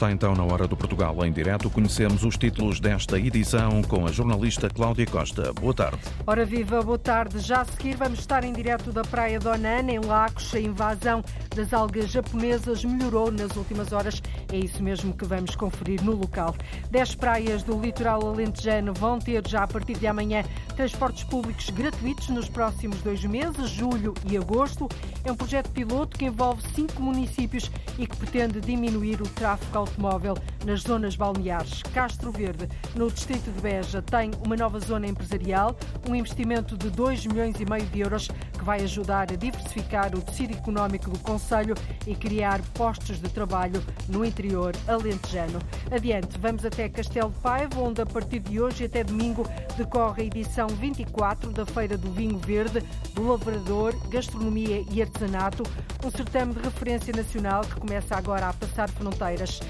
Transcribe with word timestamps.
Está 0.00 0.10
então 0.10 0.34
na 0.34 0.42
hora 0.44 0.66
do 0.66 0.74
Portugal 0.74 1.14
em 1.26 1.30
direto. 1.30 1.68
Conhecemos 1.68 2.24
os 2.24 2.38
títulos 2.38 2.80
desta 2.80 3.18
edição 3.18 3.82
com 3.82 4.06
a 4.06 4.10
jornalista 4.10 4.70
Cláudia 4.70 5.04
Costa. 5.04 5.52
Boa 5.52 5.74
tarde. 5.74 5.98
Ora 6.26 6.42
viva, 6.46 6.80
boa 6.80 6.98
tarde. 6.98 7.38
Já 7.40 7.60
a 7.60 7.64
seguir 7.66 7.98
vamos 7.98 8.20
estar 8.20 8.42
em 8.42 8.50
direto 8.50 8.92
da 8.92 9.02
Praia 9.02 9.38
de 9.38 9.46
Onana, 9.46 9.92
em 9.92 9.98
Lagos. 9.98 10.54
A 10.54 10.58
invasão 10.58 11.22
das 11.54 11.74
algas 11.74 12.10
japonesas 12.10 12.82
melhorou 12.82 13.30
nas 13.30 13.54
últimas 13.54 13.92
horas. 13.92 14.22
É 14.50 14.56
isso 14.56 14.82
mesmo 14.82 15.12
que 15.12 15.26
vamos 15.26 15.54
conferir 15.54 16.02
no 16.02 16.12
local. 16.12 16.56
Dez 16.90 17.14
praias 17.14 17.62
do 17.62 17.78
litoral 17.78 18.26
alentejano 18.26 18.94
vão 18.94 19.18
ter 19.18 19.46
já 19.46 19.64
a 19.64 19.66
partir 19.66 19.98
de 19.98 20.06
amanhã 20.06 20.42
transportes 20.80 21.24
públicos 21.24 21.68
gratuitos 21.68 22.30
nos 22.30 22.48
próximos 22.48 23.02
dois 23.02 23.22
meses, 23.22 23.68
julho 23.68 24.14
e 24.24 24.38
agosto. 24.38 24.88
É 25.22 25.30
um 25.30 25.36
projeto 25.36 25.68
piloto 25.68 26.16
que 26.16 26.24
envolve 26.24 26.62
cinco 26.74 27.02
municípios 27.02 27.70
e 27.98 28.06
que 28.06 28.16
pretende 28.16 28.62
diminuir 28.62 29.20
o 29.20 29.28
tráfego 29.28 29.76
automóvel 29.76 30.38
nas 30.64 30.80
zonas 30.80 31.16
balneares. 31.16 31.82
Castro 31.92 32.32
Verde, 32.32 32.66
no 32.94 33.10
distrito 33.10 33.52
de 33.52 33.60
Beja, 33.60 34.00
tem 34.00 34.30
uma 34.42 34.56
nova 34.56 34.80
zona 34.80 35.06
empresarial, 35.06 35.76
um 36.08 36.14
investimento 36.14 36.78
de 36.78 36.88
2 36.88 37.26
milhões 37.26 37.60
e 37.60 37.66
meio 37.66 37.84
de 37.84 38.00
euros 38.00 38.28
que 38.28 38.64
vai 38.64 38.82
ajudar 38.82 39.30
a 39.30 39.36
diversificar 39.36 40.14
o 40.14 40.22
tecido 40.22 40.54
económico 40.54 41.10
do 41.10 41.18
Conselho 41.18 41.74
e 42.06 42.14
criar 42.14 42.62
postos 42.72 43.20
de 43.20 43.28
trabalho 43.28 43.84
no 44.08 44.24
interior 44.24 44.74
alentejano. 44.88 45.58
Adiante, 45.90 46.38
vamos 46.38 46.64
até 46.64 46.88
Castelo 46.88 47.30
de 47.30 47.38
Paiva, 47.40 47.80
onde 47.80 48.00
a 48.00 48.06
partir 48.06 48.40
de 48.40 48.58
hoje 48.58 48.84
até 48.86 49.04
domingo 49.04 49.46
decorre 49.76 50.22
a 50.22 50.26
edição 50.26 50.69
24 50.74 51.52
da 51.52 51.66
Feira 51.66 51.96
do 51.96 52.10
Vinho 52.10 52.38
Verde, 52.38 52.82
do 53.14 53.26
Lavrador, 53.26 53.94
Gastronomia 54.08 54.84
e 54.90 55.02
Artesanato, 55.02 55.62
um 56.04 56.10
certame 56.10 56.54
de 56.54 56.60
referência 56.60 57.12
nacional 57.14 57.62
que 57.62 57.74
começa 57.74 58.16
agora 58.16 58.48
a 58.48 58.52
passar 58.52 58.88
fronteiras. 58.88 59.60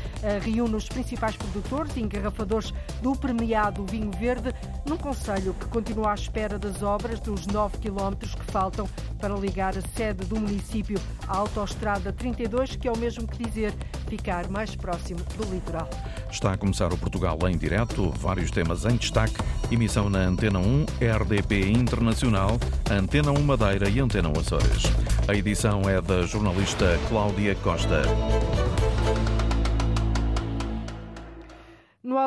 Reúne 0.42 0.76
os 0.76 0.88
principais 0.88 1.36
produtores 1.36 1.96
e 1.96 2.00
engarrafadores 2.00 2.72
do 3.02 3.12
premiado 3.16 3.84
Vinho 3.86 4.10
Verde 4.12 4.54
num 4.86 4.96
Conselho 4.96 5.54
que 5.54 5.66
continua 5.66 6.12
à 6.12 6.14
espera 6.14 6.58
das 6.58 6.82
obras 6.82 7.20
dos 7.20 7.46
9 7.46 7.78
quilómetros 7.78 8.34
que 8.34 8.44
faltam 8.52 8.88
para 9.18 9.34
ligar 9.34 9.76
a 9.76 9.82
sede 9.96 10.24
do 10.26 10.38
município 10.38 11.00
à 11.26 11.36
Autostrada 11.36 12.12
32, 12.12 12.76
que 12.76 12.88
é 12.88 12.92
o 12.92 12.98
mesmo 12.98 13.26
que 13.26 13.44
dizer 13.44 13.74
ficar 14.10 14.50
mais 14.50 14.74
próximo 14.74 15.20
do 15.36 15.54
litoral. 15.54 15.88
Está 16.28 16.52
a 16.52 16.56
começar 16.56 16.92
o 16.92 16.98
Portugal 16.98 17.38
em 17.48 17.56
direto, 17.56 18.10
vários 18.18 18.50
temas 18.50 18.84
em 18.84 18.96
destaque, 18.96 19.36
emissão 19.70 20.10
na 20.10 20.18
Antena 20.18 20.58
1, 20.58 20.86
RDP 21.00 21.70
Internacional, 21.70 22.58
Antena 22.90 23.30
1 23.30 23.40
Madeira 23.40 23.88
e 23.88 24.00
Antena 24.00 24.28
1 24.28 24.40
Açores. 24.40 24.82
A 25.28 25.34
edição 25.34 25.88
é 25.88 26.00
da 26.02 26.22
jornalista 26.22 26.98
Cláudia 27.08 27.54
Costa. 27.54 28.02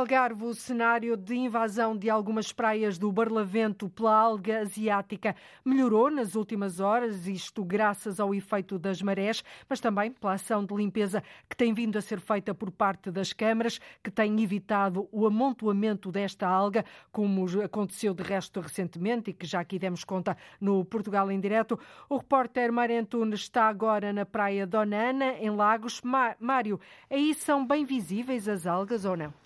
Algarve, 0.03 0.43
o 0.43 0.53
cenário 0.53 1.15
de 1.15 1.33
invasão 1.33 1.95
de 1.95 2.09
algumas 2.09 2.51
praias 2.51 2.97
do 2.97 3.09
Barlavento 3.09 3.87
pela 3.87 4.13
alga 4.13 4.59
asiática 4.59 5.33
melhorou 5.63 6.11
nas 6.11 6.35
últimas 6.35 6.81
horas, 6.81 7.25
isto 7.25 7.63
graças 7.63 8.19
ao 8.19 8.35
efeito 8.35 8.77
das 8.77 9.01
marés, 9.01 9.45
mas 9.69 9.79
também 9.79 10.11
pela 10.11 10.33
ação 10.33 10.65
de 10.65 10.75
limpeza 10.75 11.23
que 11.49 11.55
tem 11.55 11.73
vindo 11.73 11.97
a 11.97 12.01
ser 12.01 12.19
feita 12.19 12.53
por 12.53 12.69
parte 12.69 13.09
das 13.11 13.31
câmaras, 13.31 13.79
que 14.03 14.11
têm 14.11 14.43
evitado 14.43 15.07
o 15.09 15.25
amontoamento 15.25 16.11
desta 16.11 16.49
alga, 16.49 16.83
como 17.09 17.45
aconteceu 17.61 18.13
de 18.13 18.23
resto 18.23 18.59
recentemente 18.59 19.29
e 19.29 19.33
que 19.33 19.47
já 19.47 19.61
aqui 19.61 19.79
demos 19.79 20.03
conta 20.03 20.35
no 20.59 20.83
Portugal 20.83 21.31
em 21.31 21.39
Direto. 21.39 21.79
O 22.09 22.17
repórter 22.17 22.73
Mário 22.73 22.99
Antunes 22.99 23.39
está 23.39 23.69
agora 23.69 24.11
na 24.11 24.25
praia 24.25 24.67
de 24.67 24.75
Onana, 24.75 25.31
em 25.39 25.49
Lagos. 25.49 26.01
Mário, 26.41 26.77
aí 27.09 27.33
são 27.33 27.65
bem 27.65 27.85
visíveis 27.85 28.49
as 28.49 28.67
algas 28.67 29.05
ou 29.05 29.15
não? 29.15 29.42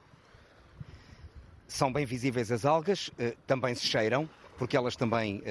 São 1.67 1.91
bem 1.91 2.05
visíveis 2.05 2.51
as 2.51 2.65
algas, 2.65 3.11
também 3.45 3.75
se 3.75 3.85
cheiram, 3.85 4.29
porque 4.57 4.75
elas 4.75 4.95
também, 4.95 5.41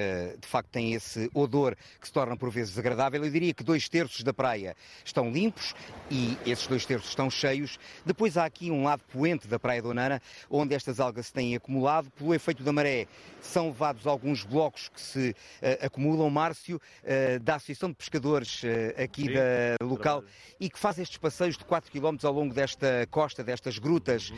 de 0.40 0.46
facto, 0.46 0.70
têm 0.70 0.94
esse 0.94 1.30
odor 1.34 1.76
que 2.00 2.06
se 2.06 2.12
torna 2.12 2.36
por 2.36 2.50
vezes 2.50 2.70
desagradável. 2.70 3.24
Eu 3.24 3.30
diria 3.30 3.54
que 3.54 3.62
dois 3.62 3.88
terços 3.88 4.22
da 4.22 4.32
praia 4.32 4.76
estão 5.04 5.30
limpos 5.30 5.74
e 6.10 6.36
esses 6.44 6.66
dois 6.66 6.84
terços 6.84 7.10
estão 7.10 7.30
cheios. 7.30 7.78
Depois 8.04 8.36
há 8.36 8.44
aqui 8.44 8.70
um 8.70 8.84
lado 8.84 9.02
poente 9.12 9.46
da 9.46 9.58
Praia 9.58 9.82
de 9.82 9.88
Onana, 9.88 10.20
onde 10.50 10.74
estas 10.74 11.00
algas 11.00 11.26
se 11.26 11.32
têm 11.32 11.54
acumulado. 11.54 12.10
Pelo 12.10 12.34
efeito 12.34 12.62
da 12.62 12.72
maré, 12.72 13.06
são 13.40 13.68
levados 13.68 14.06
alguns 14.06 14.44
blocos 14.44 14.88
que 14.88 15.00
se 15.00 15.30
uh, 15.30 15.86
acumulam. 15.86 16.30
Márcio, 16.30 16.76
uh, 16.76 17.40
da 17.40 17.56
Associação 17.56 17.90
de 17.90 17.94
Pescadores 17.96 18.62
uh, 18.62 19.02
aqui 19.02 19.22
Sim, 19.22 19.32
da 19.32 19.84
local, 19.84 20.24
e 20.60 20.68
que 20.68 20.78
faz 20.78 20.98
estes 20.98 21.18
passeios 21.18 21.56
de 21.56 21.64
4 21.64 21.90
km 21.90 22.16
ao 22.24 22.32
longo 22.32 22.52
desta 22.52 23.06
costa, 23.10 23.42
destas 23.42 23.78
grutas, 23.78 24.30
uhum. 24.30 24.36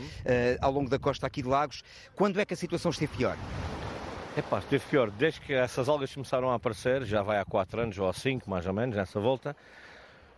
ao 0.61 0.71
longo 0.71 0.89
da 0.89 0.99
costa 0.99 1.25
aqui 1.25 1.41
de 1.41 1.47
Lagos. 1.47 1.83
Quando 2.15 2.39
é 2.39 2.45
que 2.45 2.53
a 2.53 2.57
situação 2.57 2.91
esteve 2.91 3.15
pior? 3.17 3.37
Epá, 4.39 4.59
esteve 4.59 4.85
pior. 4.89 5.11
Desde 5.11 5.41
que 5.41 5.51
essas 5.51 5.89
algas 5.89 6.13
começaram 6.13 6.49
a 6.49 6.55
aparecer, 6.55 7.03
já 7.03 7.21
vai 7.21 7.39
há 7.39 7.43
4 7.43 7.81
anos 7.81 7.99
ou 7.99 8.07
há 8.07 8.13
5 8.13 8.49
mais 8.49 8.65
ou 8.65 8.71
menos, 8.71 8.95
nessa 8.95 9.19
volta, 9.19 9.53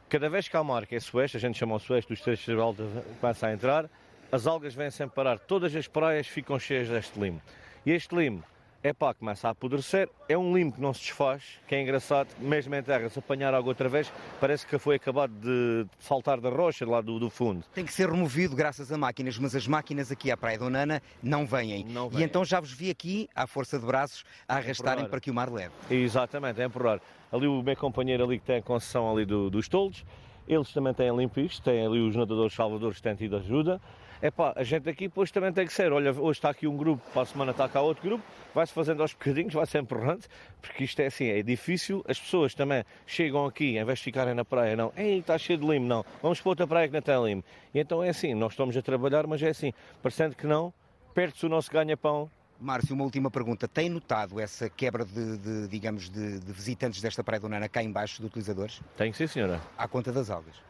cada 0.09 0.27
vez 0.27 0.47
que 0.47 0.57
há 0.57 0.61
uma 0.61 0.75
arca, 0.75 0.95
esse 0.95 1.15
oeste, 1.15 1.37
a 1.37 1.39
gente 1.39 1.59
chama 1.59 1.75
o 1.75 1.93
oeste 1.93 2.09
dos 2.09 2.19
trechos 2.19 2.43
de 2.43 2.59
alta, 2.59 2.83
começa 3.19 3.45
a 3.45 3.53
entrar, 3.53 3.87
as 4.31 4.47
algas 4.47 4.73
vêm 4.73 4.89
sem 4.89 5.07
parar. 5.07 5.37
Todas 5.37 5.75
as 5.75 5.87
praias 5.87 6.25
ficam 6.25 6.57
cheias 6.57 6.89
deste 6.89 7.19
limo. 7.19 7.39
E 7.85 7.91
este 7.91 8.15
limo, 8.15 8.43
é 8.83 8.93
pá, 8.93 9.13
começa 9.13 9.47
a 9.47 9.51
apodrecer. 9.51 10.09
É 10.27 10.37
um 10.37 10.55
limo 10.55 10.71
que 10.71 10.81
não 10.81 10.93
se 10.93 11.01
desfaz, 11.01 11.59
que 11.67 11.75
é 11.75 11.81
engraçado, 11.81 12.29
mesmo 12.39 12.73
em 12.73 12.81
terra, 12.81 13.09
se 13.09 13.19
apanhar 13.19 13.53
água 13.53 13.69
outra 13.69 13.87
vez, 13.87 14.11
parece 14.39 14.65
que 14.65 14.77
foi 14.77 14.95
acabado 14.95 15.33
de 15.33 15.85
saltar 15.99 16.39
da 16.39 16.49
rocha 16.49 16.85
lá 16.85 17.01
do, 17.01 17.19
do, 17.19 17.29
fundo. 17.29 17.63
Tem 17.73 17.85
que 17.85 17.93
ser 17.93 18.09
removido 18.09 18.55
graças 18.55 18.91
a 18.91 18.97
máquinas, 18.97 19.37
mas 19.37 19.55
as 19.55 19.67
máquinas 19.67 20.11
aqui 20.11 20.31
à 20.31 20.37
Praia 20.37 20.57
de 20.57 20.63
Onana 20.63 21.01
não 21.21 21.45
vêm. 21.45 21.85
Não 21.85 22.09
vêm. 22.09 22.21
E 22.21 22.23
então 22.23 22.43
já 22.43 22.59
vos 22.59 22.71
vi 22.71 22.89
aqui, 22.89 23.29
à 23.35 23.45
força 23.45 23.77
de 23.77 23.85
braços, 23.85 24.23
a 24.47 24.57
arrastarem 24.57 25.05
para 25.05 25.19
que 25.19 25.29
o 25.29 25.33
mar 25.33 25.51
leve. 25.51 25.73
Exatamente, 25.89 26.61
é 26.61 26.65
empurrar. 26.65 26.99
Ali 27.31 27.47
o 27.47 27.61
meu 27.61 27.75
companheiro 27.77 28.23
ali 28.23 28.39
que 28.39 28.45
tem 28.45 28.57
a 28.57 28.61
concessão 28.61 29.11
ali 29.11 29.25
do, 29.25 29.49
dos 29.49 29.67
toldos, 29.67 30.03
eles 30.47 30.71
também 30.73 30.93
têm 30.93 31.15
limpo 31.15 31.39
isto, 31.39 31.61
têm 31.61 31.85
ali 31.85 31.99
os 31.99 32.15
nadadores 32.15 32.53
salvadores 32.53 32.97
que 32.97 33.03
têm 33.03 33.15
tido 33.15 33.37
ajuda. 33.37 33.79
É 34.21 34.29
pá, 34.29 34.53
a 34.55 34.63
gente 34.63 34.87
aqui 34.87 35.07
depois 35.07 35.31
também 35.31 35.51
tem 35.51 35.65
que 35.65 35.73
ser. 35.73 35.91
Olha, 35.91 36.11
hoje 36.11 36.37
está 36.37 36.51
aqui 36.51 36.67
um 36.67 36.77
grupo, 36.77 37.01
para 37.11 37.23
a 37.23 37.25
semana 37.25 37.51
está 37.51 37.67
cá 37.67 37.81
outro 37.81 38.03
grupo, 38.03 38.23
vai-se 38.53 38.71
fazendo 38.71 39.01
aos 39.01 39.13
bocadinhos, 39.13 39.51
vai 39.51 39.65
sempre 39.65 39.97
empurrando, 39.97 40.25
porque 40.61 40.83
isto 40.83 40.99
é 40.99 41.07
assim, 41.07 41.25
é 41.25 41.41
difícil. 41.41 42.05
As 42.07 42.19
pessoas 42.19 42.53
também 42.53 42.83
chegam 43.07 43.45
aqui, 43.47 43.77
em 43.79 43.83
vez 43.83 43.97
de 43.97 44.05
ficarem 44.05 44.35
na 44.35 44.45
praia, 44.45 44.75
não, 44.75 44.93
ei, 44.95 45.19
está 45.19 45.39
cheio 45.39 45.57
de 45.57 45.65
limo, 45.65 45.87
não, 45.87 46.05
vamos 46.21 46.39
para 46.39 46.49
outra 46.49 46.67
praia 46.67 46.87
que 46.87 46.93
não 46.93 47.01
tem 47.01 47.23
limo. 47.23 47.43
E 47.73 47.79
então 47.79 48.03
é 48.03 48.09
assim, 48.09 48.35
nós 48.35 48.53
estamos 48.53 48.77
a 48.77 48.81
trabalhar, 48.83 49.25
mas 49.25 49.41
é 49.41 49.49
assim, 49.49 49.73
parecendo 50.03 50.35
que 50.35 50.45
não, 50.45 50.71
perde-se 51.15 51.43
o 51.47 51.49
nosso 51.49 51.71
ganha-pão 51.71 52.29
Márcio, 52.59 52.93
uma 52.93 53.03
última 53.03 53.31
pergunta. 53.31 53.67
Tem 53.67 53.89
notado 53.89 54.39
essa 54.39 54.69
quebra 54.69 55.03
de, 55.03 55.37
de 55.39 55.67
digamos, 55.67 56.11
de, 56.11 56.39
de, 56.39 56.53
visitantes 56.53 57.01
desta 57.01 57.23
Praia 57.23 57.39
do 57.39 57.49
Nana 57.49 57.67
cá 57.67 57.81
embaixo 57.81 58.21
de 58.21 58.27
utilizadores? 58.27 58.81
Tenho 58.95 59.11
sim, 59.15 59.25
senhora. 59.25 59.59
À 59.75 59.87
conta 59.87 60.11
das 60.11 60.29
algas? 60.29 60.61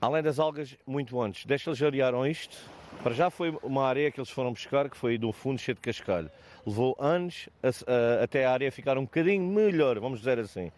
Além 0.00 0.22
das 0.22 0.38
algas, 0.38 0.76
muito 0.86 1.20
antes. 1.20 1.46
Desde 1.46 1.64
que 1.64 1.70
eles 1.70 1.82
arearam 1.82 2.26
isto, 2.26 2.56
para 3.02 3.14
já 3.14 3.30
foi 3.30 3.56
uma 3.62 3.86
areia 3.86 4.10
que 4.10 4.20
eles 4.20 4.30
foram 4.30 4.52
buscar, 4.52 4.88
que 4.90 4.96
foi 4.96 5.16
do 5.16 5.32
fundo 5.32 5.58
cheio 5.58 5.74
de 5.74 5.80
cascalho. 5.80 6.30
Levou 6.66 6.96
anos 6.98 7.48
a, 7.62 7.68
a, 7.68 8.24
até 8.24 8.44
a 8.44 8.52
areia 8.52 8.72
ficar 8.72 8.98
um 8.98 9.02
bocadinho 9.02 9.42
melhor, 9.42 9.98
vamos 9.98 10.18
dizer 10.18 10.38
assim. 10.38 10.70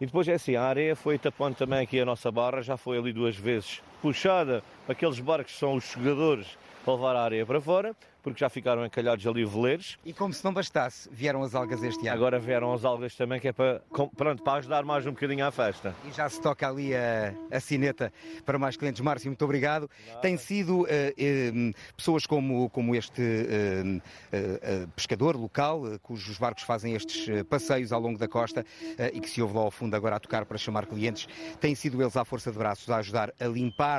E 0.00 0.06
depois 0.06 0.26
é 0.28 0.34
assim, 0.34 0.56
a 0.56 0.62
areia 0.62 0.96
foi 0.96 1.18
tapando 1.18 1.56
também 1.56 1.80
aqui 1.80 2.00
a 2.00 2.04
nossa 2.04 2.30
barra, 2.30 2.62
já 2.62 2.76
foi 2.76 2.98
ali 2.98 3.12
duas 3.12 3.36
vezes 3.36 3.82
puxada, 4.00 4.62
aqueles 4.88 5.20
barcos 5.20 5.56
são 5.58 5.74
os 5.74 5.84
jogadores 5.84 6.46
para 6.84 6.94
levar 6.94 7.16
a 7.16 7.22
areia 7.22 7.46
para 7.46 7.60
fora, 7.60 7.94
porque 8.22 8.40
já 8.40 8.48
ficaram 8.48 8.84
encalhados 8.84 9.26
ali 9.26 9.44
veleiros. 9.44 9.98
E 10.04 10.12
como 10.12 10.32
se 10.32 10.44
não 10.44 10.52
bastasse, 10.52 11.08
vieram 11.10 11.42
as 11.42 11.54
algas 11.54 11.82
este 11.82 12.06
ano. 12.06 12.16
Agora 12.16 12.38
vieram 12.38 12.72
as 12.72 12.84
algas 12.84 13.14
também, 13.14 13.40
que 13.40 13.48
é 13.48 13.52
para, 13.52 13.82
pronto, 14.16 14.42
para 14.42 14.58
ajudar 14.58 14.84
mais 14.84 15.06
um 15.06 15.12
bocadinho 15.12 15.46
à 15.46 15.50
festa. 15.50 15.94
E 16.06 16.12
já 16.12 16.28
se 16.28 16.40
toca 16.40 16.68
ali 16.68 16.94
a, 16.94 17.34
a 17.50 17.60
sineta 17.60 18.12
para 18.44 18.58
mais 18.58 18.76
clientes. 18.76 19.00
Márcio, 19.00 19.28
muito 19.28 19.44
obrigado. 19.44 19.88
Tem 20.20 20.36
sido 20.36 20.82
uh, 20.82 20.84
uh, 20.84 21.74
pessoas 21.96 22.26
como, 22.26 22.68
como 22.70 22.94
este 22.94 23.22
uh, 23.22 24.88
pescador 24.94 25.36
local, 25.36 25.82
cujos 26.02 26.38
barcos 26.38 26.62
fazem 26.62 26.94
estes 26.94 27.26
passeios 27.48 27.92
ao 27.92 28.00
longo 28.00 28.18
da 28.18 28.28
costa 28.28 28.64
e 29.12 29.20
que 29.20 29.28
se 29.28 29.40
ouve 29.40 29.54
lá 29.54 29.62
ao 29.62 29.70
fundo 29.70 29.94
agora 29.94 30.16
a 30.16 30.20
tocar 30.20 30.44
para 30.44 30.58
chamar 30.58 30.86
clientes, 30.86 31.26
têm 31.60 31.74
sido 31.74 32.00
eles 32.02 32.16
à 32.16 32.24
força 32.24 32.50
de 32.50 32.58
braços 32.58 32.88
a 32.90 32.96
ajudar 32.96 33.32
a 33.40 33.44
limpar 33.46 33.89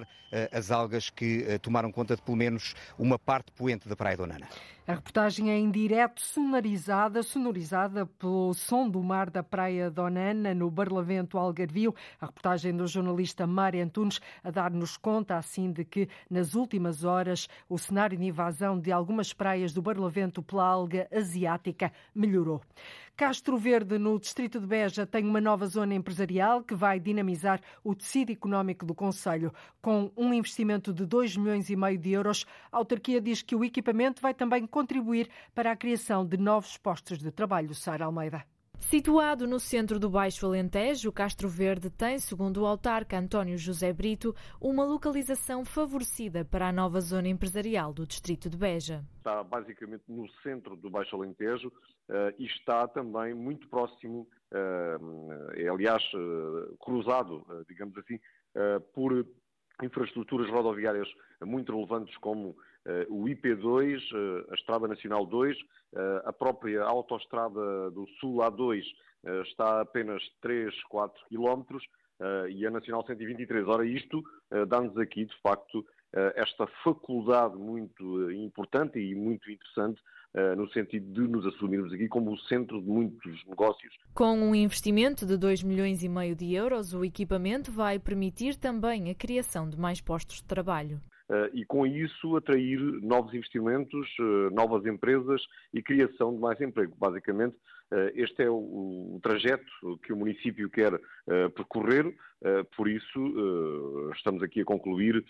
as 0.52 0.72
algas 0.72 1.10
que 1.10 1.60
tomaram 1.62 1.92
conta 1.92 2.16
de 2.16 2.22
pelo 2.22 2.38
menos 2.38 2.74
uma 2.98 3.18
parte 3.18 3.52
poente 3.52 3.90
da 3.90 3.96
praia 3.96 4.12
Praia 4.12 4.18
do 4.18 4.28
Nana. 4.28 4.48
A 4.88 4.96
reportagem 4.96 5.52
é 5.52 5.58
em 5.60 5.70
direto, 5.70 6.20
sonorizada, 6.20 7.22
sonorizada 7.22 8.04
pelo 8.04 8.52
som 8.56 8.90
do 8.90 9.02
mar 9.04 9.30
da 9.30 9.44
Praia 9.44 9.92
Donana, 9.92 10.56
no 10.56 10.72
Barlavento 10.72 11.38
Algarvio. 11.38 11.94
A 12.20 12.26
reportagem 12.26 12.76
do 12.76 12.88
jornalista 12.88 13.46
Mário 13.46 13.84
Antunes 13.84 14.20
a 14.44 14.50
dar-nos 14.50 14.98
conta, 14.98 15.38
assim, 15.38 15.72
de 15.72 15.86
que 15.86 16.10
nas 16.28 16.56
últimas 16.56 17.04
horas 17.04 17.48
o 17.70 17.78
cenário 17.78 18.18
de 18.18 18.26
invasão 18.26 18.80
de 18.80 18.92
algumas 18.92 19.32
praias 19.32 19.72
do 19.72 19.84
Barlavento 19.84 20.42
pela 20.42 20.66
alga 20.66 21.08
asiática 21.12 21.94
melhorou. 22.14 22.60
Castro 23.16 23.56
Verde, 23.56 24.00
no 24.00 24.20
distrito 24.20 24.60
de 24.60 24.66
Beja, 24.66 25.06
tem 25.06 25.28
uma 25.28 25.40
nova 25.40 25.68
zona 25.68 25.94
empresarial 25.94 26.64
que 26.64 26.74
vai 26.74 27.00
dinamizar 27.00 27.62
o 27.84 27.94
tecido 27.94 28.32
económico 28.32 28.84
do 28.84 28.96
Conselho. 28.96 29.54
Com 29.80 30.12
um 30.18 30.34
investimento 30.34 30.92
de 30.92 31.06
2 31.06 31.38
milhões 31.38 31.70
e 31.70 31.76
meio 31.76 32.00
de 32.00 32.12
euros, 32.14 32.48
a 32.72 32.78
autarquia 32.78 33.22
diz 33.22 33.44
que 33.44 33.56
o 33.56 33.64
equipamento 33.64 34.24
vai 34.24 34.34
também 34.34 34.66
contribuir 34.72 35.30
para 35.54 35.72
a 35.72 35.76
criação 35.76 36.26
de 36.26 36.38
novos 36.38 36.78
postos 36.78 37.20
de 37.20 37.32
trabalho. 37.32 37.76
Sara 37.76 38.06
Almeida. 38.06 38.44
Situado 38.82 39.48
no 39.48 39.60
centro 39.60 40.00
do 40.00 40.10
Baixo 40.10 40.46
Alentejo, 40.46 41.12
Castro 41.12 41.48
Verde 41.48 41.90
tem, 41.90 42.18
segundo 42.18 42.62
o 42.62 42.66
autarca 42.66 43.18
António 43.18 43.58
José 43.58 43.94
Brito, 43.94 44.36
uma 44.60 44.84
localização 44.84 45.64
favorecida 45.64 46.44
para 46.44 46.68
a 46.68 46.72
nova 46.72 47.00
zona 47.00 47.28
empresarial 47.28 47.94
do 47.94 48.08
distrito 48.08 48.50
de 48.50 48.58
Beja. 48.58 49.06
Está 49.18 49.44
basicamente 49.44 50.04
no 50.10 50.28
centro 50.42 50.76
do 50.76 50.90
Baixo 50.90 51.16
Alentejo 51.16 51.68
uh, 51.68 52.34
e 52.40 52.48
está 52.48 52.88
também 52.88 53.36
muito 53.36 53.70
próximo, 53.70 54.28
uh, 54.52 55.54
é 55.54 55.70
aliás 55.70 56.04
uh, 56.14 56.76
cruzado, 56.78 57.46
digamos 57.70 57.96
assim, 57.98 58.20
por 58.94 59.26
infraestruturas 59.82 60.50
rodoviárias 60.50 61.08
muito 61.46 61.72
relevantes 61.72 62.16
como 62.18 62.50
eh, 62.50 62.54
o 63.10 63.26
IP2, 63.26 64.02
eh, 64.02 64.46
a 64.52 64.56
Estrada 64.56 64.88
Nacional 64.88 65.26
2, 65.26 65.58
eh, 65.94 66.22
a 66.26 66.34
própria 66.34 66.84
Autostrada 66.84 67.92
do 67.92 68.08
Sul 68.20 68.38
A2 68.38 68.84
está 69.44 69.78
a 69.78 69.82
apenas 69.82 70.24
3, 70.42 70.74
4 70.86 71.24
quilómetros 71.28 71.84
e 72.50 72.66
a 72.66 72.72
Nacional 72.72 73.06
123. 73.06 73.68
Ora, 73.68 73.86
isto 73.86 74.24
dá-nos 74.68 74.98
aqui, 74.98 75.26
de 75.26 75.42
facto, 75.44 75.86
esta 76.36 76.66
faculdade 76.84 77.56
muito 77.56 78.32
importante 78.32 78.98
e 78.98 79.14
muito 79.14 79.52
interessante 79.52 80.02
no 80.58 80.68
sentido 80.72 81.06
de 81.14 81.28
nos 81.28 81.46
assumirmos 81.46 81.94
aqui 81.94 82.08
como 82.08 82.32
o 82.32 82.38
centro 82.40 82.82
de 82.82 82.88
muitos 82.88 83.46
negócios. 83.46 83.94
Com 84.16 84.40
um 84.40 84.56
investimento 84.56 85.24
de 85.24 85.38
2 85.38 85.62
milhões 85.62 86.02
e 86.02 86.10
meio 86.10 86.36
de 86.36 86.56
euros, 86.56 86.92
o 86.92 87.06
equipamento 87.06 87.72
vai 87.72 88.00
permitir 88.00 88.56
também 88.56 89.12
a 89.12 89.14
criação 89.14 89.70
de 89.70 89.78
mais 89.78 90.02
postos 90.02 90.38
de 90.38 90.46
trabalho. 90.46 91.00
Eh, 91.32 91.50
e 91.54 91.66
com 91.66 91.86
isso 91.86 92.36
atrair 92.36 92.78
novos 93.02 93.34
investimentos, 93.34 94.06
eh, 94.20 94.54
novas 94.54 94.86
empresas 94.86 95.42
e 95.74 95.82
criação 95.82 96.34
de 96.34 96.42
mais 96.42 96.60
emprego. 96.60 96.94
Basicamente, 97.00 97.56
este 98.16 98.44
é 98.44 98.50
o, 98.50 99.20
trajeto 99.22 99.66
que 100.04 100.14
o 100.14 100.18
município 100.18 100.70
quer 100.70 101.00
percorrer, 101.56 102.14
por 102.76 102.88
isso 102.88 104.12
estamos 104.16 104.42
aqui 104.42 104.62
a 104.62 104.66
concluir, 104.66 105.24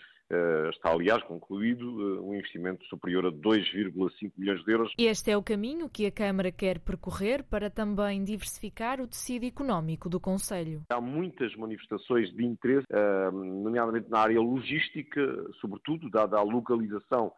está 0.70 0.90
aliás 0.90 1.22
concluído, 1.24 2.24
um 2.24 2.34
investimento 2.34 2.84
superior 2.86 3.26
a 3.26 3.30
2,5 3.30 4.32
milhões 4.36 4.64
de 4.64 4.72
euros. 4.72 4.92
Este 4.96 5.30
é 5.30 5.36
o 5.36 5.42
caminho 5.42 5.88
que 5.88 6.06
a 6.06 6.10
Câmara 6.10 6.50
quer 6.50 6.78
percorrer 6.78 7.42
para 7.42 7.68
também 7.68 8.24
diversificar 8.24 9.00
o 9.00 9.06
tecido 9.06 9.44
económico 9.44 10.08
do 10.08 10.18
Conselho. 10.18 10.82
Há 10.88 11.00
muitas 11.00 11.54
manifestações 11.56 12.32
de 12.32 12.44
interesse, 12.44 12.86
nomeadamente 13.32 14.08
na 14.10 14.20
área 14.20 14.40
logística, 14.40 15.20
sobretudo, 15.60 16.08
dada 16.08 16.38
a 16.38 16.42
localização 16.42 17.32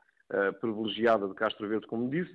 privilegiada 0.61 1.27
de 1.29 1.35
Castro 1.35 1.69
Verde, 1.69 1.87
como 1.87 2.09
disse, 2.09 2.35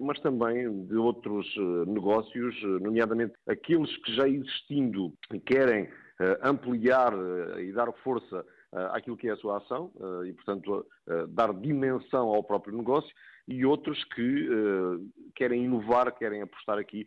mas 0.00 0.18
também 0.20 0.86
de 0.86 0.96
outros 0.96 1.46
eh, 1.56 1.90
negócios, 1.90 2.54
eh, 2.62 2.66
nomeadamente 2.82 3.34
aqueles 3.46 3.94
que 3.98 4.14
já 4.14 4.28
existindo 4.28 5.12
querem 5.46 5.88
eh, 6.20 6.38
ampliar 6.42 7.12
e 7.58 7.72
dar 7.72 7.90
força 8.04 8.44
àquilo 8.92 9.16
que 9.16 9.28
é 9.28 9.32
a 9.32 9.36
sua 9.36 9.58
ação 9.58 9.90
e, 10.26 10.32
portanto, 10.34 10.84
dar 11.28 11.52
dimensão 11.54 12.28
ao 12.28 12.42
próprio 12.42 12.76
negócio 12.76 13.14
e 13.48 13.64
outros 13.64 14.02
que 14.04 14.48
querem 15.34 15.64
inovar, 15.64 16.12
querem 16.12 16.42
apostar 16.42 16.78
aqui 16.78 17.06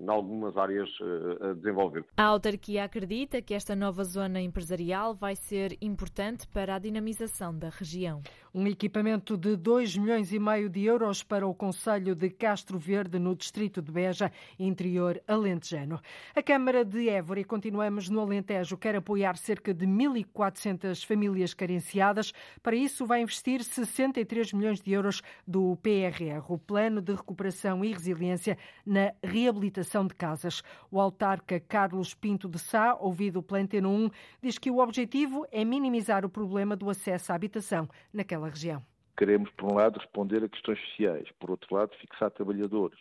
em 0.00 0.08
algumas 0.08 0.56
áreas 0.56 0.88
eh, 1.00 1.50
a 1.50 1.52
desenvolver. 1.52 2.04
A 2.16 2.24
autarquia 2.24 2.84
acredita 2.84 3.42
que 3.42 3.52
esta 3.52 3.76
nova 3.76 4.02
zona 4.02 4.40
empresarial 4.40 5.14
vai 5.14 5.36
ser 5.36 5.76
importante 5.80 6.48
para 6.48 6.74
a 6.74 6.78
dinamização 6.78 7.56
da 7.56 7.68
região. 7.68 8.22
Um 8.54 8.66
equipamento 8.66 9.36
de 9.36 9.56
2 9.56 9.96
milhões 9.98 10.32
e 10.32 10.38
meio 10.38 10.70
de 10.70 10.84
euros 10.84 11.22
para 11.22 11.46
o 11.46 11.54
Conselho 11.54 12.14
de 12.14 12.30
Castro 12.30 12.78
Verde, 12.78 13.18
no 13.18 13.34
distrito 13.36 13.82
de 13.82 13.92
Beja, 13.92 14.32
interior 14.58 15.20
alentejano. 15.28 16.00
A 16.34 16.42
Câmara 16.42 16.84
de 16.84 17.08
Évora, 17.08 17.40
e 17.40 17.44
continuamos 17.44 18.08
no 18.08 18.20
Alentejo, 18.20 18.78
quer 18.78 18.96
apoiar 18.96 19.36
cerca 19.36 19.74
de 19.74 19.86
1.400 19.86 21.04
famílias 21.06 21.52
carenciadas. 21.52 22.32
Para 22.62 22.76
isso, 22.76 23.06
vai 23.12 23.20
investir 23.20 23.62
63 23.62 24.54
milhões 24.54 24.80
de 24.80 24.90
euros 24.90 25.20
do 25.46 25.76
PRR, 25.82 26.42
o 26.48 26.56
Plano 26.56 27.02
de 27.02 27.12
Recuperação 27.12 27.84
e 27.84 27.92
Resiliência 27.92 28.56
na 28.86 29.12
reabilitação 29.22 30.06
de 30.06 30.14
casas. 30.14 30.62
O 30.90 30.98
autarca 30.98 31.60
Carlos 31.60 32.14
Pinto 32.14 32.48
de 32.48 32.58
Sá, 32.58 32.96
ouvido 32.98 33.42
pela 33.42 33.60
Antena 33.60 33.86
1, 33.86 34.08
diz 34.40 34.56
que 34.56 34.70
o 34.70 34.78
objetivo 34.78 35.46
é 35.52 35.62
minimizar 35.62 36.24
o 36.24 36.30
problema 36.30 36.74
do 36.74 36.88
acesso 36.88 37.32
à 37.32 37.34
habitação 37.34 37.86
naquela 38.14 38.48
região. 38.48 38.82
Queremos, 39.14 39.50
por 39.50 39.70
um 39.70 39.74
lado, 39.74 39.98
responder 39.98 40.42
a 40.42 40.48
questões 40.48 40.80
sociais, 40.80 41.28
por 41.38 41.50
outro 41.50 41.74
lado, 41.74 41.94
fixar 42.00 42.30
trabalhadores, 42.30 42.98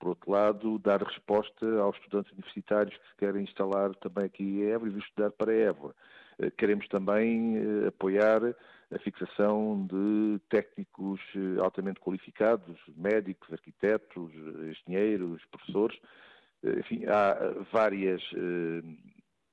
por 0.00 0.08
outro 0.08 0.30
lado, 0.30 0.78
dar 0.78 1.02
resposta 1.02 1.66
aos 1.78 1.94
estudantes 1.98 2.32
universitários 2.32 2.96
que 2.96 3.26
querem 3.26 3.44
instalar 3.44 3.94
também 3.96 4.24
aqui 4.24 4.44
em 4.44 4.70
Évora 4.70 4.92
e 4.92 4.98
estudar 4.98 5.30
para 5.32 5.52
Évora. 5.52 5.94
Eh, 6.38 6.50
queremos 6.50 6.88
também 6.88 7.56
eh, 7.56 7.88
apoiar 7.88 8.40
a 8.94 8.98
fixação 8.98 9.86
de 9.86 10.38
técnicos 10.48 11.20
eh, 11.34 11.60
altamente 11.60 12.00
qualificados, 12.00 12.78
médicos, 12.96 13.52
arquitetos, 13.52 14.32
engenheiros, 14.70 15.42
professores. 15.50 15.98
Enfim, 16.64 17.04
há 17.06 17.34
várias, 17.72 18.22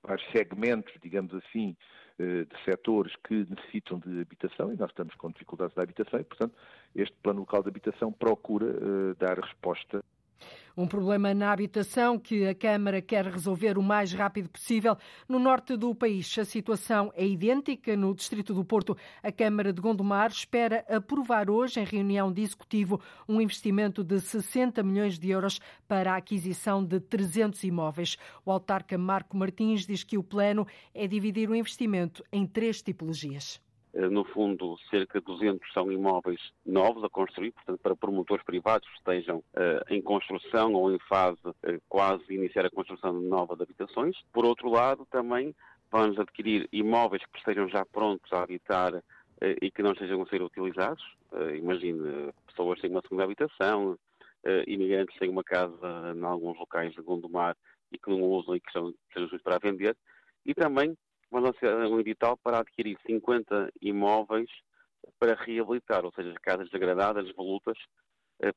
vários 0.04 0.32
segmentos, 0.32 0.94
digamos 1.02 1.34
assim, 1.34 1.76
de 2.20 2.64
setores 2.66 3.16
que 3.28 3.48
necessitam 3.50 3.98
de 3.98 4.22
habitação 4.22 4.72
e 4.72 4.78
nós 4.78 4.92
estamos 4.92 5.16
com 5.16 5.32
dificuldades 5.32 5.74
de 5.74 5.82
habitação 5.82 6.20
e, 6.20 6.24
portanto, 6.24 6.56
este 6.94 7.16
plano 7.24 7.40
local 7.40 7.64
de 7.64 7.70
habitação 7.70 8.12
procura 8.12 9.16
dar 9.16 9.40
resposta 9.40 10.04
um 10.76 10.88
problema 10.88 11.34
na 11.34 11.52
habitação 11.52 12.18
que 12.18 12.48
a 12.48 12.56
Câmara 12.56 13.02
quer 13.02 13.26
resolver 13.26 13.78
o 13.78 13.84
mais 13.84 14.14
rápido 14.14 14.50
possível. 14.50 14.98
No 15.28 15.38
norte 15.38 15.76
do 15.76 15.94
país, 15.94 16.38
a 16.38 16.46
situação 16.46 17.12
é 17.16 17.28
idêntica. 17.28 17.98
No 17.98 18.16
Distrito 18.16 18.54
do 18.54 18.64
Porto, 18.64 18.98
a 19.22 19.32
Câmara 19.32 19.74
de 19.74 19.82
Gondomar 19.82 20.32
espera 20.32 20.86
aprovar 20.88 21.50
hoje, 21.50 21.80
em 21.82 21.84
reunião 21.84 22.32
de 22.32 22.42
executivo, 22.42 23.02
um 23.28 23.42
investimento 23.42 24.04
de 24.04 24.22
60 24.22 24.82
milhões 24.84 25.20
de 25.20 25.30
euros 25.30 25.60
para 25.88 26.14
a 26.14 26.18
aquisição 26.18 26.84
de 26.84 27.00
300 27.00 27.64
imóveis. 27.64 28.18
O 28.46 28.52
autarca 28.52 28.98
Marco 28.98 29.36
Martins 29.36 29.86
diz 29.86 30.04
que 30.04 30.18
o 30.18 30.24
plano 30.24 30.66
é 30.94 31.08
dividir 31.08 31.50
o 31.50 31.56
investimento 31.56 32.24
em 32.32 32.48
três 32.48 32.82
tipologias. 32.82 33.60
Eh, 33.94 34.10
no 34.10 34.24
fundo, 34.24 34.78
cerca 34.90 35.20
de 35.20 35.26
200 35.26 35.74
são 35.74 35.92
imóveis 35.92 36.40
novos 36.66 37.04
a 37.04 37.10
construir, 37.10 37.52
portanto, 37.52 37.80
para 37.82 37.96
promotores 37.96 38.46
privados 38.46 38.88
que 38.88 38.98
estejam 38.98 39.38
uh, 39.38 39.84
em 39.90 40.02
construção 40.02 40.74
ou 40.74 40.94
em 40.94 41.00
fase 41.00 41.40
uh, 41.46 41.82
quase 41.88 42.24
de 42.28 42.36
iniciar 42.36 42.66
a 42.66 42.70
construção 42.70 43.20
de 43.20 43.26
novas 43.26 43.60
habitações. 43.60 44.16
Por 44.32 44.46
outro 44.46 44.70
lado, 44.70 45.08
também 45.10 45.56
vamos 45.92 46.20
adquirir 46.20 46.70
imóveis 46.72 47.24
que 47.26 47.40
estejam 47.40 47.68
já 47.68 47.84
prontos 47.86 48.32
a 48.32 48.44
habitar 48.44 49.02
e 49.62 49.72
que 49.72 49.82
não 49.82 49.94
estejam 49.94 50.22
a 50.22 50.28
ser 50.28 50.42
utilizados. 50.42 51.02
imagine 51.58 52.32
pessoas 52.46 52.80
sem 52.82 52.92
uma 52.92 53.02
segunda 53.02 53.24
habitação, 53.24 53.98
imigrantes 54.68 55.18
sem 55.18 55.30
uma 55.30 55.44
casa 55.44 56.14
em 56.16 56.24
alguns 56.24 56.60
locais 56.60 56.94
de 56.94 57.02
Gondomar 57.02 57.56
e 57.92 57.98
que 57.98 58.10
não 58.10 58.22
usam 58.22 58.56
e 58.56 58.60
que 58.60 58.72
são, 58.72 58.94
sejam 59.14 59.40
para 59.40 59.58
vender. 59.58 59.98
E 60.46 60.54
também 60.54 60.96
vão 61.32 61.42
lançar 61.42 61.76
um 61.88 62.00
edital 62.00 62.38
para 62.38 62.60
adquirir 62.60 62.98
50 63.06 63.72
imóveis 63.82 64.50
para 65.20 65.36
reabilitar, 65.36 66.06
ou 66.06 66.12
seja, 66.12 66.34
casas 66.42 66.70
degradadas, 66.70 67.34
volutas, 67.36 67.78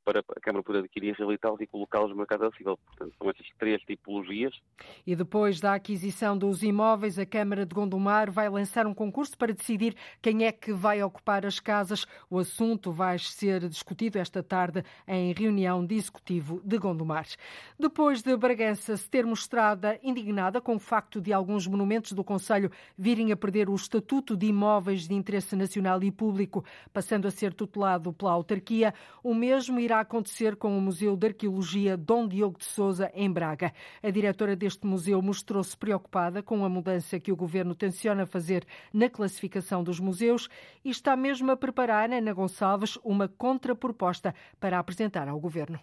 para 0.04 0.20
a 0.20 0.40
Câmara 0.40 0.62
poder 0.62 0.80
adquirir, 0.80 1.14
reabilitá-los 1.14 1.60
e 1.60 1.66
colocá-los 1.66 2.10
no 2.10 2.16
mercado 2.16 2.44
acessível. 2.44 2.78
Portanto, 2.86 3.14
são 3.18 3.30
estas 3.30 3.46
três 3.58 3.82
tipologias. 3.82 4.54
E 5.06 5.16
depois 5.16 5.60
da 5.60 5.74
aquisição 5.74 6.36
dos 6.38 6.62
imóveis, 6.62 7.18
a 7.18 7.26
Câmara 7.26 7.66
de 7.66 7.74
Gondomar 7.74 8.30
vai 8.30 8.48
lançar 8.48 8.86
um 8.86 8.94
concurso 8.94 9.36
para 9.36 9.52
decidir 9.52 9.96
quem 10.20 10.44
é 10.44 10.52
que 10.52 10.72
vai 10.72 11.02
ocupar 11.02 11.44
as 11.44 11.58
casas. 11.58 12.06
O 12.30 12.38
assunto 12.38 12.92
vai 12.92 13.18
ser 13.18 13.68
discutido 13.68 14.18
esta 14.18 14.42
tarde 14.42 14.84
em 15.06 15.32
reunião 15.32 15.84
de 15.84 15.96
executivo 15.96 16.60
de 16.64 16.78
Gondomar. 16.78 17.26
Depois 17.78 18.22
de 18.22 18.36
Bragança 18.36 18.96
se 18.96 19.10
ter 19.10 19.26
mostrado 19.26 19.88
indignada 20.02 20.60
com 20.60 20.76
o 20.76 20.78
facto 20.78 21.20
de 21.20 21.32
alguns 21.32 21.66
monumentos 21.66 22.12
do 22.12 22.22
Conselho 22.22 22.70
virem 22.96 23.32
a 23.32 23.36
perder 23.36 23.68
o 23.68 23.74
estatuto 23.74 24.36
de 24.36 24.46
imóveis 24.46 25.08
de 25.08 25.14
interesse 25.14 25.56
nacional 25.56 26.02
e 26.02 26.10
público, 26.10 26.64
passando 26.92 27.26
a 27.26 27.30
ser 27.30 27.52
tutelado 27.52 28.12
pela 28.12 28.32
autarquia, 28.32 28.94
o 29.22 29.34
mesmo 29.34 29.71
irá 29.80 30.00
acontecer 30.00 30.56
com 30.56 30.76
o 30.76 30.80
Museu 30.80 31.16
de 31.16 31.28
Arqueologia 31.28 31.96
Dom 31.96 32.26
Diogo 32.26 32.58
de 32.58 32.64
Souza, 32.64 33.10
em 33.14 33.30
Braga. 33.30 33.72
A 34.02 34.10
diretora 34.10 34.56
deste 34.56 34.86
museu 34.86 35.20
mostrou-se 35.22 35.76
preocupada 35.76 36.42
com 36.42 36.64
a 36.64 36.68
mudança 36.68 37.20
que 37.20 37.32
o 37.32 37.36
governo 37.36 37.74
tenciona 37.74 38.26
fazer 38.26 38.66
na 38.92 39.08
classificação 39.08 39.84
dos 39.84 40.00
museus 40.00 40.48
e 40.84 40.90
está 40.90 41.16
mesmo 41.16 41.50
a 41.50 41.56
preparar, 41.56 42.10
Ana 42.10 42.32
Gonçalves, 42.32 42.98
uma 43.04 43.28
contraproposta 43.28 44.34
para 44.58 44.78
apresentar 44.78 45.28
ao 45.28 45.38
governo. 45.38 45.78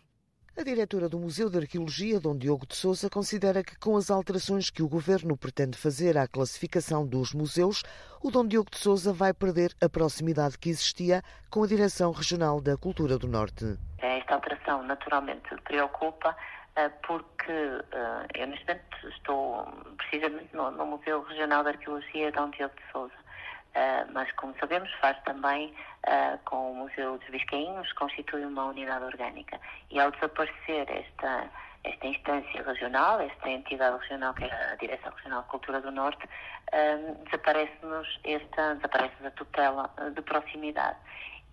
A 0.59 0.63
diretora 0.63 1.07
do 1.07 1.17
Museu 1.17 1.49
de 1.49 1.57
Arqueologia, 1.57 2.19
Dom 2.19 2.37
Diogo 2.37 2.67
de 2.67 2.75
Souza, 2.75 3.09
considera 3.09 3.63
que 3.63 3.79
com 3.79 3.95
as 3.95 4.11
alterações 4.11 4.69
que 4.69 4.83
o 4.83 4.89
governo 4.89 5.37
pretende 5.37 5.77
fazer 5.77 6.17
à 6.17 6.27
classificação 6.27 7.07
dos 7.07 7.33
museus, 7.33 7.81
o 8.21 8.29
Dom 8.29 8.45
Diogo 8.45 8.69
de 8.69 8.77
Souza 8.77 9.13
vai 9.13 9.33
perder 9.33 9.71
a 9.81 9.87
proximidade 9.87 10.57
que 10.57 10.69
existia 10.69 11.21
com 11.49 11.63
a 11.63 11.67
Direção 11.67 12.11
Regional 12.11 12.59
da 12.59 12.75
Cultura 12.75 13.17
do 13.17 13.25
Norte. 13.25 13.77
Esta 13.99 14.35
alteração 14.35 14.83
naturalmente 14.83 15.47
preocupa 15.63 16.35
eh, 16.75 16.89
porque 17.07 17.53
eh, 17.53 18.27
eu 18.35 18.47
neste 18.47 18.67
momento 18.67 19.07
estou 19.15 19.65
precisamente 19.95 20.53
no, 20.53 20.85
Museu 20.85 21.23
Regional 21.23 21.63
de 21.63 21.69
Arqueologia 21.69 22.33
Dom 22.33 22.49
Diogo 22.49 22.75
de 22.75 22.91
Souza. 22.91 23.28
Uh, 23.75 24.11
mas, 24.13 24.31
como 24.33 24.55
sabemos, 24.59 24.91
faz 24.99 25.17
também 25.23 25.73
uh, 26.07 26.39
com 26.45 26.71
o 26.71 26.75
Museu 26.75 27.17
dos 27.17 27.29
Biscainhos, 27.29 27.91
constitui 27.93 28.43
uma 28.45 28.65
unidade 28.65 29.05
orgânica. 29.05 29.59
E 29.91 29.99
ao 29.99 30.09
desaparecer 30.11 30.89
esta, 30.89 31.49
esta 31.83 32.07
instância 32.07 32.63
regional, 32.63 33.21
esta 33.21 33.49
entidade 33.49 33.97
regional, 33.97 34.33
que 34.33 34.45
é 34.45 34.71
a 34.71 34.75
Direção 34.75 35.11
Regional 35.11 35.43
de 35.43 35.47
Cultura 35.49 35.81
do 35.81 35.91
Norte, 35.91 36.25
uh, 36.25 37.23
desaparece-nos 37.25 38.19
esta, 38.23 38.75
desaparece 38.75 39.25
a 39.25 39.31
tutela 39.31 39.89
de 40.15 40.21
proximidade. 40.23 40.97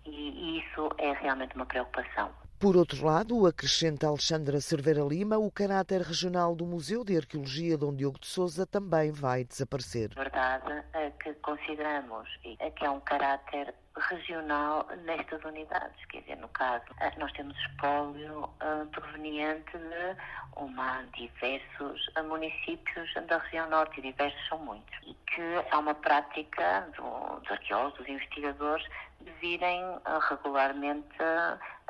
E, 0.05 0.09
e 0.09 0.59
isso 0.59 0.89
é 0.97 1.11
realmente 1.13 1.55
uma 1.55 1.65
preocupação. 1.65 2.31
Por 2.59 2.75
outro 2.75 3.05
lado, 3.05 3.45
acrescenta 3.45 4.07
Alexandra 4.07 4.59
Cerveira 4.59 5.01
Lima, 5.01 5.37
o 5.37 5.51
caráter 5.51 6.01
regional 6.01 6.55
do 6.55 6.65
Museu 6.65 7.05
de 7.05 7.15
Arqueologia 7.15 7.77
Dom 7.77 7.95
Diogo 7.95 8.19
de 8.19 8.25
Souza 8.25 8.65
também 8.65 9.11
vai 9.11 9.43
desaparecer. 9.43 10.09
Verdade 10.15 10.83
é 10.93 11.11
que 11.11 11.33
consideramos 11.35 12.27
que 12.41 12.85
é 12.85 12.89
um 12.89 12.99
caráter 13.01 13.73
regional 14.09 14.87
nestas 15.05 15.43
unidades. 15.43 16.03
Quer 16.05 16.21
dizer, 16.21 16.37
no 16.37 16.47
caso, 16.49 16.85
eh, 16.99 17.11
nós 17.17 17.31
temos 17.33 17.55
espólio 17.59 18.43
uh, 18.45 18.85
proveniente 18.91 19.77
de 19.77 20.15
uma, 20.55 21.03
diversos 21.15 22.07
uh, 22.17 22.23
municípios 22.23 23.13
da 23.27 23.37
região 23.37 23.69
norte, 23.69 23.99
e 23.99 24.03
diversos 24.03 24.47
são 24.47 24.57
muitos, 24.59 24.95
e 25.03 25.13
que 25.27 25.41
é 25.41 25.75
uma 25.75 25.93
prática 25.93 26.87
do, 26.95 27.39
dos 27.39 27.51
arqueólogos, 27.51 27.99
dos 27.99 28.09
investigadores, 28.09 28.85
de 29.21 29.31
virem 29.41 29.83
regularmente 30.29 31.17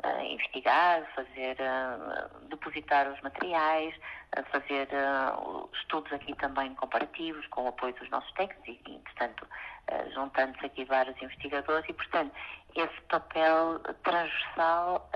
uh, 0.04 0.20
investigar, 0.22 1.04
fazer, 1.14 1.56
uh, 1.60 2.48
depositar 2.48 3.10
os 3.10 3.20
materiais, 3.22 3.94
fazer 4.52 4.88
estudos 5.72 6.12
aqui 6.12 6.34
também 6.36 6.74
comparativos 6.74 7.46
com 7.46 7.64
o 7.64 7.68
apoio 7.68 7.94
dos 7.94 8.10
nossos 8.10 8.30
técnicos 8.32 8.68
e, 8.68 8.72
e 8.86 8.98
portanto, 8.98 9.46
juntando-se 10.12 10.66
aqui 10.66 10.84
vários 10.84 11.16
investigadores 11.22 11.88
e, 11.88 11.94
portanto, 11.94 12.30
esse 12.76 13.00
papel 13.08 13.80
transversal, 14.04 15.10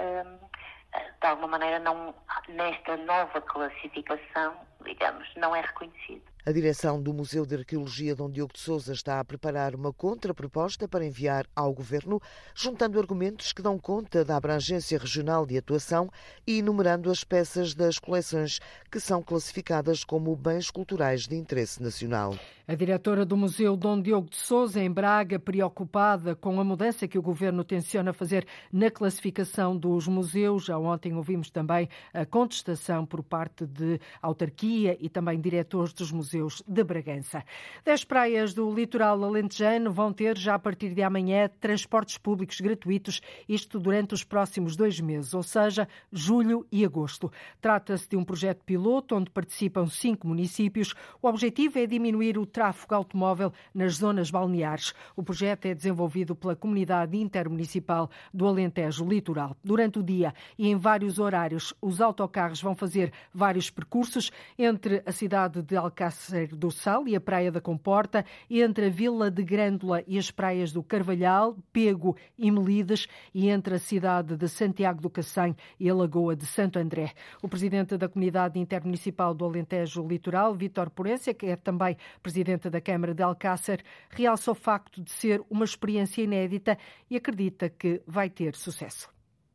de 1.20 1.26
alguma 1.26 1.48
maneira, 1.48 1.78
não, 1.78 2.14
nesta 2.48 2.96
nova 2.96 3.38
classificação, 3.42 4.56
digamos, 4.82 5.28
não 5.36 5.54
é 5.54 5.60
reconhecido. 5.60 6.31
A 6.44 6.50
direção 6.50 7.00
do 7.00 7.14
Museu 7.14 7.46
de 7.46 7.54
Arqueologia 7.54 8.16
Dom 8.16 8.28
Diogo 8.28 8.52
de 8.52 8.58
Souza 8.58 8.92
está 8.92 9.20
a 9.20 9.24
preparar 9.24 9.76
uma 9.76 9.92
contraproposta 9.92 10.88
para 10.88 11.06
enviar 11.06 11.46
ao 11.54 11.72
Governo, 11.72 12.20
juntando 12.52 12.98
argumentos 12.98 13.52
que 13.52 13.62
dão 13.62 13.78
conta 13.78 14.24
da 14.24 14.38
abrangência 14.38 14.98
regional 14.98 15.46
de 15.46 15.56
atuação 15.56 16.10
e 16.44 16.58
enumerando 16.58 17.12
as 17.12 17.22
peças 17.22 17.74
das 17.74 17.96
coleções 18.00 18.58
que 18.90 18.98
são 18.98 19.22
classificadas 19.22 20.02
como 20.02 20.34
bens 20.34 20.68
culturais 20.68 21.28
de 21.28 21.36
interesse 21.36 21.80
nacional. 21.80 22.36
A 22.66 22.74
diretora 22.74 23.24
do 23.24 23.36
Museu 23.36 23.76
Dom 23.76 24.00
Diogo 24.00 24.30
de 24.30 24.36
Souza, 24.36 24.80
em 24.80 24.90
Braga, 24.90 25.38
preocupada 25.38 26.34
com 26.34 26.58
a 26.60 26.64
mudança 26.64 27.06
que 27.06 27.18
o 27.18 27.22
Governo 27.22 27.62
tenciona 27.62 28.12
fazer 28.12 28.46
na 28.72 28.90
classificação 28.90 29.76
dos 29.76 30.08
museus. 30.08 30.64
Já 30.64 30.78
ontem 30.78 31.14
ouvimos 31.14 31.50
também 31.50 31.88
a 32.12 32.26
contestação 32.26 33.06
por 33.06 33.22
parte 33.22 33.64
de 33.64 34.00
autarquia 34.20 34.96
e 35.00 35.08
também 35.08 35.40
diretores 35.40 35.92
dos 35.92 36.10
museus 36.10 36.31
museus 36.32 36.62
de 36.66 36.82
Bragança. 36.82 37.44
Dez 37.84 38.04
praias 38.04 38.54
do 38.54 38.72
litoral 38.72 39.22
alentejano 39.22 39.92
vão 39.92 40.12
ter, 40.12 40.36
já 40.38 40.54
a 40.54 40.58
partir 40.58 40.94
de 40.94 41.02
amanhã, 41.02 41.50
transportes 41.60 42.16
públicos 42.16 42.60
gratuitos, 42.60 43.20
isto 43.48 43.78
durante 43.78 44.14
os 44.14 44.24
próximos 44.24 44.74
dois 44.74 44.98
meses, 44.98 45.34
ou 45.34 45.42
seja, 45.42 45.86
julho 46.10 46.66
e 46.72 46.84
agosto. 46.84 47.30
Trata-se 47.60 48.08
de 48.08 48.16
um 48.16 48.24
projeto 48.24 48.64
piloto 48.64 49.14
onde 49.14 49.30
participam 49.30 49.86
cinco 49.86 50.26
municípios. 50.26 50.94
O 51.20 51.28
objetivo 51.28 51.78
é 51.78 51.86
diminuir 51.86 52.38
o 52.38 52.46
tráfego 52.46 52.94
automóvel 52.94 53.52
nas 53.74 53.96
zonas 53.96 54.30
balneares. 54.30 54.94
O 55.14 55.22
projeto 55.22 55.66
é 55.66 55.74
desenvolvido 55.74 56.34
pela 56.34 56.56
Comunidade 56.56 57.16
Intermunicipal 57.18 58.10
do 58.32 58.46
Alentejo 58.46 59.04
Litoral. 59.04 59.56
Durante 59.62 59.98
o 59.98 60.02
dia 60.02 60.32
e 60.58 60.68
em 60.68 60.76
vários 60.76 61.18
horários, 61.18 61.74
os 61.80 62.00
autocarros 62.00 62.62
vão 62.62 62.74
fazer 62.74 63.12
vários 63.34 63.68
percursos 63.68 64.30
entre 64.58 65.02
a 65.04 65.12
cidade 65.12 65.62
de 65.62 65.76
Alcácer 65.76 66.21
Cárcere 66.22 66.54
do 66.54 66.70
Sal 66.70 67.08
e 67.08 67.16
a 67.16 67.20
Praia 67.20 67.50
da 67.50 67.60
Comporta, 67.60 68.24
entre 68.48 68.86
a 68.86 68.90
Vila 68.90 69.28
de 69.28 69.42
Grândola 69.42 70.04
e 70.06 70.16
as 70.16 70.30
praias 70.30 70.72
do 70.72 70.82
Carvalhal, 70.82 71.56
Pego 71.72 72.16
e 72.38 72.48
Melides, 72.50 73.08
e 73.34 73.48
entre 73.48 73.74
a 73.74 73.78
cidade 73.78 74.36
de 74.36 74.48
Santiago 74.48 75.00
do 75.00 75.10
Cacém 75.10 75.56
e 75.80 75.90
a 75.90 75.94
Lagoa 75.94 76.36
de 76.36 76.46
Santo 76.46 76.78
André. 76.78 77.12
O 77.42 77.48
presidente 77.48 77.96
da 77.96 78.08
Comunidade 78.08 78.58
Intermunicipal 78.58 79.34
do 79.34 79.44
Alentejo 79.44 80.06
Litoral, 80.06 80.54
Vítor 80.54 80.90
Porência, 80.90 81.34
que 81.34 81.46
é 81.46 81.56
também 81.56 81.96
presidente 82.22 82.70
da 82.70 82.80
Câmara 82.80 83.14
de 83.14 83.22
Alcácer, 83.22 83.82
realça 84.10 84.52
o 84.52 84.54
facto 84.54 85.02
de 85.02 85.10
ser 85.10 85.42
uma 85.50 85.64
experiência 85.64 86.22
inédita 86.22 86.78
e 87.10 87.16
acredita 87.16 87.68
que 87.68 88.00
vai 88.06 88.30
ter 88.30 88.54
sucesso. 88.54 89.10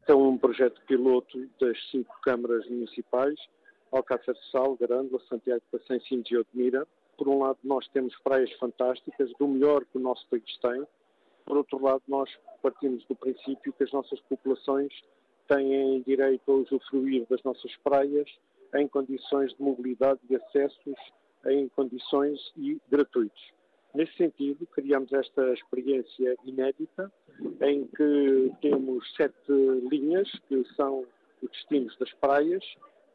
É 0.05 0.13
um 0.13 0.37
projeto 0.37 0.81
piloto 0.85 1.37
das 1.59 1.77
cinco 1.91 2.13
câmaras 2.21 2.67
municipais 2.69 3.37
Alcácer 3.91 4.35
Sal, 4.51 4.75
Grândola, 4.75 5.21
Santiago 5.27 5.61
de 5.71 6.03
Sintes 6.07 6.31
e 6.31 6.37
Odmira. 6.37 6.87
Por 7.17 7.27
um 7.27 7.39
lado, 7.39 7.57
nós 7.63 7.87
temos 7.89 8.15
praias 8.19 8.51
fantásticas, 8.53 9.31
do 9.39 9.47
melhor 9.47 9.83
que 9.85 9.97
o 9.97 10.01
nosso 10.01 10.25
país 10.27 10.57
tem. 10.61 10.85
Por 11.45 11.57
outro 11.57 11.81
lado, 11.81 12.01
nós 12.07 12.29
partimos 12.61 13.03
do 13.05 13.15
princípio 13.15 13.73
que 13.73 13.83
as 13.83 13.91
nossas 13.91 14.19
populações 14.21 14.93
têm 15.47 16.01
direito 16.01 16.51
a 16.51 16.55
usufruir 16.55 17.25
das 17.29 17.41
nossas 17.43 17.75
praias 17.77 18.29
em 18.75 18.87
condições 18.87 19.53
de 19.53 19.61
mobilidade 19.61 20.19
e 20.29 20.35
acessos 20.35 20.95
em 21.45 21.69
condições 21.69 22.39
e 22.57 22.77
gratuitos. 22.89 23.53
Nesse 23.93 24.13
sentido, 24.17 24.67
criamos 24.67 25.11
esta 25.13 25.53
experiência 25.53 26.35
inédita 26.43 27.11
em 27.61 27.87
que 27.87 28.51
temos 28.61 29.11
sete 29.15 29.51
linhas 29.89 30.29
que 30.47 30.63
são 30.75 31.05
os 31.41 31.49
destinos 31.49 31.97
das 31.97 32.11
praias 32.15 32.63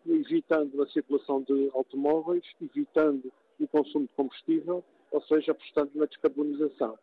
evitando 0.06 0.82
a 0.82 0.86
circulação 0.88 1.42
de 1.42 1.70
automóveis, 1.74 2.44
evitando 2.60 3.32
o 3.58 3.68
consumo 3.68 4.06
de 4.06 4.14
combustível, 4.14 4.84
ou 5.10 5.22
seja, 5.22 5.52
apostando 5.52 5.90
na 5.94 6.06
descarbonização. 6.06 6.98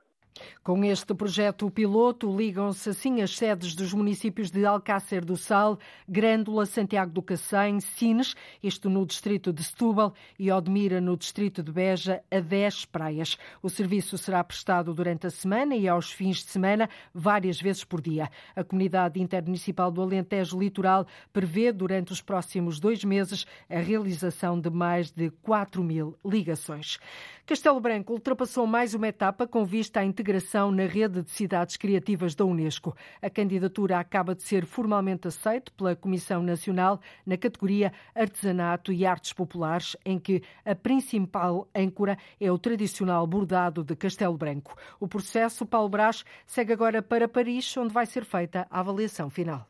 Com 0.64 0.84
este 0.84 1.14
projeto 1.14 1.70
piloto, 1.70 2.36
ligam-se 2.36 2.90
assim 2.90 3.22
as 3.22 3.36
sedes 3.36 3.76
dos 3.76 3.94
municípios 3.94 4.50
de 4.50 4.66
Alcácer 4.66 5.26
do 5.26 5.36
Sal, 5.36 5.78
Grândola, 6.08 6.66
Santiago 6.66 7.12
do 7.12 7.22
Cacém, 7.22 7.80
Sines, 7.80 8.36
isto 8.62 8.90
no 8.90 9.06
distrito 9.06 9.52
de 9.52 9.64
Setúbal, 9.64 10.14
e 10.38 10.52
Odmira, 10.52 11.02
no 11.02 11.18
distrito 11.18 11.62
de 11.62 11.72
Beja, 11.72 12.22
a 12.32 12.40
10 12.40 12.86
praias. 12.86 13.38
O 13.62 13.70
serviço 13.70 14.18
será 14.18 14.44
prestado 14.44 14.94
durante 14.94 15.28
a 15.28 15.30
semana 15.30 15.76
e 15.76 15.88
aos 15.88 16.12
fins 16.12 16.38
de 16.38 16.52
semana, 16.52 16.90
várias 17.14 17.60
vezes 17.60 17.84
por 17.84 18.02
dia. 18.02 18.30
A 18.56 18.64
Comunidade 18.64 19.22
Intermunicipal 19.22 19.92
do 19.92 20.02
Alentejo 20.02 20.60
Litoral 20.60 21.06
prevê, 21.34 21.72
durante 21.72 22.12
os 22.12 22.22
próximos 22.22 22.80
dois 22.80 23.04
meses, 23.04 23.46
a 23.70 23.80
realização 23.80 24.60
de 24.60 24.70
mais 24.70 25.12
de 25.12 25.30
4 25.42 25.84
mil 25.84 26.18
ligações. 26.24 27.00
Castelo 27.46 27.80
Branco 27.80 28.14
ultrapassou 28.14 28.68
mais 28.68 28.94
uma 28.94 29.08
etapa 29.08 29.48
com 29.48 29.66
vista 29.66 30.00
à 30.00 30.06
integração 30.06 30.29
integração 30.30 30.72
na 30.72 30.86
rede 30.86 31.24
de 31.24 31.32
cidades 31.32 31.76
criativas 31.76 32.36
da 32.36 32.46
Unesco. 32.46 32.96
A 33.20 33.32
candidatura 33.32 33.98
acaba 33.98 34.36
de 34.36 34.44
ser 34.44 34.64
formalmente 34.64 35.28
aceita 35.28 35.72
pela 35.76 35.96
Comissão 35.96 36.44
Nacional 36.44 37.00
na 37.26 37.36
categoria 37.36 37.92
Artesanato 38.14 38.94
e 38.94 39.08
Artes 39.08 39.34
Populares, 39.34 39.98
em 40.06 40.20
que 40.20 40.44
a 40.64 40.76
principal 40.76 41.68
âncora 41.76 42.16
é 42.40 42.52
o 42.52 42.60
tradicional 42.60 43.26
bordado 43.26 43.84
de 43.84 43.96
Castelo 43.96 44.38
Branco. 44.38 44.76
O 45.00 45.08
processo, 45.08 45.66
Paulo 45.66 45.90
Brás, 45.90 46.24
segue 46.46 46.74
agora 46.74 47.02
para 47.02 47.28
Paris, 47.28 47.76
onde 47.76 47.92
vai 47.92 48.06
ser 48.06 48.24
feita 48.24 48.68
a 48.70 48.80
avaliação 48.82 49.32
final. 49.32 49.68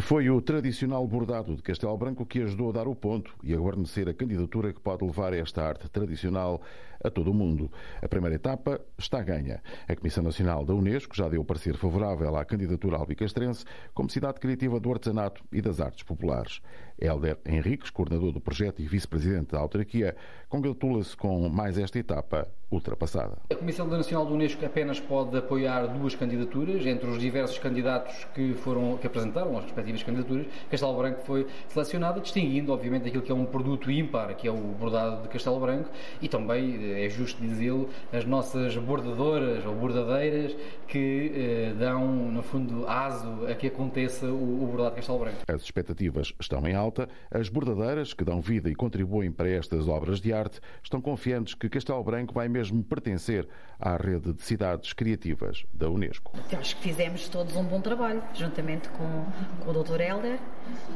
Foi 0.00 0.30
o 0.30 0.40
tradicional 0.40 1.06
bordado 1.06 1.54
de 1.54 1.62
Castelo 1.62 1.96
Branco 1.98 2.24
que 2.24 2.40
ajudou 2.40 2.70
a 2.70 2.72
dar 2.72 2.88
o 2.88 2.94
ponto 2.94 3.34
e 3.42 3.52
a 3.52 3.58
guarnecer 3.58 4.08
a 4.08 4.14
candidatura 4.14 4.72
que 4.72 4.80
pode 4.80 5.04
levar 5.04 5.34
esta 5.34 5.62
arte 5.62 5.88
tradicional 5.90 6.62
a 7.02 7.10
todo 7.10 7.30
o 7.30 7.34
mundo. 7.34 7.70
A 8.00 8.08
primeira 8.08 8.36
etapa 8.36 8.80
está 8.98 9.22
ganha. 9.22 9.62
A 9.88 9.96
Comissão 9.96 10.22
Nacional 10.22 10.64
da 10.64 10.74
Unesco 10.74 11.16
já 11.16 11.28
deu 11.28 11.44
parecer 11.44 11.76
favorável 11.76 12.36
à 12.36 12.44
candidatura 12.44 12.96
albicastrense 12.96 13.64
como 13.94 14.10
cidade 14.10 14.40
criativa 14.40 14.78
do 14.78 14.90
artesanato 14.90 15.42
e 15.52 15.60
das 15.60 15.80
artes 15.80 16.02
populares. 16.02 16.60
Helder 17.00 17.38
Henriques, 17.44 17.90
coordenador 17.90 18.32
do 18.32 18.40
projeto 18.40 18.80
e 18.80 18.86
vice-presidente 18.86 19.52
da 19.52 19.58
autarquia, 19.58 20.14
congratula-se 20.48 21.16
com 21.16 21.48
mais 21.48 21.76
esta 21.76 21.98
etapa 21.98 22.46
ultrapassada. 22.70 23.38
A 23.50 23.54
Comissão 23.54 23.86
Nacional 23.86 24.24
do 24.24 24.34
Unesco 24.34 24.64
apenas 24.64 24.98
pode 25.00 25.36
apoiar 25.36 25.86
duas 25.88 26.14
candidaturas 26.14 26.86
entre 26.86 27.08
os 27.10 27.18
diversos 27.18 27.58
candidatos 27.58 28.24
que 28.34 28.54
foram 28.54 28.96
que 28.96 29.06
apresentaram 29.06 29.56
as 29.58 29.64
respectivas 29.64 30.02
candidaturas. 30.02 30.46
Castelo 30.70 30.96
Branco 30.96 31.20
foi 31.22 31.46
selecionada, 31.68 32.20
distinguindo, 32.20 32.72
obviamente, 32.72 33.08
aquilo 33.08 33.22
que 33.22 33.32
é 33.32 33.34
um 33.34 33.44
produto 33.44 33.90
ímpar, 33.90 34.34
que 34.36 34.46
é 34.46 34.50
o 34.50 34.56
bordado 34.56 35.22
de 35.22 35.28
Castelo 35.28 35.60
Branco, 35.60 35.90
e 36.20 36.28
também, 36.28 36.76
é 36.92 37.08
justo 37.08 37.40
dizê-lo, 37.40 37.88
as 38.12 38.24
nossas 38.24 38.76
bordadoras 38.76 39.64
ou 39.64 39.74
bordadeiras 39.74 40.54
que 40.86 41.32
eh, 41.34 41.74
dão, 41.78 42.06
no 42.06 42.42
fundo, 42.42 42.86
aso 42.86 43.46
a 43.48 43.54
que 43.54 43.66
aconteça 43.68 44.26
o, 44.26 44.64
o 44.64 44.66
bordado 44.66 44.90
de 44.90 44.96
Castelo 44.96 45.18
Branco. 45.18 45.38
As 45.48 45.62
expectativas 45.62 46.32
estão 46.38 46.66
em 46.66 46.74
alta. 46.74 47.08
As 47.30 47.48
bordadeiras, 47.48 48.12
que 48.12 48.24
dão 48.24 48.40
vida 48.40 48.68
e 48.68 48.74
contribuem 48.74 49.32
para 49.32 49.48
estas 49.48 49.88
obras 49.88 50.20
de 50.20 50.32
arte, 50.32 50.60
estão 50.82 51.00
confiantes 51.00 51.54
que 51.54 51.68
Castelo 51.68 52.02
Branco 52.02 52.34
vai 52.34 52.48
mesmo 52.48 52.82
pertencer 52.82 53.48
à 53.80 53.96
rede 53.96 54.32
de 54.32 54.42
cidades 54.42 54.92
criativas 54.92 55.64
da 55.72 55.88
Unesco. 55.88 56.32
Eu 56.50 56.58
acho 56.58 56.76
que 56.76 56.82
fizemos 56.82 57.28
todos 57.28 57.56
um 57.56 57.64
bom 57.64 57.80
trabalho, 57.80 58.22
juntamente 58.34 58.88
com, 58.90 59.24
com 59.64 59.70
o 59.70 59.82
Dr. 59.82 60.00
Helder. 60.00 60.38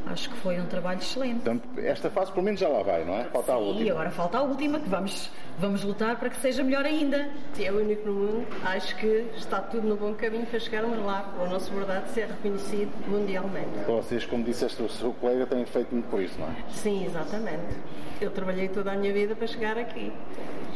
Acho 0.05 0.29
que 0.29 0.37
foi 0.37 0.59
um 0.59 0.65
trabalho 0.65 0.99
excelente. 0.99 1.41
Portanto, 1.41 1.67
esta 1.79 2.09
fase 2.09 2.31
pelo 2.31 2.45
menos 2.45 2.59
já 2.59 2.69
lá 2.69 2.83
vai, 2.83 3.03
não 3.03 3.15
é? 3.15 3.25
Falta 3.25 3.53
a 3.53 3.57
última. 3.57 3.85
E 3.85 3.89
agora 3.89 4.09
falta 4.11 4.37
a 4.37 4.41
última, 4.41 4.79
que 4.79 4.87
vamos, 4.87 5.29
vamos 5.59 5.83
lutar 5.87 6.19
para 6.19 6.29
que 6.29 6.37
seja 6.37 6.63
melhor 6.63 6.85
ainda. 6.85 7.29
Se 7.53 7.65
é 7.65 7.71
o 7.71 7.79
único 7.79 8.07
no 8.07 8.13
mundo, 8.13 8.47
acho 8.63 8.95
que 8.97 9.25
está 9.37 9.61
tudo 9.61 9.87
no 9.87 9.95
bom 9.95 10.13
caminho 10.13 10.45
para 10.45 10.59
chegarmos 10.59 10.99
lá, 10.99 11.33
o 11.39 11.49
nosso 11.49 11.71
verdade 11.73 12.09
ser 12.11 12.27
reconhecido 12.27 12.91
mundialmente. 13.07 13.69
Vocês, 13.87 14.25
como 14.25 14.43
disseste, 14.43 14.81
o 14.83 14.89
seu 14.89 15.13
colega 15.13 15.45
têm 15.45 15.65
feito 15.65 15.93
muito 15.93 16.09
por 16.09 16.21
isso, 16.21 16.37
não 16.39 16.47
é? 16.47 16.55
Sim, 16.71 17.05
exatamente. 17.05 17.75
Eu 18.19 18.31
trabalhei 18.31 18.67
toda 18.67 18.91
a 18.91 18.95
minha 18.95 19.13
vida 19.13 19.35
para 19.35 19.47
chegar 19.47 19.77
aqui 19.77 20.11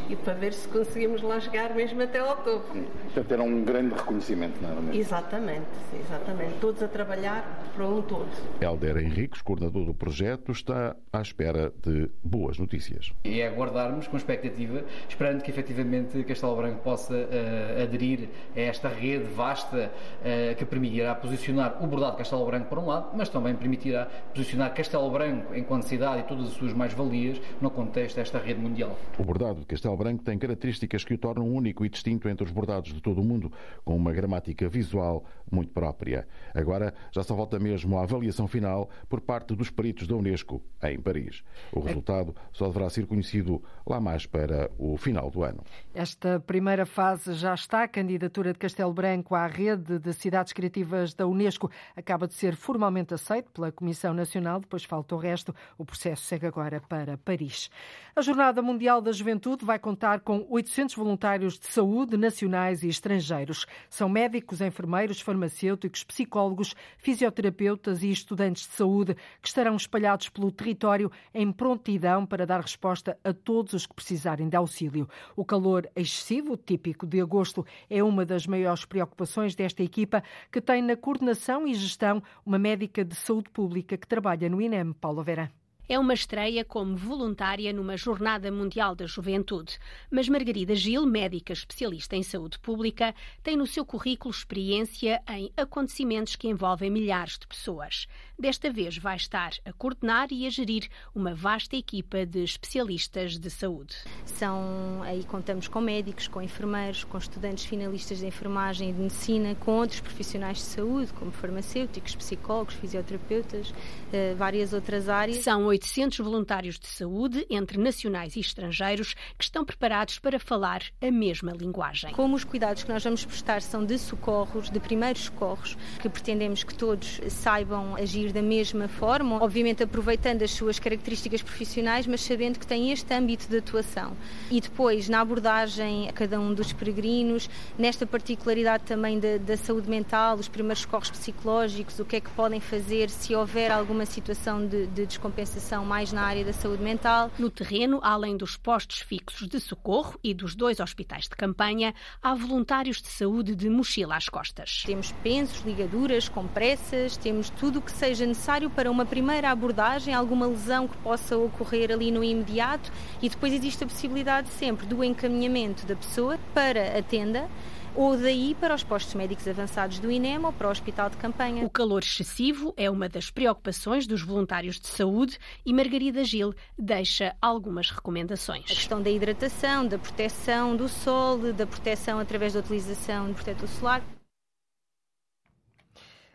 e 0.08 0.16
para 0.16 0.34
ver 0.34 0.52
se 0.52 0.68
conseguimos 0.68 1.22
lá 1.22 1.40
chegar 1.40 1.74
mesmo 1.74 2.02
até 2.02 2.18
ao 2.18 2.36
topo. 2.36 2.74
Portanto, 3.04 3.32
era 3.32 3.42
um 3.42 3.64
grande 3.64 3.94
reconhecimento, 3.94 4.60
não 4.60 4.70
era 4.70 4.80
mesmo? 4.80 5.00
Exatamente, 5.00 5.66
exatamente. 5.98 6.54
Todos 6.60 6.82
a 6.82 6.88
trabalhar 6.88 7.70
para 7.74 7.86
um 7.86 8.02
todo. 8.02 8.28
Helder 8.60 8.96
Henriques, 8.98 9.42
coordenador 9.42 9.84
do 9.84 9.94
projeto, 9.94 10.52
está 10.52 10.96
à 11.12 11.20
espera 11.20 11.72
de 11.84 12.10
boas 12.22 12.58
notícias. 12.58 13.12
E 13.24 13.40
é 13.40 13.48
aguardarmos 13.48 14.06
com 14.06 14.16
expectativa, 14.16 14.84
esperando 15.08 15.42
que 15.42 15.50
efetivamente 15.50 16.22
Castelo 16.24 16.56
Branco 16.56 16.80
possa 16.82 17.14
uh, 17.14 17.82
aderir 17.82 18.28
a 18.56 18.60
esta 18.60 18.88
rede 18.88 19.24
vasta 19.34 19.90
uh, 19.90 20.54
que 20.56 20.64
permitirá 20.64 21.14
posicionar 21.14 21.82
o 21.82 21.86
bordado 21.86 22.12
de 22.12 22.18
Castelo 22.18 22.46
Branco 22.46 22.68
por 22.68 22.78
um 22.78 22.86
lado, 22.86 23.10
mas 23.16 23.28
também 23.28 23.54
permitirá 23.54 24.06
posicionar 24.34 24.74
Castelo 24.74 25.10
Branco 25.10 25.54
enquanto 25.54 25.84
cidade 25.84 26.20
e 26.20 26.22
todas 26.24 26.48
as 26.48 26.52
suas 26.54 26.72
mais-valias 26.72 27.40
no 27.60 27.70
contexto 27.70 28.16
desta 28.16 28.38
rede 28.38 28.60
mundial. 28.60 28.96
O 29.18 29.24
bordado 29.24 29.60
de 29.60 29.66
Castelo 29.66 29.91
Branco 29.96 30.22
tem 30.22 30.38
características 30.38 31.04
que 31.04 31.14
o 31.14 31.18
tornam 31.18 31.48
único 31.48 31.84
e 31.84 31.88
distinto 31.88 32.28
entre 32.28 32.44
os 32.44 32.50
bordados 32.50 32.92
de 32.92 33.00
todo 33.00 33.20
o 33.20 33.24
mundo, 33.24 33.52
com 33.84 33.96
uma 33.96 34.12
gramática 34.12 34.68
visual 34.68 35.24
muito 35.50 35.72
própria. 35.72 36.26
Agora 36.54 36.94
já 37.10 37.22
só 37.22 37.34
volta 37.34 37.58
mesmo 37.58 37.98
à 37.98 38.02
avaliação 38.02 38.46
final 38.46 38.88
por 39.08 39.20
parte 39.20 39.54
dos 39.54 39.70
peritos 39.70 40.06
da 40.06 40.16
Unesco, 40.16 40.62
em 40.82 41.00
Paris. 41.00 41.42
O 41.72 41.80
resultado 41.80 42.34
só 42.52 42.66
deverá 42.66 42.88
ser 42.90 43.06
conhecido 43.06 43.62
lá 43.86 44.00
mais 44.00 44.26
para 44.26 44.70
o 44.78 44.96
final 44.96 45.30
do 45.30 45.42
ano. 45.42 45.62
Esta 45.94 46.40
primeira 46.40 46.86
fase 46.86 47.34
já 47.34 47.54
está. 47.54 47.82
A 47.82 47.88
candidatura 47.88 48.52
de 48.52 48.58
Castelo 48.58 48.92
Branco 48.92 49.34
à 49.34 49.46
rede 49.46 49.98
de 49.98 50.12
cidades 50.12 50.52
criativas 50.52 51.14
da 51.14 51.26
Unesco 51.26 51.70
acaba 51.96 52.28
de 52.28 52.34
ser 52.34 52.54
formalmente 52.54 53.14
aceita 53.14 53.50
pela 53.52 53.72
Comissão 53.72 54.14
Nacional, 54.14 54.60
depois 54.60 54.84
falta 54.84 55.14
o 55.14 55.18
resto. 55.18 55.54
O 55.76 55.84
processo 55.84 56.22
segue 56.24 56.46
agora 56.46 56.80
para 56.80 57.18
Paris. 57.18 57.70
A 58.14 58.22
Jornada 58.22 58.62
Mundial 58.62 59.00
da 59.00 59.10
Juventude 59.10 59.64
vai 59.64 59.78
contar 59.82 60.20
com 60.20 60.46
800 60.48 60.94
voluntários 60.94 61.58
de 61.58 61.66
saúde 61.66 62.16
nacionais 62.16 62.82
e 62.82 62.88
estrangeiros. 62.88 63.66
São 63.90 64.08
médicos, 64.08 64.60
enfermeiros, 64.60 65.20
farmacêuticos, 65.20 66.04
psicólogos, 66.04 66.74
fisioterapeutas 66.96 68.02
e 68.02 68.10
estudantes 68.10 68.66
de 68.66 68.74
saúde 68.74 69.16
que 69.42 69.48
estarão 69.48 69.76
espalhados 69.76 70.28
pelo 70.28 70.52
território 70.52 71.10
em 71.34 71.50
prontidão 71.50 72.24
para 72.24 72.46
dar 72.46 72.60
resposta 72.60 73.18
a 73.24 73.32
todos 73.32 73.72
os 73.72 73.86
que 73.86 73.94
precisarem 73.94 74.48
de 74.48 74.56
auxílio. 74.56 75.08
O 75.34 75.44
calor 75.44 75.90
excessivo, 75.96 76.56
típico 76.56 77.06
de 77.06 77.20
agosto, 77.20 77.66
é 77.90 78.02
uma 78.02 78.24
das 78.24 78.46
maiores 78.46 78.84
preocupações 78.84 79.54
desta 79.56 79.82
equipa, 79.82 80.22
que 80.50 80.60
tem 80.60 80.80
na 80.80 80.96
coordenação 80.96 81.66
e 81.66 81.74
gestão 81.74 82.22
uma 82.46 82.58
médica 82.58 83.04
de 83.04 83.16
saúde 83.16 83.50
pública 83.50 83.96
que 83.96 84.06
trabalha 84.06 84.48
no 84.48 84.62
INEM, 84.62 84.92
Paula 84.92 85.24
Vera. 85.24 85.61
É 85.92 85.98
uma 85.98 86.14
estreia 86.14 86.64
como 86.64 86.96
voluntária 86.96 87.70
numa 87.70 87.98
Jornada 87.98 88.50
Mundial 88.50 88.94
da 88.94 89.04
Juventude. 89.04 89.78
Mas 90.10 90.26
Margarida 90.26 90.74
Gil, 90.74 91.04
médica 91.04 91.52
especialista 91.52 92.16
em 92.16 92.22
saúde 92.22 92.58
pública, 92.58 93.14
tem 93.42 93.58
no 93.58 93.66
seu 93.66 93.84
currículo 93.84 94.32
experiência 94.32 95.20
em 95.28 95.52
acontecimentos 95.54 96.34
que 96.34 96.48
envolvem 96.48 96.88
milhares 96.88 97.38
de 97.38 97.46
pessoas. 97.46 98.06
Desta 98.38 98.72
vez 98.72 98.96
vai 98.96 99.16
estar 99.16 99.52
a 99.66 99.72
coordenar 99.74 100.28
e 100.32 100.46
a 100.46 100.50
gerir 100.50 100.88
uma 101.14 101.34
vasta 101.34 101.76
equipa 101.76 102.24
de 102.24 102.42
especialistas 102.42 103.38
de 103.38 103.50
saúde. 103.50 103.94
São, 104.24 105.02
aí 105.02 105.22
contamos 105.24 105.68
com 105.68 105.82
médicos, 105.82 106.26
com 106.26 106.40
enfermeiros, 106.40 107.04
com 107.04 107.18
estudantes 107.18 107.66
finalistas 107.66 108.18
de 108.18 108.26
enfermagem 108.26 108.88
e 108.88 108.92
de 108.94 108.98
medicina, 108.98 109.54
com 109.56 109.72
outros 109.72 110.00
profissionais 110.00 110.56
de 110.56 110.64
saúde, 110.64 111.12
como 111.12 111.30
farmacêuticos, 111.30 112.16
psicólogos, 112.16 112.74
fisioterapeutas, 112.76 113.74
eh, 114.10 114.34
várias 114.34 114.72
outras 114.72 115.08
áreas. 115.10 115.44
São 115.44 115.66
800 115.82 116.18
voluntários 116.20 116.78
de 116.78 116.86
saúde, 116.86 117.44
entre 117.50 117.76
nacionais 117.76 118.36
e 118.36 118.40
estrangeiros, 118.40 119.14
que 119.36 119.44
estão 119.44 119.64
preparados 119.64 120.18
para 120.18 120.38
falar 120.38 120.82
a 121.00 121.10
mesma 121.10 121.52
linguagem. 121.52 122.12
Como 122.12 122.36
os 122.36 122.44
cuidados 122.44 122.84
que 122.84 122.92
nós 122.92 123.02
vamos 123.02 123.24
prestar 123.24 123.60
são 123.62 123.84
de 123.84 123.98
socorros, 123.98 124.70
de 124.70 124.78
primeiros 124.78 125.24
socorros, 125.24 125.76
que 126.00 126.08
pretendemos 126.08 126.62
que 126.62 126.74
todos 126.74 127.20
saibam 127.28 127.96
agir 127.96 128.32
da 128.32 128.42
mesma 128.42 128.86
forma, 128.86 129.42
obviamente 129.42 129.82
aproveitando 129.82 130.42
as 130.42 130.52
suas 130.52 130.78
características 130.78 131.42
profissionais, 131.42 132.06
mas 132.06 132.20
sabendo 132.20 132.60
que 132.60 132.66
têm 132.66 132.92
este 132.92 133.12
âmbito 133.12 133.48
de 133.48 133.58
atuação. 133.58 134.16
E 134.50 134.60
depois, 134.60 135.08
na 135.08 135.20
abordagem 135.20 136.08
a 136.08 136.12
cada 136.12 136.38
um 136.38 136.54
dos 136.54 136.72
peregrinos, 136.72 137.50
nesta 137.76 138.06
particularidade 138.06 138.84
também 138.84 139.18
da, 139.18 139.36
da 139.38 139.56
saúde 139.56 139.90
mental, 139.90 140.36
os 140.36 140.48
primeiros 140.48 140.82
socorros 140.82 141.10
psicológicos, 141.10 141.98
o 141.98 142.04
que 142.04 142.16
é 142.16 142.20
que 142.20 142.30
podem 142.30 142.60
fazer 142.60 143.10
se 143.10 143.34
houver 143.34 143.70
alguma 143.72 144.06
situação 144.06 144.64
de, 144.64 144.86
de 144.86 145.06
descompensação 145.06 145.61
mais 145.84 146.12
na 146.12 146.22
área 146.22 146.44
da 146.44 146.52
saúde 146.52 146.82
mental. 146.82 147.30
No 147.38 147.50
terreno, 147.50 148.00
além 148.02 148.36
dos 148.36 148.56
postos 148.56 149.00
fixos 149.00 149.48
de 149.48 149.60
socorro 149.60 150.18
e 150.22 150.34
dos 150.34 150.54
dois 150.54 150.80
hospitais 150.80 151.24
de 151.24 151.36
campanha, 151.36 151.94
há 152.22 152.34
voluntários 152.34 153.00
de 153.00 153.08
saúde 153.08 153.54
de 153.54 153.70
mochila 153.70 154.16
às 154.16 154.28
costas. 154.28 154.82
Temos 154.84 155.12
pensos, 155.22 155.62
ligaduras, 155.64 156.28
compressas, 156.28 157.16
temos 157.16 157.48
tudo 157.50 157.78
o 157.78 157.82
que 157.82 157.92
seja 157.92 158.26
necessário 158.26 158.68
para 158.68 158.90
uma 158.90 159.06
primeira 159.06 159.50
abordagem, 159.50 160.14
alguma 160.14 160.46
lesão 160.46 160.88
que 160.88 160.96
possa 160.98 161.36
ocorrer 161.36 161.90
ali 161.90 162.10
no 162.10 162.22
imediato 162.22 162.90
e 163.22 163.28
depois 163.28 163.52
existe 163.52 163.84
a 163.84 163.86
possibilidade 163.86 164.48
sempre 164.48 164.86
do 164.86 165.02
encaminhamento 165.02 165.86
da 165.86 165.96
pessoa 165.96 166.38
para 166.52 166.98
a 166.98 167.02
tenda 167.02 167.48
ou 167.94 168.16
daí 168.16 168.54
para 168.58 168.74
os 168.74 168.82
postos 168.82 169.14
médicos 169.14 169.46
avançados 169.46 169.98
do 169.98 170.10
INEM 170.10 170.44
ou 170.44 170.52
para 170.52 170.68
o 170.68 170.70
hospital 170.70 171.10
de 171.10 171.16
campanha. 171.16 171.64
O 171.64 171.70
calor 171.70 172.02
excessivo 172.02 172.72
é 172.76 172.90
uma 172.90 173.08
das 173.08 173.30
preocupações 173.30 174.06
dos 174.06 174.22
voluntários 174.22 174.80
de 174.80 174.86
saúde 174.88 175.38
e 175.64 175.72
Margarida 175.72 176.24
Gil 176.24 176.54
deixa 176.78 177.36
algumas 177.40 177.90
recomendações. 177.90 178.64
A 178.64 178.74
questão 178.74 179.02
da 179.02 179.10
hidratação, 179.10 179.86
da 179.86 179.98
proteção 179.98 180.76
do 180.76 180.88
sol, 180.88 181.38
da 181.52 181.66
proteção 181.66 182.18
através 182.18 182.52
da 182.52 182.60
utilização 182.60 183.28
de 183.28 183.34
protetor 183.34 183.68
solar. 183.68 184.02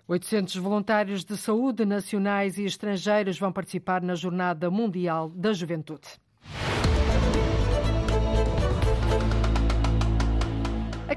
800 0.07 0.55
voluntários 0.55 1.25
de 1.25 1.35
saúde 1.35 1.85
nacionais 1.85 2.57
e 2.57 2.63
estrangeiros 2.63 3.37
vão 3.37 3.51
participar 3.51 4.01
na 4.01 4.15
Jornada 4.15 4.71
Mundial 4.71 5.29
da 5.29 5.51
Juventude. 5.51 6.07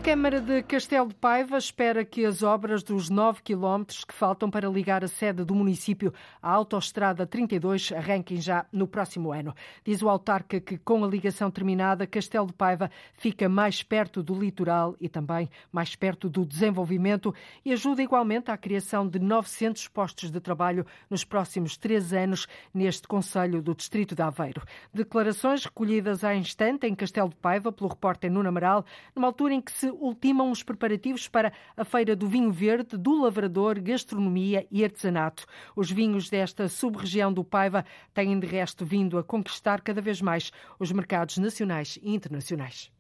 Câmara 0.03 0.41
de 0.41 0.63
Castelo 0.63 1.09
de 1.09 1.15
Paiva 1.15 1.59
espera 1.59 2.07
que 2.07 2.25
as 2.25 2.43
obras 2.43 2.83
dos 2.83 3.11
9 3.11 3.43
quilómetros 3.43 4.03
que 4.03 4.15
faltam 4.15 4.51
para 4.51 4.67
ligar 4.67 5.05
a 5.05 5.09
sede 5.09 5.45
do 5.45 5.55
município 5.55 6.13
à 6.43 6.51
Autostrada 6.51 7.27
32 7.27 7.93
arranquem 7.93 8.41
já 8.41 8.65
no 8.73 8.89
próximo 8.89 9.31
ano. 9.31 9.55
Diz 9.85 10.01
o 10.01 10.09
autarca 10.09 10.59
que, 10.59 10.79
com 10.79 11.05
a 11.05 11.07
ligação 11.07 11.51
terminada, 11.51 12.07
Castelo 12.07 12.47
de 12.47 12.55
Paiva 12.55 12.91
fica 13.13 13.47
mais 13.47 13.83
perto 13.83 14.23
do 14.23 14.35
litoral 14.35 14.97
e 14.99 15.07
também 15.07 15.51
mais 15.71 15.95
perto 15.95 16.31
do 16.31 16.47
desenvolvimento 16.47 17.35
e 17.63 17.71
ajuda 17.71 18.03
igualmente 18.03 18.51
à 18.51 18.57
criação 18.57 19.07
de 19.07 19.19
900 19.19 19.87
postos 19.89 20.31
de 20.31 20.41
trabalho 20.41 20.87
nos 21.11 21.25
próximos 21.25 21.77
três 21.77 22.15
anos 22.15 22.47
neste 22.73 23.07
Conselho 23.07 23.61
do 23.61 23.75
Distrito 23.75 24.15
de 24.15 24.23
Aveiro. 24.23 24.63
Declarações 24.95 25.63
recolhidas 25.63 26.25
há 26.25 26.35
instante 26.35 26.87
em 26.87 26.95
Castelo 26.95 27.29
de 27.29 27.37
Paiva 27.37 27.71
pelo 27.71 27.91
repórter 27.91 28.33
Nuno 28.33 28.49
Amaral, 28.49 28.85
numa 29.15 29.29
altura 29.29 29.53
em 29.53 29.61
que 29.61 29.71
se 29.71 29.90
ultimam 29.91 30.51
os 30.51 30.63
preparativos 30.63 31.29
para 31.29 31.53
a 31.77 31.85
Feira 31.85 32.15
do 32.15 32.29
Vinho 32.29 32.53
Verde, 32.53 32.97
do 32.97 33.23
Lavrador, 33.23 33.81
Gastronomia 33.81 34.67
e 34.71 34.85
Artesanato. 34.85 35.45
Os 35.75 35.91
vinhos 35.91 36.29
desta 36.29 36.69
sub-região 36.69 37.33
do 37.33 37.45
Paiva 37.45 37.85
têm, 38.15 38.39
de 38.39 38.47
resto, 38.47 38.85
vindo 38.85 39.19
a 39.19 39.25
conquistar 39.25 39.81
cada 39.81 40.01
vez 40.01 40.21
mais 40.21 40.51
os 40.79 40.93
mercados 40.93 41.39
nacionais 41.39 41.99
e 42.03 42.15
internacionais. 42.15 42.91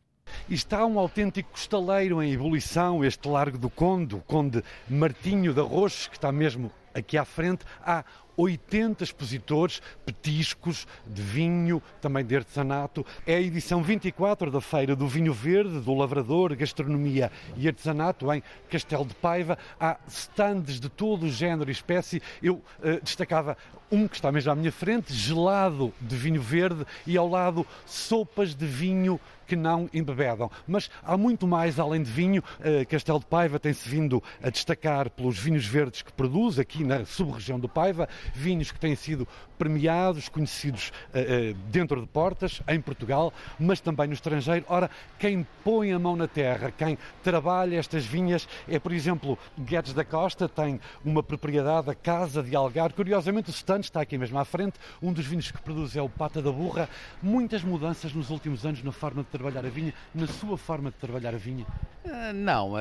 está 0.49 0.85
um 0.87 0.99
autêntico 0.99 1.51
costaleiro 1.51 2.23
em 2.23 2.33
ebulição, 2.33 3.05
este 3.05 3.29
Largo 3.29 3.59
do 3.59 3.71
Conde, 3.71 4.15
o 4.15 4.21
Conde 4.21 4.63
Martinho 4.89 5.55
da 5.55 5.63
Roche, 5.63 6.09
que 6.09 6.17
está 6.17 6.31
mesmo 6.31 6.71
aqui 6.95 7.17
à 7.17 7.25
frente. 7.25 7.65
Há 7.81 8.05
80 8.41 9.05
expositores, 9.05 9.83
petiscos 10.05 10.87
de 11.07 11.21
vinho, 11.21 11.83
também 12.01 12.25
de 12.25 12.37
artesanato. 12.37 13.05
É 13.27 13.37
a 13.37 13.41
edição 13.41 13.83
24 13.83 14.51
da 14.51 14.61
Feira 14.61 14.97
do 14.97 15.07
Vinho 15.07 15.33
Verde, 15.33 15.81
do 15.81 15.95
Lavrador, 15.95 16.55
Gastronomia 16.57 17.31
e 17.57 17.69
Artesanato 17.69 18.33
em 18.33 18.43
Castelo 18.69 19.05
de 19.05 19.15
Paiva. 19.15 19.59
Há 19.79 19.99
stands 20.09 20.81
de 20.81 20.89
todo 20.89 21.25
o 21.25 21.29
género 21.29 21.71
e 21.71 21.73
espécie. 21.73 22.23
Eu 22.43 22.55
uh, 22.55 23.01
destacava 23.03 23.57
um 23.91 24.07
que 24.07 24.17
está 24.17 24.31
mesmo 24.31 24.53
à 24.53 24.55
minha 24.55 24.73
frente, 24.73 25.13
gelado 25.13 25.93
de 26.01 26.17
vinho 26.17 26.41
verde 26.41 26.87
e 27.07 27.17
ao 27.17 27.29
lado 27.29 27.67
sopas 27.85 28.55
de 28.55 28.65
vinho 28.67 29.21
que 29.51 29.57
não 29.57 29.91
embebedam. 29.93 30.49
Mas 30.65 30.89
há 31.03 31.17
muito 31.17 31.45
mais 31.45 31.81
além 31.81 32.05
de 32.05 32.11
vinho. 32.11 32.41
Uh, 32.61 32.87
Castelo 32.89 33.19
de 33.19 33.27
Paiva 33.27 33.59
tem-se 33.59 33.89
vindo 33.89 34.23
a 34.41 34.49
destacar 34.49 35.11
pelos 35.11 35.37
vinhos 35.37 35.67
verdes 35.67 36.03
que 36.03 36.13
produz 36.13 36.57
aqui 36.57 36.85
na 36.85 37.05
sub-região 37.05 37.59
do 37.59 37.69
Paiva 37.69 38.09
vinhos 38.33 38.71
que 38.71 38.79
têm 38.79 38.95
sido 38.95 39.27
premiados, 39.59 40.29
conhecidos 40.29 40.93
uh, 41.13 41.19
uh, 41.19 41.55
dentro 41.69 42.01
de 42.01 42.07
portas, 42.07 42.63
em 42.69 42.81
Portugal, 42.81 43.33
mas 43.59 43.81
também 43.81 44.07
no 44.07 44.15
estrangeiro. 44.15 44.65
Ora, 44.69 44.89
quem 45.19 45.45
põe 45.65 45.93
a 45.93 45.99
mão 45.99 46.15
na 46.15 46.29
terra, 46.29 46.71
quem 46.71 46.97
trabalha 47.25 47.77
estas 47.77 48.07
vinhas 48.07 48.49
é, 48.69 48.79
por 48.79 48.93
exemplo, 48.93 49.37
Guedes 49.59 49.93
da 49.93 50.05
Costa, 50.05 50.49
tem 50.49 50.81
uma 51.05 51.25
propriedade, 51.25 51.91
a 51.91 51.95
Casa 51.95 52.41
de 52.41 52.55
Algar. 52.55 52.93
Curiosamente, 52.93 53.51
o 53.51 53.53
stand 53.53 53.81
está 53.81 54.01
aqui 54.01 54.17
mesmo 54.17 54.39
à 54.39 54.45
frente. 54.45 54.79
Um 55.03 55.13
dos 55.13 55.27
vinhos 55.27 55.51
que 55.51 55.61
produz 55.61 55.97
é 55.97 56.01
o 56.01 56.09
Pata 56.09 56.41
da 56.41 56.53
Burra. 56.53 56.89
Muitas 57.21 57.65
mudanças 57.65 58.15
nos 58.15 58.31
últimos 58.31 58.65
anos 58.65 58.83
na 58.83 58.93
forma 58.93 59.23
de 59.23 59.29
trabalhar 59.41 59.67
a 59.67 59.71
vinha, 59.71 59.95
na 60.15 60.27
sua 60.27 60.59
forma 60.59 60.91
de 60.91 60.97
trabalhar 60.97 61.35
a 61.35 61.39
vinha? 61.39 61.67
Uh, 62.05 62.33
não, 62.35 62.73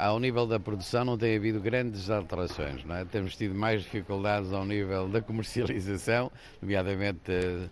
ao 0.00 0.18
nível 0.18 0.46
da 0.46 0.58
produção 0.58 1.04
não 1.04 1.18
tem 1.18 1.36
havido 1.36 1.60
grandes 1.60 2.08
alterações. 2.08 2.82
Não 2.84 2.96
é? 2.96 3.04
Temos 3.04 3.36
tido 3.36 3.54
mais 3.54 3.82
dificuldades 3.82 4.52
ao 4.52 4.64
nível 4.64 5.06
da 5.08 5.20
comercialização, 5.20 6.32
nomeadamente, 6.62 7.30
eh, 7.30 7.68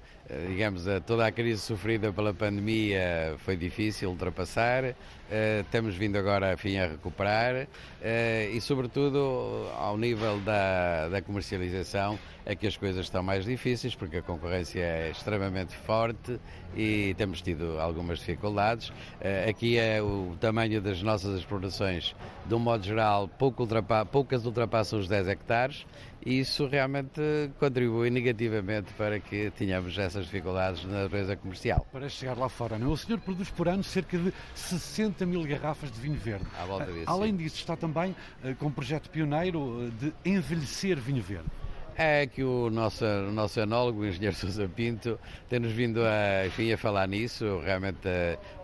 digamos, 0.49 0.85
toda 1.07 1.27
a 1.27 1.31
crise 1.31 1.61
sofrida 1.61 2.13
pela 2.13 2.35
pandemia 2.35 3.37
foi 3.39 3.57
difícil 3.57 4.11
ultrapassar. 4.11 4.85
Uh, 4.85 5.65
temos 5.71 5.97
vindo 5.97 6.17
agora, 6.17 6.53
enfim, 6.55 6.77
a 6.79 6.87
recuperar 6.87 7.67
e, 8.53 8.61
sobretudo, 8.61 9.69
ao 9.77 9.99
nível 9.99 10.39
da, 10.41 11.09
da 11.09 11.21
comercialização, 11.21 12.17
é 12.45 12.55
que 12.55 12.67
as 12.67 12.77
coisas 12.77 13.07
estão 13.07 13.25
mais 13.25 13.45
difíceis 13.45 13.97
porque 13.97 14.19
a 14.19 14.23
concorrência 14.23 14.81
é 14.81 15.11
extremamente 15.11 15.75
forte 15.75 16.39
e 16.77 17.13
temos 17.19 17.43
tido 17.43 17.81
algumas 17.81 18.21
dificuldades. 18.21 18.93
Aqui 19.49 19.79
é 19.79 20.01
o 20.01 20.37
tamanho 20.41 20.81
das 20.81 21.03
nossas 21.03 21.37
explorações, 21.41 22.15
de 22.47 22.55
um 22.55 22.61
modo 22.61 22.85
geral, 22.85 23.27
pouco 23.27 23.63
ultrapa 23.65 24.05
poucas 24.05 24.47
ultrapassam 24.47 25.01
os 25.01 25.09
10 25.09 25.27
hectares 25.27 25.85
e 26.27 26.41
isso 26.41 26.67
realmente 26.67 27.21
contribui 27.61 28.11
negativamente 28.11 28.93
para 28.95 29.21
que 29.21 29.53
tenhamos 29.53 29.97
essas 29.97 30.25
dificuldades 30.25 30.85
na 30.85 31.05
natureza 31.05 31.37
comercial. 31.37 31.87
Para 31.93 32.09
chegar 32.09 32.37
lá 32.37 32.49
fora, 32.49 32.77
não? 32.77 32.89
É? 32.89 32.91
o 32.91 32.97
senhor 32.97 33.21
produz 33.21 33.49
por 33.49 33.69
ano 33.69 33.85
cerca 33.85 34.19
de 34.19 34.35
60 34.53 35.25
mil 35.25 35.45
garrafas 35.45 35.89
de 35.93 36.01
vinho 36.01 36.19
verde. 36.19 36.45
À 36.61 36.65
volta 36.65 36.87
disso, 36.87 37.05
Além 37.07 37.31
sim. 37.31 37.37
disso, 37.37 37.57
está 37.57 37.77
também 37.77 38.11
uh, 38.43 38.57
com 38.57 38.67
um 38.67 38.73
projeto 38.73 39.09
pioneiro 39.09 39.89
de 40.01 40.13
envelhecer 40.25 40.99
vinho 40.99 41.23
verde. 41.23 41.47
É 41.97 42.27
que 42.27 42.43
o 42.43 42.71
nosso, 42.71 43.05
o 43.05 43.33
nosso 43.33 43.61
enólogo, 43.61 44.01
o 44.01 44.07
engenheiro 44.07 44.35
Sousa 44.35 44.69
Pinto, 44.69 45.19
tem-nos 45.49 45.73
vindo 45.73 46.03
a, 46.05 46.47
enfim, 46.47 46.73
a 46.73 46.77
falar 46.77 47.07
nisso. 47.07 47.61
Realmente 47.65 48.09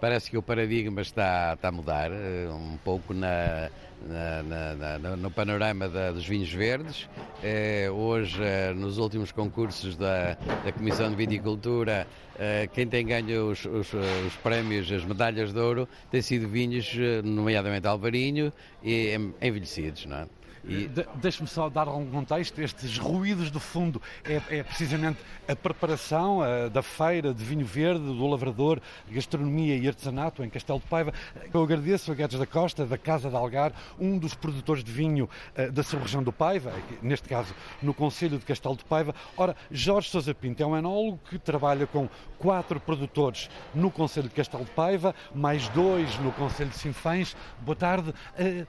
parece 0.00 0.28
que 0.28 0.36
o 0.36 0.42
paradigma 0.42 1.00
está, 1.00 1.54
está 1.54 1.68
a 1.68 1.72
mudar 1.72 2.10
um 2.10 2.76
pouco 2.84 3.14
na, 3.14 3.70
na, 4.08 4.98
na, 4.98 5.16
no 5.16 5.30
panorama 5.30 5.88
da, 5.88 6.12
dos 6.12 6.26
vinhos 6.26 6.52
verdes. 6.52 7.08
É, 7.42 7.88
hoje, 7.90 8.40
nos 8.76 8.98
últimos 8.98 9.32
concursos 9.32 9.96
da, 9.96 10.34
da 10.64 10.72
Comissão 10.72 11.10
de 11.10 11.16
Viticultura, 11.16 12.06
é, 12.38 12.68
quem 12.72 12.86
tem 12.86 13.06
ganho 13.06 13.50
os, 13.50 13.64
os, 13.64 13.92
os, 13.92 14.34
prémios, 14.42 14.90
as 14.90 15.04
medalhas 15.04 15.52
de 15.52 15.58
ouro, 15.58 15.88
tem 16.10 16.22
sido 16.22 16.48
vinhos, 16.48 16.92
nomeadamente 17.24 17.86
Alvarinho, 17.86 18.52
e 18.82 19.14
envelhecidos. 19.40 20.06
Não 20.06 20.16
é? 20.18 20.26
E... 20.64 20.86
De, 20.88 21.06
Deixe-me 21.16 21.48
só 21.48 21.68
dar 21.68 21.88
algum 21.88 22.10
contexto. 22.10 22.60
Estes 22.60 22.98
ruídos 22.98 23.50
do 23.50 23.60
fundo 23.60 24.00
é, 24.24 24.40
é 24.50 24.62
precisamente 24.62 25.18
a 25.48 25.54
preparação 25.54 26.40
uh, 26.40 26.70
da 26.70 26.82
feira 26.82 27.32
de 27.34 27.44
vinho 27.44 27.66
verde, 27.66 28.04
do 28.04 28.26
lavrador, 28.26 28.80
gastronomia 29.10 29.76
e 29.76 29.86
artesanato 29.86 30.42
em 30.44 30.50
Castelo 30.50 30.80
de 30.80 30.86
Paiva. 30.86 31.12
Eu 31.52 31.62
agradeço 31.62 32.10
a 32.10 32.14
Guedes 32.14 32.38
da 32.38 32.46
Costa, 32.46 32.86
da 32.86 32.98
Casa 32.98 33.28
de 33.28 33.36
Algar, 33.36 33.72
um 33.98 34.18
dos 34.18 34.34
produtores 34.34 34.84
de 34.84 34.92
vinho 34.92 35.28
uh, 35.56 35.70
da 35.70 35.82
sub-região 35.82 36.22
do 36.22 36.32
Paiva, 36.32 36.72
neste 37.00 37.28
caso 37.28 37.54
no 37.80 37.92
Conselho 37.94 38.38
de 38.38 38.44
Castelo 38.44 38.76
de 38.76 38.84
Paiva. 38.84 39.14
Ora, 39.36 39.56
Jorge 39.70 40.10
Sousa 40.10 40.34
Pinto 40.34 40.62
é 40.62 40.66
um 40.66 40.76
enólogo 40.76 41.20
que 41.28 41.38
trabalha 41.38 41.86
com 41.86 42.08
quatro 42.38 42.80
produtores 42.80 43.48
no 43.74 43.90
Conselho 43.90 44.28
de 44.28 44.34
Castelo 44.34 44.64
de 44.64 44.70
Paiva, 44.70 45.14
mais 45.34 45.68
dois 45.68 46.18
no 46.18 46.32
Conselho 46.32 46.70
de 46.70 46.76
Sinfãs. 46.76 47.36
Boa 47.60 47.76
tarde. 47.76 48.10
Uh, 48.10 48.66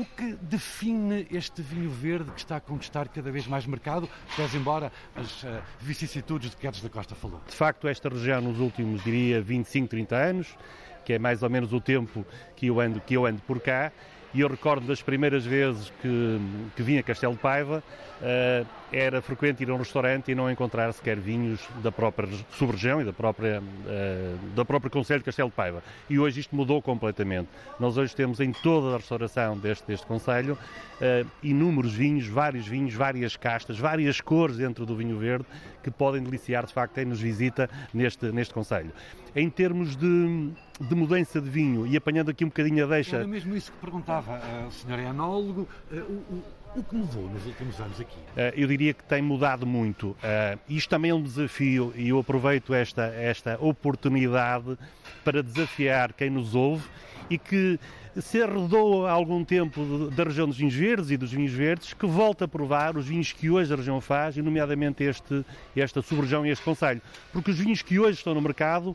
o 0.00 0.04
que 0.04 0.34
define 0.42 1.26
este 1.32 1.62
vinho 1.62 1.90
verde 1.90 2.30
que 2.30 2.40
está 2.40 2.56
a 2.56 2.60
conquistar 2.60 3.08
cada 3.08 3.30
vez 3.30 3.46
mais 3.46 3.66
mercado, 3.66 4.08
pese 4.36 4.56
embora 4.56 4.92
as 5.14 5.42
uh, 5.42 5.62
vicissitudes 5.80 6.50
de 6.50 6.56
que 6.56 6.62
Guedes 6.62 6.82
da 6.82 6.88
Costa 6.88 7.14
falou. 7.14 7.40
De 7.48 7.54
facto, 7.54 7.88
esta 7.88 8.08
região 8.08 8.40
nos 8.40 8.58
últimos, 8.60 9.02
diria, 9.02 9.40
25, 9.40 9.88
30 9.88 10.16
anos, 10.16 10.56
que 11.04 11.14
é 11.14 11.18
mais 11.18 11.42
ou 11.42 11.50
menos 11.50 11.72
o 11.72 11.80
tempo 11.80 12.24
que 12.54 12.66
eu 12.66 12.80
ando, 12.80 13.00
que 13.00 13.14
eu 13.14 13.26
ando 13.26 13.40
por 13.42 13.60
cá, 13.60 13.92
e 14.34 14.40
eu 14.40 14.48
recordo 14.48 14.86
das 14.86 15.02
primeiras 15.02 15.44
vezes 15.44 15.92
que, 16.00 16.40
que 16.74 16.82
vim 16.82 16.96
a 16.98 17.02
Castelo 17.02 17.34
de 17.34 17.40
Paiva, 17.40 17.82
uh, 18.20 18.81
era 18.92 19.22
frequente 19.22 19.62
ir 19.62 19.70
a 19.70 19.74
um 19.74 19.78
restaurante 19.78 20.30
e 20.30 20.34
não 20.34 20.50
encontrar 20.50 20.92
sequer 20.92 21.18
vinhos 21.18 21.60
da 21.82 21.90
própria 21.90 22.28
sub-região 22.52 23.00
e 23.00 23.04
da 23.04 23.12
própria, 23.12 23.60
uh, 23.60 24.54
da 24.54 24.64
própria 24.64 24.90
Conselho 24.90 25.20
de 25.20 25.24
Castelo 25.24 25.48
de 25.48 25.56
Paiva. 25.56 25.82
E 26.10 26.18
hoje 26.18 26.40
isto 26.40 26.54
mudou 26.54 26.82
completamente. 26.82 27.48
Nós 27.80 27.96
hoje 27.96 28.14
temos 28.14 28.38
em 28.38 28.52
toda 28.52 28.94
a 28.94 28.98
restauração 28.98 29.56
deste, 29.56 29.86
deste 29.86 30.06
Conselho 30.06 30.58
uh, 31.00 31.26
inúmeros 31.42 31.94
vinhos, 31.94 32.26
vários 32.26 32.66
vinhos, 32.66 32.94
várias 32.94 33.34
castas, 33.34 33.78
várias 33.78 34.20
cores 34.20 34.58
dentro 34.58 34.84
do 34.84 34.94
vinho 34.94 35.18
verde 35.18 35.46
que 35.82 35.90
podem 35.90 36.22
deliciar 36.22 36.66
de 36.66 36.72
facto 36.72 36.94
quem 36.94 37.06
nos 37.06 37.20
visita 37.20 37.70
neste, 37.94 38.30
neste 38.30 38.52
Conselho. 38.52 38.92
Em 39.34 39.48
termos 39.48 39.96
de, 39.96 40.50
de 40.78 40.94
mudança 40.94 41.40
de 41.40 41.48
vinho, 41.48 41.86
e 41.86 41.96
apanhando 41.96 42.30
aqui 42.30 42.44
um 42.44 42.48
bocadinho 42.48 42.84
a 42.84 42.88
deixa... 42.88 43.16
Era 43.16 43.26
mesmo 43.26 43.56
isso 43.56 43.72
que 43.72 43.78
perguntava. 43.78 44.34
Uh, 44.34 44.66
o 44.68 44.70
senhor 44.70 44.98
é 44.98 45.04
enólogo. 45.04 45.66
Uh, 45.90 45.96
o, 45.96 46.34
o 46.36 46.61
que 46.80 46.94
mudou 46.94 47.28
nos 47.28 47.44
últimos 47.44 47.80
anos 47.80 48.00
aqui? 48.00 48.16
Uh, 48.16 48.54
eu 48.54 48.66
diria 48.66 48.94
que 48.94 49.04
tem 49.04 49.20
mudado 49.20 49.66
muito. 49.66 50.10
Uh, 50.10 50.58
isto 50.68 50.88
também 50.88 51.10
é 51.10 51.14
um 51.14 51.22
desafio 51.22 51.92
e 51.96 52.08
eu 52.08 52.18
aproveito 52.18 52.72
esta, 52.72 53.02
esta 53.06 53.58
oportunidade 53.60 54.78
para 55.24 55.42
desafiar 55.42 56.12
quem 56.12 56.30
nos 56.30 56.54
ouve 56.54 56.84
e 57.28 57.36
que 57.36 57.78
se 58.20 58.42
arredou 58.42 59.06
há 59.06 59.10
algum 59.10 59.42
tempo 59.44 60.10
da 60.10 60.24
região 60.24 60.46
dos 60.46 60.56
vinhos 60.56 60.74
verdes 60.74 61.10
e 61.10 61.16
dos 61.16 61.32
vinhos 61.32 61.52
verdes, 61.52 61.94
que 61.94 62.06
volta 62.06 62.44
a 62.44 62.48
provar 62.48 62.96
os 62.96 63.06
vinhos 63.06 63.32
que 63.32 63.48
hoje 63.48 63.72
a 63.72 63.76
região 63.76 64.00
faz, 64.00 64.36
e 64.36 64.42
nomeadamente 64.42 65.02
este, 65.02 65.44
esta 65.74 66.02
sub-região 66.02 66.44
e 66.44 66.50
este 66.50 66.62
Conselho. 66.62 67.00
Porque 67.32 67.50
os 67.50 67.58
vinhos 67.58 67.80
que 67.80 67.98
hoje 67.98 68.18
estão 68.18 68.34
no 68.34 68.42
mercado 68.42 68.94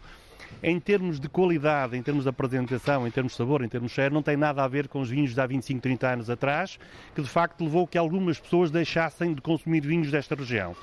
em 0.61 0.79
termos 0.79 1.19
de 1.19 1.29
qualidade, 1.29 1.95
em 1.95 2.01
termos 2.01 2.23
de 2.23 2.29
apresentação, 2.29 3.07
em 3.07 3.11
termos 3.11 3.33
de 3.33 3.37
sabor, 3.37 3.63
em 3.63 3.69
termos 3.69 3.91
de 3.91 3.95
cheiro, 3.95 4.13
não 4.13 4.23
tem 4.23 4.35
nada 4.35 4.63
a 4.63 4.67
ver 4.67 4.87
com 4.87 5.01
os 5.01 5.09
vinhos 5.09 5.33
de 5.33 5.41
há 5.41 5.45
25, 5.45 5.81
30 5.81 6.07
anos 6.07 6.29
atrás, 6.29 6.79
que 7.13 7.21
de 7.21 7.29
facto 7.29 7.63
levou 7.63 7.85
que 7.87 7.97
algumas 7.97 8.39
pessoas 8.39 8.71
deixassem 8.71 9.33
de 9.33 9.41
consumir 9.41 9.81
vinhos 9.81 10.11
desta 10.11 10.35
região. 10.35 10.75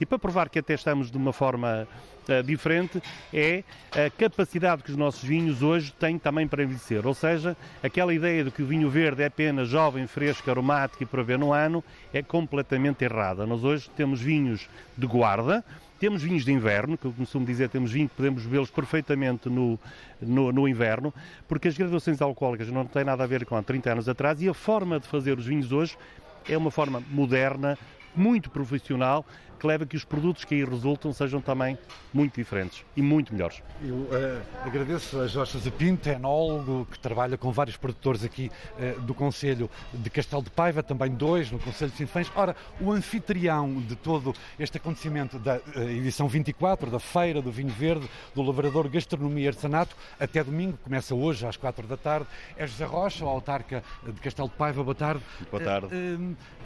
E 0.00 0.06
para 0.06 0.18
provar 0.18 0.48
que 0.48 0.58
até 0.58 0.74
estamos 0.74 1.10
de 1.10 1.16
uma 1.16 1.32
forma 1.32 1.86
uh, 2.28 2.42
diferente, 2.42 3.02
é 3.34 3.64
a 3.92 4.08
capacidade 4.10 4.82
que 4.82 4.90
os 4.90 4.96
nossos 4.96 5.22
vinhos 5.22 5.60
hoje 5.62 5.92
têm 5.92 6.18
também 6.18 6.46
para 6.46 6.62
envelhecer. 6.62 7.04
Ou 7.04 7.14
seja, 7.14 7.56
aquela 7.82 8.14
ideia 8.14 8.44
de 8.44 8.50
que 8.50 8.62
o 8.62 8.66
vinho 8.66 8.88
verde 8.88 9.22
é 9.22 9.26
apenas 9.26 9.68
jovem, 9.68 10.06
fresco, 10.06 10.48
aromático 10.50 11.02
e 11.02 11.06
para 11.06 11.22
ver 11.22 11.38
no 11.38 11.52
ano 11.52 11.82
é 12.12 12.22
completamente 12.22 13.04
errada. 13.04 13.44
Nós 13.44 13.64
hoje 13.64 13.90
temos 13.96 14.20
vinhos 14.20 14.68
de 14.96 15.06
guarda, 15.06 15.64
temos 15.98 16.22
vinhos 16.22 16.44
de 16.44 16.52
inverno, 16.52 16.96
que 16.96 17.06
eu 17.06 17.12
costumo 17.12 17.44
dizer, 17.44 17.68
temos 17.68 17.90
vinhos 17.90 18.10
que 18.10 18.16
podemos 18.16 18.44
bebê-los 18.44 18.70
perfeitamente 18.70 19.48
no, 19.48 19.78
no, 20.20 20.52
no, 20.52 20.68
inverno, 20.68 21.12
porque 21.46 21.68
as 21.68 21.76
graduações 21.76 22.22
alcoólicas 22.22 22.68
não 22.68 22.84
têm 22.84 23.04
nada 23.04 23.24
a 23.24 23.26
ver 23.26 23.44
com 23.44 23.56
há 23.56 23.62
30 23.62 23.92
anos 23.92 24.08
atrás 24.08 24.40
e 24.40 24.48
a 24.48 24.54
forma 24.54 25.00
de 25.00 25.08
fazer 25.08 25.36
os 25.38 25.46
vinhos 25.46 25.72
hoje 25.72 25.96
é 26.48 26.56
uma 26.56 26.70
forma 26.70 27.02
moderna, 27.10 27.76
muito 28.14 28.50
profissional 28.50 29.24
que 29.58 29.66
leva 29.66 29.84
a 29.84 29.86
que 29.86 29.96
os 29.96 30.04
produtos 30.04 30.44
que 30.44 30.54
aí 30.54 30.64
resultam 30.64 31.12
sejam 31.12 31.40
também 31.40 31.76
muito 32.12 32.34
diferentes 32.36 32.84
e 32.96 33.02
muito 33.02 33.32
melhores. 33.32 33.62
Eu 33.82 33.94
uh, 33.94 34.42
agradeço 34.64 35.20
a 35.20 35.26
Jorge 35.26 35.58
Zapinto, 35.58 36.08
enólogo, 36.08 36.86
que 36.90 36.98
trabalha 36.98 37.36
com 37.36 37.50
vários 37.52 37.76
produtores 37.76 38.24
aqui 38.24 38.50
uh, 38.78 39.00
do 39.02 39.14
Conselho 39.14 39.68
de 39.92 40.08
Castelo 40.08 40.42
de 40.42 40.50
Paiva, 40.50 40.82
também 40.82 41.10
dois 41.10 41.50
no 41.50 41.58
Conselho 41.58 41.90
de 41.90 41.96
Sinfãs. 41.96 42.30
Ora, 42.34 42.56
o 42.80 42.92
anfitrião 42.92 43.80
de 43.80 43.96
todo 43.96 44.34
este 44.58 44.78
acontecimento 44.78 45.38
da 45.38 45.56
uh, 45.56 45.80
edição 45.80 46.28
24 46.28 46.90
da 46.90 46.98
Feira 46.98 47.42
do 47.42 47.50
Vinho 47.50 47.72
Verde, 47.72 48.08
do 48.34 48.42
Lavrador 48.42 48.88
Gastronomia 48.88 49.44
e 49.44 49.48
Artesanato, 49.48 49.96
até 50.18 50.42
domingo, 50.42 50.78
começa 50.82 51.14
hoje 51.14 51.46
às 51.46 51.56
quatro 51.56 51.86
da 51.86 51.96
tarde, 51.96 52.26
é 52.56 52.66
José 52.66 52.84
Rocha, 52.84 53.24
o 53.24 53.28
autarca 53.28 53.82
de 54.04 54.20
Castelo 54.20 54.48
de 54.48 54.54
Paiva. 54.54 54.82
Boa 54.82 54.94
tarde. 54.94 55.22
Boa 55.50 55.62
tarde. 55.62 55.88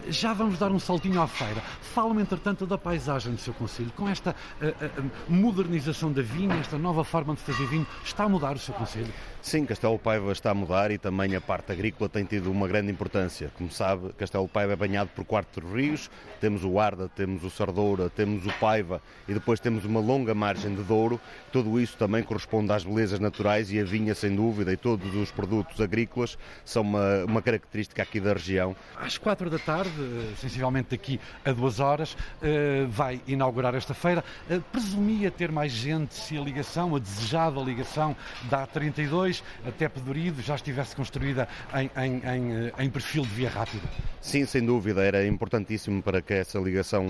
já 0.09 0.33
vamos 0.33 0.59
dar 0.59 0.71
um 0.71 0.79
saltinho 0.79 1.21
à 1.21 1.27
feira. 1.27 1.61
Falam, 1.81 2.21
entretanto, 2.21 2.67
da 2.67 2.79
paisagem 2.83 3.33
do 3.33 3.41
seu 3.41 3.55
Conselho. 3.55 3.93
Com 3.97 4.09
esta 4.09 4.31
uh, 4.61 4.67
uh, 4.67 5.11
modernização 5.29 6.13
da 6.13 6.23
vinha, 6.23 6.55
esta 6.57 6.77
nova 6.77 7.05
forma 7.05 7.35
de 7.35 7.41
fazer 7.41 7.67
vinho, 7.67 7.87
está 8.05 8.25
a 8.25 8.29
mudar 8.29 8.57
o 8.57 8.59
seu 8.59 8.75
Conselho? 8.75 9.13
Sim, 9.41 9.67
Castelo 9.67 9.99
Paiva 9.99 10.31
está 10.31 10.51
a 10.53 10.55
mudar 10.55 10.93
e 10.93 10.99
também 10.99 11.35
a 11.35 11.41
parte 11.41 11.73
agrícola 11.73 12.09
tem 12.09 12.25
tido 12.25 12.51
uma 12.51 12.69
grande 12.69 12.93
importância. 12.93 13.51
Como 13.57 13.71
sabe, 13.71 14.13
Castelo 14.13 14.49
Paiva 14.49 14.75
é 14.75 14.77
banhado 14.77 15.11
por 15.15 15.25
quatro 15.25 15.67
rios, 15.75 16.09
temos 16.41 16.63
o 16.65 16.79
Arda, 16.79 17.09
temos 17.09 17.43
o 17.43 17.51
Sardoura, 17.51 18.09
temos 18.09 18.47
o 18.47 18.53
Paiva 18.61 19.03
e 19.27 19.35
depois 19.35 19.59
temos 19.59 19.85
uma 19.85 19.99
longa 19.99 20.33
margem 20.33 20.75
de 20.75 20.83
Douro. 20.83 21.21
Tudo 21.51 21.81
isso 21.81 21.97
também 21.97 22.23
corresponde 22.23 22.73
às 22.73 22.85
belezas 22.85 23.19
naturais 23.19 23.73
e 23.73 23.81
a 23.81 23.85
vinha, 23.85 24.15
sem 24.15 24.35
dúvida, 24.35 24.73
e 24.73 24.77
todos 24.77 25.13
os 25.15 25.33
produtos 25.33 25.81
agrícolas 25.81 26.39
são 26.65 26.83
uma, 26.83 27.25
uma 27.25 27.43
característica 27.43 28.01
aqui 28.01 28.21
da 28.21 28.33
região. 28.33 28.77
Às 28.97 29.19
quatro 29.19 29.51
da 29.51 29.59
tarde, 29.59 29.91
sensivelmente 30.37 30.91
daqui 30.91 31.19
a 31.45 31.51
duas 31.53 31.81
horas, 31.81 32.17
eh, 32.41 32.72
vai 32.89 33.21
inaugurar 33.27 33.75
esta 33.75 33.95
feira. 33.95 34.23
Eh, 34.49 34.61
presumia 34.71 35.31
ter 35.31 35.51
mais 35.51 35.73
gente 35.73 36.15
se 36.15 36.37
a 36.37 36.41
ligação, 36.41 36.95
a 36.95 36.99
desejada 36.99 37.61
ligação 37.61 38.15
da 38.51 38.67
A32 38.67 39.33
depois 39.33 39.45
até 39.65 39.89
Pedorido 39.89 40.43
já 40.43 40.55
estivesse 40.57 40.95
construída 40.95 41.49
em, 41.75 41.91
em, 41.97 42.17
em, 42.17 42.73
em, 42.79 42.91
perfil 42.91 43.23
de 43.23 43.29
via 43.29 43.49
rápida. 43.49 43.89
Sim, 44.21 44.45
sem 44.45 44.65
dúvida, 44.65 45.03
era 45.03 45.27
importantíssimo 45.27 46.03
para 46.03 46.21
que 46.21 46.35
essa 46.35 46.59
ligação 46.59 47.07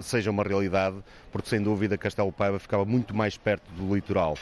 seja 0.00 0.30
uma 0.30 0.44
realidade, 0.44 0.96
porque 1.32 1.48
sem 1.48 1.60
dúvida 1.60 1.98
Castelo 1.98 2.30
Paiva 2.30 2.58
ficava 2.58 2.84
muito 2.84 3.14
mais 3.14 3.36
perto 3.36 3.68
do 3.72 3.94
litoral 3.94 4.36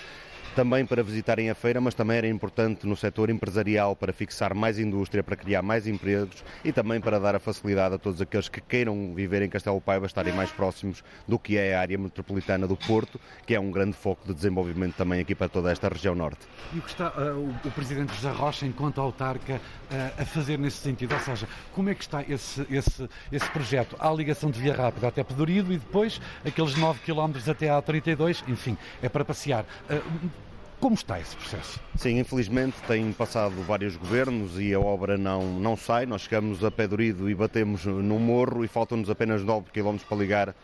também 0.56 0.86
para 0.86 1.02
visitarem 1.02 1.50
a 1.50 1.54
feira, 1.54 1.82
mas 1.82 1.92
também 1.92 2.16
era 2.16 2.26
importante 2.26 2.86
no 2.86 2.96
setor 2.96 3.28
empresarial 3.28 3.94
para 3.94 4.10
fixar 4.10 4.54
mais 4.54 4.78
indústria, 4.78 5.22
para 5.22 5.36
criar 5.36 5.60
mais 5.60 5.86
empregos 5.86 6.42
e 6.64 6.72
também 6.72 6.98
para 6.98 7.20
dar 7.20 7.36
a 7.36 7.38
facilidade 7.38 7.96
a 7.96 7.98
todos 7.98 8.22
aqueles 8.22 8.48
que 8.48 8.58
queiram 8.58 9.12
viver 9.14 9.42
em 9.42 9.50
Castelo 9.50 9.78
Paiva 9.82 10.06
estarem 10.06 10.32
mais 10.32 10.50
próximos 10.50 11.04
do 11.28 11.38
que 11.38 11.58
é 11.58 11.76
a 11.76 11.80
área 11.80 11.98
metropolitana 11.98 12.66
do 12.66 12.74
Porto, 12.74 13.20
que 13.44 13.54
é 13.54 13.60
um 13.60 13.70
grande 13.70 13.92
foco 13.98 14.26
de 14.26 14.32
desenvolvimento 14.32 14.94
também 14.94 15.20
aqui 15.20 15.34
para 15.34 15.46
toda 15.46 15.70
esta 15.70 15.90
região 15.90 16.14
norte. 16.14 16.40
E 16.72 16.78
o 16.78 16.82
que 16.82 16.88
está 16.88 17.10
uh, 17.10 17.36
o, 17.36 17.68
o 17.68 17.70
Presidente 17.72 18.14
José 18.14 18.30
Rocha, 18.30 18.64
enquanto 18.64 18.98
autarca, 18.98 19.56
uh, 19.56 20.22
a 20.22 20.24
fazer 20.24 20.58
nesse 20.58 20.78
sentido? 20.78 21.12
Ou 21.12 21.20
seja, 21.20 21.46
como 21.74 21.90
é 21.90 21.94
que 21.94 22.02
está 22.02 22.22
esse, 22.22 22.66
esse, 22.70 23.06
esse 23.30 23.50
projeto? 23.50 23.94
Há 23.98 24.08
a 24.08 24.14
ligação 24.14 24.50
de 24.50 24.58
via 24.58 24.74
rápida 24.74 25.08
até 25.08 25.22
Pedorido 25.22 25.70
e 25.70 25.76
depois 25.76 26.18
aqueles 26.46 26.74
9 26.76 27.00
km 27.00 27.34
até 27.46 27.68
à 27.68 27.82
32, 27.82 28.42
enfim, 28.48 28.78
é 29.02 29.08
para 29.10 29.22
passear. 29.22 29.66
Uh, 29.90 30.45
como 30.86 30.94
está 30.94 31.18
esse 31.18 31.34
processo? 31.34 31.80
Sim, 31.96 32.20
infelizmente 32.20 32.76
tem 32.86 33.12
passado 33.12 33.60
vários 33.62 33.96
governos 33.96 34.56
e 34.56 34.72
a 34.72 34.78
obra 34.78 35.18
não, 35.18 35.58
não 35.58 35.76
sai. 35.76 36.06
Nós 36.06 36.22
chegamos 36.22 36.62
a 36.62 36.70
pé 36.70 36.86
durido 36.86 37.28
e 37.28 37.34
batemos 37.34 37.84
no 37.84 38.20
morro 38.20 38.64
e 38.64 38.68
faltam-nos 38.68 39.10
apenas 39.10 39.42
9 39.42 39.66
km 39.72 39.96
para 40.08 40.16
ligar 40.16 40.48
uh, 40.50 40.54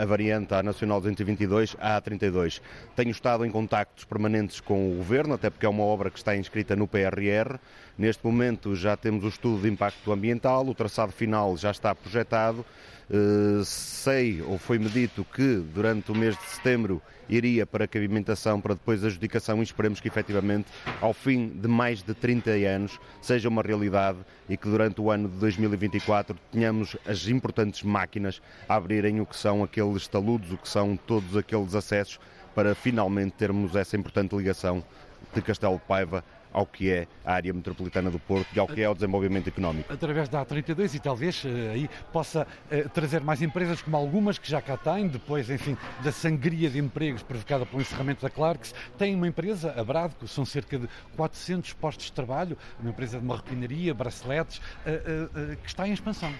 a 0.00 0.06
variante 0.06 0.54
à 0.54 0.62
Nacional 0.62 1.02
222 1.02 1.76
à 1.78 2.00
A32. 2.00 2.62
Tenho 2.96 3.10
estado 3.10 3.44
em 3.44 3.50
contactos 3.50 4.06
permanentes 4.06 4.58
com 4.58 4.90
o 4.90 4.96
governo, 4.96 5.34
até 5.34 5.50
porque 5.50 5.66
é 5.66 5.68
uma 5.68 5.84
obra 5.84 6.10
que 6.10 6.16
está 6.16 6.34
inscrita 6.34 6.74
no 6.74 6.88
PRR. 6.88 7.58
Neste 7.98 8.24
momento 8.24 8.76
já 8.76 8.96
temos 8.96 9.24
o 9.24 9.28
estudo 9.28 9.62
de 9.62 9.68
impacto 9.68 10.12
ambiental, 10.12 10.64
o 10.64 10.72
traçado 10.72 11.10
final 11.10 11.56
já 11.56 11.72
está 11.72 11.92
projetado. 11.92 12.64
Uh, 13.10 13.64
sei, 13.64 14.40
ou 14.42 14.56
foi-me 14.56 14.88
dito, 14.88 15.24
que 15.34 15.56
durante 15.74 16.12
o 16.12 16.14
mês 16.14 16.36
de 16.36 16.44
setembro 16.44 17.02
iria 17.28 17.66
para 17.66 17.86
a 17.86 17.88
cavimentação, 17.88 18.60
para 18.60 18.74
depois 18.74 19.02
a 19.02 19.08
adjudicação 19.08 19.58
e 19.58 19.62
esperemos 19.64 19.98
que 19.98 20.06
efetivamente 20.06 20.68
ao 21.00 21.12
fim 21.12 21.48
de 21.48 21.66
mais 21.66 22.00
de 22.00 22.14
30 22.14 22.50
anos 22.50 23.00
seja 23.20 23.48
uma 23.48 23.62
realidade 23.62 24.18
e 24.48 24.56
que 24.56 24.68
durante 24.68 25.00
o 25.00 25.10
ano 25.10 25.28
de 25.28 25.36
2024 25.38 26.36
tenhamos 26.52 26.96
as 27.04 27.26
importantes 27.26 27.82
máquinas 27.82 28.40
a 28.68 28.76
abrirem 28.76 29.20
o 29.20 29.26
que 29.26 29.36
são 29.36 29.64
aqueles 29.64 30.06
taludes, 30.06 30.52
o 30.52 30.56
que 30.56 30.68
são 30.68 30.96
todos 30.96 31.36
aqueles 31.36 31.74
acessos 31.74 32.20
para 32.54 32.76
finalmente 32.76 33.32
termos 33.32 33.74
essa 33.74 33.96
importante 33.96 34.36
ligação 34.36 34.84
de 35.34 35.42
Castelo 35.42 35.74
de 35.74 35.82
Paiva 35.82 36.24
ao 36.58 36.66
que 36.66 36.90
é 36.90 37.06
a 37.24 37.34
área 37.34 37.52
metropolitana 37.52 38.10
do 38.10 38.18
Porto 38.18 38.48
e 38.52 38.58
ao 38.58 38.66
que 38.66 38.82
é 38.82 38.88
o 38.88 38.94
desenvolvimento 38.94 39.46
económico. 39.48 39.92
Através 39.92 40.28
da 40.28 40.44
A32 40.44 40.94
e 40.94 40.98
talvez 40.98 41.44
eh, 41.44 41.70
aí 41.72 41.90
possa 42.12 42.48
eh, 42.68 42.82
trazer 42.92 43.20
mais 43.20 43.40
empresas 43.40 43.80
como 43.80 43.96
algumas 43.96 44.38
que 44.38 44.50
já 44.50 44.60
cá 44.60 44.76
têm, 44.76 45.06
depois, 45.06 45.48
enfim, 45.48 45.76
da 46.02 46.10
sangria 46.10 46.68
de 46.68 46.80
empregos 46.80 47.22
provocada 47.22 47.64
pelo 47.64 47.80
encerramento 47.80 48.22
da 48.22 48.30
Clarks. 48.30 48.74
Tem 48.96 49.14
uma 49.14 49.28
empresa, 49.28 49.72
a 49.76 49.84
Bradco, 49.84 50.26
são 50.26 50.44
cerca 50.44 50.80
de 50.80 50.88
400 51.16 51.74
postos 51.74 52.06
de 52.06 52.12
trabalho, 52.12 52.58
uma 52.80 52.90
empresa 52.90 53.18
de 53.18 53.24
uma 53.24 53.36
refinaria, 53.36 53.94
braceletes, 53.94 54.60
eh, 54.84 55.56
que 55.62 55.68
está 55.68 55.86
em 55.86 55.92
expansão. 55.92 56.34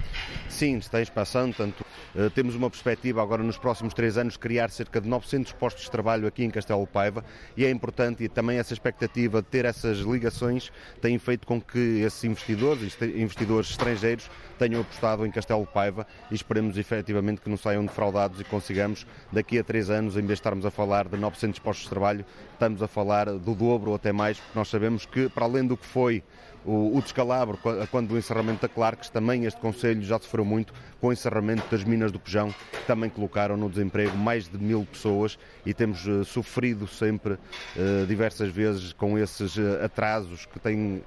Sim, 0.49 0.79
está 0.79 0.99
em 0.99 1.03
expansão, 1.03 1.53
tanto 1.53 1.87
temos 2.35 2.55
uma 2.55 2.71
perspectiva 2.71 3.23
agora 3.23 3.43
nos 3.43 3.59
próximos 3.59 3.93
três 3.93 4.17
anos 4.17 4.37
criar 4.37 4.71
cerca 4.71 5.01
de 5.01 5.09
900 5.09 5.53
postos 5.53 5.85
de 5.85 5.91
trabalho 5.91 6.27
aqui 6.27 6.43
em 6.43 6.51
Castelo 6.51 6.87
Paiva 6.87 7.25
e 7.57 7.65
é 7.65 7.71
importante 7.71 8.25
e 8.25 8.29
também 8.29 8.59
essa 8.59 8.73
expectativa 8.73 9.43
de 9.43 9.49
ter 9.49 9.65
essas 9.65 10.01
ligações 10.13 10.71
têm 11.01 11.19
feito 11.19 11.47
com 11.47 11.61
que 11.61 12.01
esses 12.01 12.23
investidores, 12.25 12.97
investidores 13.03 13.71
estrangeiros, 13.71 14.31
tenham 14.59 14.81
apostado 14.81 15.25
em 15.25 15.31
Castelo 15.31 15.67
Paiva 15.67 16.07
e 16.31 16.35
esperemos 16.35 16.77
efetivamente 16.77 17.41
que 17.41 17.49
não 17.49 17.57
saiam 17.57 17.85
defraudados 17.85 18.41
e 18.41 18.45
consigamos, 18.45 19.07
daqui 19.33 19.59
a 19.59 19.65
três 19.65 19.89
anos, 19.91 20.15
em 20.15 20.21
vez 20.21 20.29
de 20.29 20.35
estarmos 20.35 20.67
a 20.67 20.71
falar 20.71 21.09
de 21.09 21.17
900 21.17 21.59
postos 21.61 21.85
de 21.85 21.91
trabalho, 21.91 22.25
estamos 22.53 22.83
a 22.83 22.89
falar 22.89 23.27
do 23.27 23.55
dobro 23.55 23.91
ou 23.91 23.97
até 23.97 24.13
mais, 24.13 24.39
porque 24.39 24.59
nós 24.59 24.69
sabemos 24.69 25.07
que, 25.07 25.29
para 25.29 25.45
além 25.45 25.67
do 25.67 25.77
que 25.77 25.87
foi 25.87 26.23
o, 26.65 27.01
descalabro 27.01 27.59
quando 27.91 28.13
o 28.13 28.19
encerramento 28.19 28.63
da 28.63 28.69
Clarks, 28.69 29.09
também 29.09 29.45
este 29.45 29.59
Conselho 29.61 30.03
já 30.03 30.19
sofreu 30.19 30.45
muito 30.45 30.75
com 31.01 31.09
o 31.09 31.13
encerramento 31.13 31.65
das 31.71 31.83
minas 31.83 32.13
do 32.13 32.19
Pejão, 32.19 32.55
que 32.71 32.87
também 32.87 33.09
colocaram 33.09 33.57
no 33.57 33.71
desemprego 33.71 34.17
mais 34.17 34.49
de 34.49 34.59
mil 34.59 34.85
pessoas 34.85 35.39
e 35.65 35.73
temos 35.73 36.07
uh, 36.07 36.25
sofrido 36.25 36.87
sempre 36.87 37.35
uh, 37.35 38.07
diversas 38.07 38.51
vezes 38.51 38.93
com 38.93 39.19
esses 39.19 39.57
uh, 39.57 39.85
atrasos 39.85 40.45
que 40.47 40.59
têm 40.59 41.03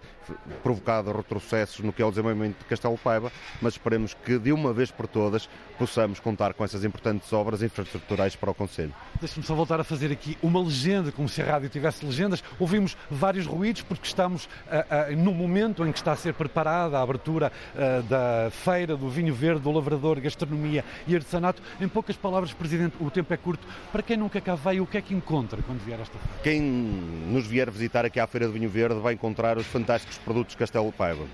provocado 0.63 1.11
retrocessos 1.11 1.79
no 1.79 1.91
que 1.91 2.01
é 2.01 2.05
o 2.05 2.09
desenvolvimento 2.09 2.59
de 2.59 2.65
Castelo 2.65 2.97
Paiva, 2.97 3.31
mas 3.61 3.73
esperemos 3.73 4.13
que 4.13 4.37
de 4.37 4.51
uma 4.51 4.73
vez 4.73 4.91
por 4.91 5.07
todas 5.07 5.49
possamos 5.77 6.19
contar 6.19 6.53
com 6.53 6.63
essas 6.63 6.83
importantes 6.83 7.31
obras 7.33 7.61
infraestruturais 7.63 8.35
para 8.35 8.51
o 8.51 8.53
Conselho. 8.53 8.93
Deixe-me 9.19 9.45
só 9.45 9.55
voltar 9.55 9.79
a 9.79 9.83
fazer 9.83 10.11
aqui 10.11 10.37
uma 10.41 10.61
legenda, 10.61 11.11
como 11.11 11.27
se 11.27 11.41
a 11.41 11.45
rádio 11.45 11.69
tivesse 11.69 12.05
legendas. 12.05 12.43
Ouvimos 12.59 12.95
vários 13.09 13.45
ruídos 13.45 13.81
porque 13.81 14.05
estamos 14.05 14.45
uh, 14.45 15.11
uh, 15.11 15.17
no 15.17 15.33
momento 15.33 15.85
em 15.85 15.91
que 15.91 15.97
está 15.97 16.11
a 16.11 16.15
ser 16.15 16.33
preparada 16.33 16.97
a 16.97 17.01
abertura 17.01 17.51
uh, 17.73 18.03
da 18.03 18.51
feira 18.51 18.95
do 18.95 19.09
vinho 19.09 19.33
verde, 19.33 19.61
do 19.61 19.71
lavrador, 19.71 20.19
gastronomia 20.19 20.85
e 21.07 21.15
artesanato. 21.15 21.61
Em 21.79 21.87
poucas 21.87 22.15
palavras, 22.15 22.53
Presidente, 22.53 22.95
o 22.99 23.09
tempo 23.09 23.33
é 23.33 23.37
curto. 23.37 23.67
Para 23.91 24.03
quem 24.03 24.17
nunca 24.17 24.39
cá 24.39 24.55
veio, 24.55 24.83
o 24.83 24.87
que 24.87 24.97
é 24.97 25.01
que 25.01 25.13
encontra 25.13 25.61
quando 25.63 25.79
vier 25.79 25.99
esta 25.99 26.17
feira? 26.17 26.43
Quem 26.43 26.61
nos 26.61 27.47
vier 27.47 27.69
visitar 27.71 28.05
aqui 28.05 28.19
à 28.19 28.27
Feira 28.27 28.47
do 28.47 28.53
Vinho 28.53 28.69
Verde 28.69 28.99
vai 28.99 29.13
encontrar 29.13 29.57
os 29.57 29.65
fantásticos 29.65 30.10
produtos 30.17 30.55
Castelo 30.55 30.91
Paiva. 30.91 31.25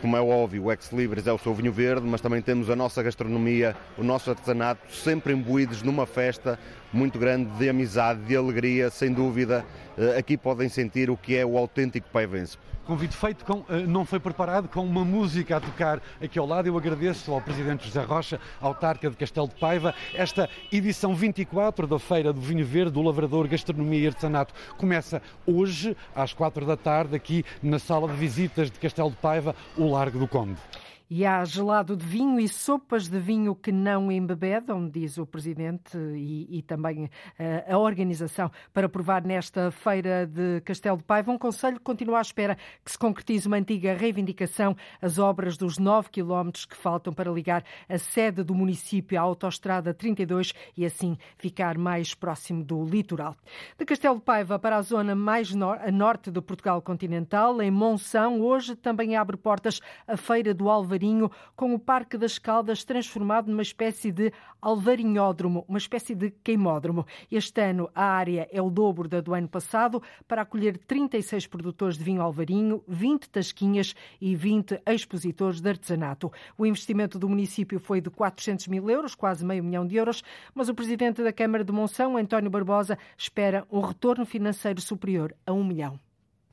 Como 0.00 0.16
é 0.16 0.20
óbvio, 0.20 0.64
o 0.64 0.72
Ex 0.72 0.92
Libris 0.92 1.26
é 1.26 1.32
o 1.32 1.38
seu 1.38 1.54
vinho 1.54 1.72
verde, 1.72 2.06
mas 2.06 2.20
também 2.20 2.42
temos 2.42 2.68
a 2.68 2.76
nossa 2.76 3.02
gastronomia, 3.02 3.74
o 3.96 4.04
nosso 4.04 4.30
artesanato, 4.30 4.80
sempre 4.92 5.32
imbuídos 5.32 5.82
numa 5.82 6.06
festa 6.06 6.58
muito 6.92 7.18
grande 7.18 7.50
de 7.58 7.68
amizade, 7.68 8.20
de 8.22 8.36
alegria, 8.36 8.90
sem 8.90 9.12
dúvida. 9.12 9.64
Eh, 9.98 10.18
aqui 10.18 10.36
podem 10.36 10.68
sentir 10.68 11.10
o 11.10 11.16
que 11.16 11.36
é 11.36 11.44
o 11.44 11.56
autêntico 11.58 12.08
paivense. 12.12 12.58
convite 12.86 13.16
feito, 13.16 13.44
com, 13.44 13.64
não 13.88 14.04
foi 14.04 14.20
preparado, 14.20 14.68
com 14.68 14.84
uma 14.84 15.04
música 15.04 15.56
a 15.56 15.60
tocar 15.60 16.00
aqui 16.22 16.38
ao 16.38 16.46
lado. 16.46 16.68
Eu 16.68 16.78
agradeço 16.78 17.32
ao 17.32 17.40
Presidente 17.40 17.84
José 17.86 18.02
Rocha, 18.02 18.40
autarca 18.60 19.10
de 19.10 19.16
Castelo 19.16 19.48
de 19.48 19.56
Paiva, 19.56 19.92
esta 20.14 20.48
edição 20.70 21.14
24 21.14 21.86
da 21.86 21.98
Feira 21.98 22.32
do 22.32 22.40
Vinho 22.40 22.64
Verde, 22.64 22.92
do 22.92 23.02
Lavrador, 23.02 23.48
Gastronomia 23.48 23.98
e 23.98 24.06
Artesanato, 24.06 24.54
começa 24.78 25.20
hoje, 25.44 25.96
às 26.14 26.32
quatro 26.32 26.64
da 26.64 26.76
tarde, 26.76 27.16
aqui 27.16 27.44
na 27.60 27.80
sala 27.80 28.06
de 28.06 28.14
visitas 28.14 28.70
de 28.70 28.78
Castelo 28.78 29.10
de 29.10 29.16
Paiva, 29.16 29.56
o 29.76 29.90
Largo 29.90 30.20
do 30.20 30.28
Conde. 30.28 30.56
E 31.08 31.24
há 31.24 31.44
gelado 31.44 31.96
de 31.96 32.04
vinho 32.04 32.40
e 32.40 32.48
sopas 32.48 33.06
de 33.06 33.20
vinho 33.20 33.54
que 33.54 33.70
não 33.70 34.10
embebedam, 34.10 34.88
diz 34.88 35.18
o 35.18 35.24
Presidente 35.24 35.96
e, 35.96 36.58
e 36.58 36.62
também 36.62 37.04
uh, 37.04 37.10
a 37.74 37.78
organização, 37.78 38.50
para 38.74 38.88
provar 38.88 39.22
nesta 39.22 39.70
feira 39.70 40.26
de 40.26 40.60
Castelo 40.62 40.96
de 40.96 41.04
Paiva. 41.04 41.30
Um 41.30 41.38
conselho 41.38 41.76
que 41.76 41.84
continua 41.84 42.18
à 42.18 42.20
espera 42.20 42.58
que 42.84 42.90
se 42.90 42.98
concretize 42.98 43.46
uma 43.46 43.56
antiga 43.56 43.94
reivindicação, 43.94 44.76
as 45.00 45.16
obras 45.16 45.56
dos 45.56 45.78
9 45.78 46.10
quilómetros 46.10 46.64
que 46.64 46.76
faltam 46.76 47.12
para 47.12 47.30
ligar 47.30 47.62
a 47.88 47.98
sede 47.98 48.42
do 48.42 48.52
município 48.52 49.16
à 49.16 49.22
Autostrada 49.22 49.94
32 49.94 50.54
e 50.76 50.84
assim 50.84 51.16
ficar 51.38 51.78
mais 51.78 52.14
próximo 52.14 52.64
do 52.64 52.84
litoral. 52.84 53.36
De 53.78 53.84
Castelo 53.84 54.16
de 54.16 54.22
Paiva 54.22 54.58
para 54.58 54.76
a 54.76 54.82
zona 54.82 55.14
mais 55.14 55.54
a 55.54 55.92
norte 55.92 56.32
do 56.32 56.42
Portugal 56.42 56.82
continental, 56.82 57.62
em 57.62 57.70
Monção, 57.70 58.40
hoje 58.40 58.74
também 58.74 59.14
abre 59.14 59.36
portas 59.36 59.80
a 60.08 60.16
Feira 60.16 60.52
do 60.52 60.68
Alvarinho 60.68 60.95
Alvarinho, 60.96 61.30
com 61.54 61.74
o 61.74 61.78
Parque 61.78 62.16
das 62.16 62.38
Caldas 62.38 62.82
transformado 62.82 63.48
numa 63.50 63.62
espécie 63.62 64.10
de 64.10 64.32
alvarinhódromo, 64.60 65.64
uma 65.68 65.76
espécie 65.76 66.14
de 66.14 66.30
queimódromo. 66.30 67.06
Este 67.30 67.60
ano 67.60 67.90
a 67.94 68.04
área 68.04 68.48
é 68.50 68.62
o 68.62 68.70
dobro 68.70 69.06
da 69.06 69.20
do 69.20 69.34
ano 69.34 69.48
passado, 69.48 70.02
para 70.26 70.42
acolher 70.42 70.78
36 70.78 71.46
produtores 71.46 71.98
de 71.98 72.04
vinho 72.04 72.22
alvarinho, 72.22 72.82
20 72.88 73.28
tasquinhas 73.28 73.94
e 74.20 74.34
20 74.34 74.80
expositores 74.86 75.60
de 75.60 75.68
artesanato. 75.68 76.32
O 76.56 76.64
investimento 76.64 77.18
do 77.18 77.28
município 77.28 77.78
foi 77.78 78.00
de 78.00 78.08
400 78.08 78.66
mil 78.68 78.88
euros, 78.88 79.14
quase 79.14 79.44
meio 79.44 79.62
milhão 79.62 79.86
de 79.86 79.96
euros, 79.96 80.22
mas 80.54 80.68
o 80.70 80.74
presidente 80.74 81.22
da 81.22 81.32
Câmara 81.32 81.62
de 81.62 81.72
Monção, 81.72 82.16
António 82.16 82.50
Barbosa, 82.50 82.98
espera 83.18 83.66
um 83.70 83.80
retorno 83.80 84.24
financeiro 84.24 84.80
superior 84.80 85.34
a 85.46 85.52
um 85.52 85.62
milhão. 85.62 86.00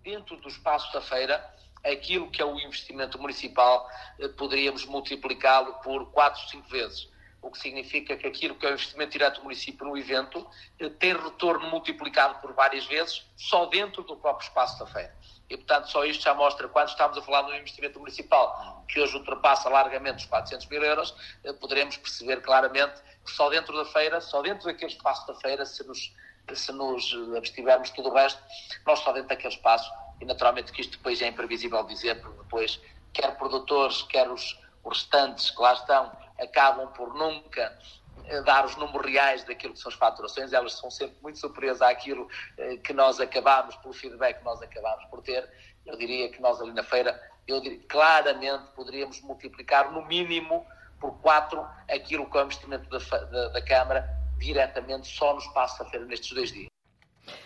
Dentro 0.04 0.36
do 0.36 0.50
espaço 0.50 0.92
da 0.92 1.00
feira, 1.00 1.53
aquilo 1.84 2.30
que 2.30 2.42
é 2.42 2.46
o 2.46 2.60
investimento 2.60 3.20
municipal, 3.20 3.88
eh, 4.20 4.28
poderíamos 4.30 4.86
multiplicá-lo 4.86 5.74
por 5.76 6.12
4, 6.12 6.50
5 6.50 6.70
vezes. 6.70 7.12
O 7.42 7.52
que 7.52 7.58
significa 7.60 8.16
que 8.16 8.26
aquilo 8.26 8.56
que 8.56 8.66
é 8.66 8.70
o 8.70 8.74
investimento 8.74 9.12
direto 9.12 9.38
do 9.38 9.44
município 9.44 9.86
no 9.86 9.98
evento 9.98 10.48
eh, 10.80 10.90
tem 10.90 11.14
retorno 11.14 11.70
multiplicado 11.70 12.40
por 12.40 12.54
várias 12.54 12.86
vezes 12.86 13.26
só 13.36 13.66
dentro 13.66 14.04
do 14.04 14.16
próprio 14.16 14.48
espaço 14.48 14.80
da 14.80 14.88
feira. 14.88 15.14
E, 15.50 15.58
portanto, 15.58 15.90
só 15.90 16.06
isto 16.06 16.24
já 16.24 16.34
mostra, 16.34 16.68
quando 16.70 16.88
estamos 16.88 17.18
a 17.18 17.22
falar 17.22 17.46
um 17.46 17.54
investimento 17.54 18.00
municipal 18.00 18.84
que 18.88 19.00
hoje 19.00 19.16
ultrapassa 19.18 19.70
largamente 19.70 20.24
os 20.24 20.26
400 20.26 20.68
mil 20.68 20.82
euros, 20.82 21.14
eh, 21.44 21.52
poderemos 21.54 21.98
perceber 21.98 22.42
claramente 22.42 23.02
que 23.26 23.32
só 23.32 23.50
dentro 23.50 23.76
da 23.76 23.86
feira, 23.86 24.22
só 24.22 24.42
dentro 24.42 24.66
daquele 24.66 24.92
espaço 24.92 25.28
da 25.28 25.36
feira, 25.36 25.66
se 25.66 25.86
nos, 25.86 26.14
se 26.54 26.72
nos 26.72 27.36
abstivermos 27.36 27.90
tudo 27.90 28.10
o 28.10 28.14
resto, 28.14 28.42
nós 28.86 29.00
só 29.00 29.12
dentro 29.12 29.30
daquele 29.30 29.54
espaço 29.54 29.92
e 30.24 30.26
naturalmente 30.26 30.72
que 30.72 30.80
isto 30.80 30.98
depois 30.98 31.22
é 31.22 31.28
imprevisível 31.28 31.84
dizer, 31.84 32.22
porque 32.22 32.38
depois 32.44 32.82
quer 33.12 33.38
produtores, 33.38 34.04
quer 34.04 34.30
os, 34.32 34.58
os 34.82 35.00
restantes 35.00 35.52
que 35.52 35.62
lá 35.62 35.74
estão, 35.74 36.12
acabam 36.40 36.88
por 36.94 37.14
nunca 37.14 37.78
eh, 38.26 38.42
dar 38.44 38.66
os 38.66 38.78
números 38.78 39.06
reais 39.06 39.44
daquilo 39.44 39.74
que 39.74 39.80
são 39.80 39.92
as 39.92 39.98
faturações, 39.98 40.54
elas 40.54 40.74
são 40.74 40.90
sempre 40.90 41.18
muito 41.22 41.40
superiores 41.40 41.82
àquilo 41.82 42.30
eh, 42.58 42.78
que 42.78 42.94
nós 42.94 43.20
acabamos, 43.20 43.76
pelo 43.76 43.94
feedback 43.94 44.40
que 44.40 44.46
nós 44.46 44.62
acabamos 44.62 45.04
por 45.10 45.22
ter. 45.22 45.48
Eu 45.86 45.98
diria 45.98 46.32
que 46.32 46.42
nós 46.42 46.62
ali 46.62 46.72
na 46.72 46.84
feira, 46.84 47.22
eu 47.46 47.60
diria, 47.60 47.82
claramente 47.90 48.72
poderíamos 48.76 49.20
multiplicar 49.22 49.92
no 49.92 50.06
mínimo 50.06 50.66
por 51.02 51.20
quatro 51.20 51.68
aquilo 51.90 52.30
que 52.30 52.38
é 52.38 52.42
o 52.42 52.46
investimento 52.46 52.90
da, 52.90 52.98
da, 52.98 53.50
da 53.50 53.62
Câmara 53.62 54.08
diretamente 54.38 55.06
só 55.06 55.34
no 55.34 55.40
espaço 55.40 55.84
da 55.84 55.90
feira 55.90 56.06
nestes 56.06 56.32
dois 56.32 56.50
dias. 56.50 56.74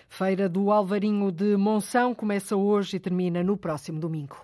Feira 0.09 0.47
do 0.47 0.71
Alvarinho 0.71 1.31
de 1.31 1.55
Monção 1.57 2.13
começa 2.15 2.55
hoje 2.55 2.97
e 2.97 2.99
termina 2.99 3.43
no 3.43 3.57
próximo 3.57 3.99
domingo. 3.99 4.37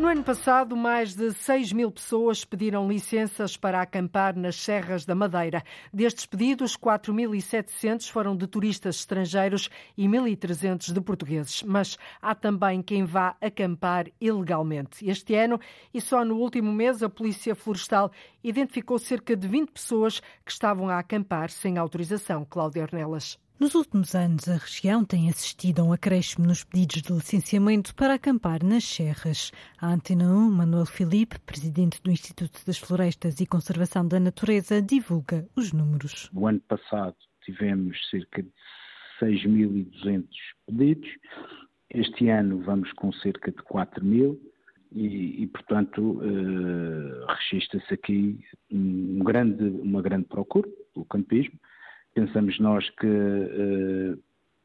No 0.00 0.08
ano 0.08 0.24
passado, 0.24 0.74
mais 0.74 1.14
de 1.14 1.30
6 1.30 1.74
mil 1.74 1.90
pessoas 1.90 2.42
pediram 2.42 2.88
licenças 2.88 3.54
para 3.54 3.82
acampar 3.82 4.34
nas 4.34 4.56
Serras 4.56 5.04
da 5.04 5.14
Madeira. 5.14 5.62
Destes 5.92 6.24
pedidos, 6.24 6.74
4.700 6.74 8.10
foram 8.10 8.34
de 8.34 8.46
turistas 8.46 8.96
estrangeiros 8.96 9.68
e 9.98 10.08
1.300 10.08 10.94
de 10.94 11.00
portugueses. 11.02 11.62
Mas 11.62 11.98
há 12.22 12.34
também 12.34 12.80
quem 12.80 13.04
vá 13.04 13.36
acampar 13.42 14.06
ilegalmente. 14.18 15.06
Este 15.06 15.34
ano, 15.34 15.60
e 15.92 16.00
só 16.00 16.24
no 16.24 16.36
último 16.36 16.72
mês, 16.72 17.02
a 17.02 17.10
Polícia 17.10 17.54
Florestal 17.54 18.10
identificou 18.42 18.98
cerca 18.98 19.36
de 19.36 19.46
20 19.46 19.68
pessoas 19.68 20.20
que 20.46 20.50
estavam 20.50 20.88
a 20.88 20.98
acampar 20.98 21.50
sem 21.50 21.76
autorização. 21.76 22.46
Cláudia 22.48 22.84
Ornelas. 22.84 23.38
Nos 23.60 23.74
últimos 23.74 24.14
anos, 24.14 24.48
a 24.48 24.56
região 24.56 25.04
tem 25.04 25.28
assistido 25.28 25.80
a 25.80 25.84
um 25.84 25.92
acréscimo 25.92 26.46
nos 26.46 26.64
pedidos 26.64 27.02
de 27.02 27.12
licenciamento 27.12 27.94
para 27.94 28.14
acampar 28.14 28.64
nas 28.64 28.84
serras. 28.84 29.52
A 29.78 29.92
Antena 29.92 30.32
1, 30.32 30.50
Manuel 30.50 30.86
Filipe, 30.86 31.38
presidente 31.40 32.02
do 32.02 32.10
Instituto 32.10 32.58
das 32.66 32.78
Florestas 32.78 33.38
e 33.38 33.44
Conservação 33.44 34.08
da 34.08 34.18
Natureza, 34.18 34.80
divulga 34.80 35.46
os 35.54 35.74
números. 35.74 36.30
No 36.32 36.46
ano 36.46 36.60
passado 36.60 37.14
tivemos 37.44 37.98
cerca 38.08 38.42
de 38.42 38.50
6.200 39.20 40.26
pedidos. 40.66 41.10
Este 41.90 42.30
ano 42.30 42.62
vamos 42.62 42.90
com 42.94 43.12
cerca 43.12 43.52
de 43.52 43.62
4 43.64 44.02
mil. 44.02 44.40
E, 44.90 45.42
e, 45.42 45.46
portanto, 45.48 46.00
uh, 46.00 47.26
registra-se 47.28 47.92
aqui 47.92 48.42
um 48.72 49.18
grande, 49.18 49.64
uma 49.64 50.00
grande 50.00 50.24
procura 50.24 50.66
pelo 50.94 51.04
campismo 51.04 51.60
Pensamos 52.14 52.58
nós 52.58 52.88
que, 52.90 53.06
eh, 53.06 54.16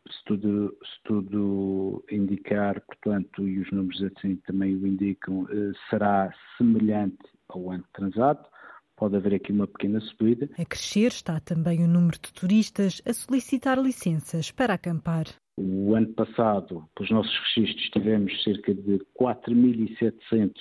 se 0.10 0.24
tudo, 0.26 0.78
se 0.84 1.04
tudo 1.04 2.04
indicar, 2.12 2.82
portanto, 2.82 3.48
e 3.48 3.60
os 3.60 3.72
números 3.72 4.02
assim 4.04 4.36
também 4.48 4.76
o 4.76 4.88
indicam, 4.88 5.48
eh, 5.50 5.72
será 5.90 6.34
semelhante 6.58 7.18
ao 7.50 7.72
ano 7.72 7.86
transato. 7.94 8.50
Pode 8.96 9.16
haver 9.16 9.36
aqui 9.36 9.52
uma 9.52 9.68
pequena 9.68 10.00
subida. 10.00 10.50
A 10.58 10.66
crescer 10.66 11.08
está 11.08 11.40
também 11.40 11.84
o 11.84 11.88
número 11.88 12.18
de 12.18 12.32
turistas 12.34 13.02
a 13.06 13.14
solicitar 13.14 13.78
licenças 13.78 14.52
para 14.52 14.74
acampar. 14.74 15.26
O 15.58 15.96
ano 15.96 16.14
passado, 16.14 16.84
pelos 16.96 17.12
nossos 17.12 17.34
registros, 17.56 17.90
tivemos 17.92 18.44
cerca 18.44 18.74
de 18.74 19.00
4.700 19.18 20.52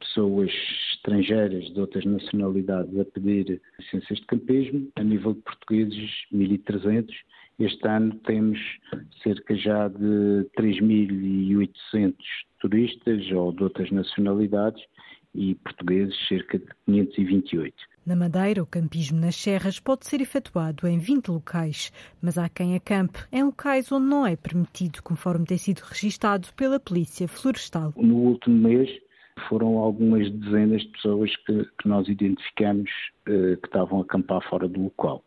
pessoas 0.00 0.50
estrangeiras 0.94 1.72
de 1.72 1.80
outras 1.80 2.04
nacionalidades 2.04 2.98
a 2.98 3.04
pedir 3.04 3.62
licenças 3.78 4.18
de 4.18 4.26
campismo. 4.26 4.88
A 4.96 5.04
nível 5.04 5.34
de 5.34 5.42
portugueses, 5.42 6.10
1.300. 6.32 7.06
Este 7.60 7.88
ano 7.88 8.16
temos 8.24 8.58
cerca 9.22 9.54
já 9.54 9.86
de 9.88 10.46
3.800 10.58 12.14
turistas 12.60 13.30
ou 13.30 13.52
de 13.52 13.62
outras 13.62 13.90
nacionalidades 13.92 14.82
e 15.36 15.54
portugueses 15.56 16.16
cerca 16.28 16.58
de 16.58 16.66
528. 16.86 17.74
Na 18.04 18.14
Madeira, 18.14 18.62
o 18.62 18.66
campismo 18.66 19.18
nas 19.18 19.34
serras 19.34 19.80
pode 19.80 20.06
ser 20.06 20.20
efetuado 20.20 20.86
em 20.86 20.98
20 20.98 21.28
locais, 21.28 21.92
mas 22.22 22.38
há 22.38 22.48
quem 22.48 22.76
acampe 22.76 23.18
em 23.32 23.42
locais 23.42 23.90
onde 23.90 24.06
não 24.06 24.26
é 24.26 24.36
permitido, 24.36 25.02
conforme 25.02 25.44
tem 25.44 25.58
sido 25.58 25.80
registado 25.80 26.48
pela 26.56 26.78
Polícia 26.78 27.26
Florestal. 27.26 27.92
No 27.96 28.16
último 28.16 28.68
mês 28.68 28.88
foram 29.48 29.78
algumas 29.78 30.30
dezenas 30.30 30.82
de 30.82 30.88
pessoas 30.88 31.34
que, 31.44 31.64
que 31.80 31.88
nós 31.88 32.08
identificamos 32.08 32.90
eh, 33.26 33.56
que 33.56 33.66
estavam 33.66 33.98
a 33.98 34.02
acampar 34.02 34.40
fora 34.48 34.68
do 34.68 34.84
local. 34.84 35.22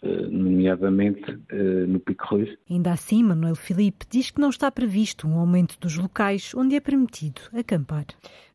Eh, 0.00 0.28
nomeadamente 0.30 1.28
uh, 1.28 1.86
no 1.88 1.98
Pico 1.98 2.24
Ruiz. 2.28 2.56
Ainda 2.70 2.92
assim, 2.92 3.24
Manuel 3.24 3.56
Filipe 3.56 4.06
diz 4.08 4.30
que 4.30 4.40
não 4.40 4.48
está 4.48 4.70
previsto 4.70 5.26
um 5.26 5.36
aumento 5.36 5.76
dos 5.80 5.96
locais 5.96 6.54
onde 6.54 6.76
é 6.76 6.80
permitido 6.80 7.40
acampar. 7.52 8.06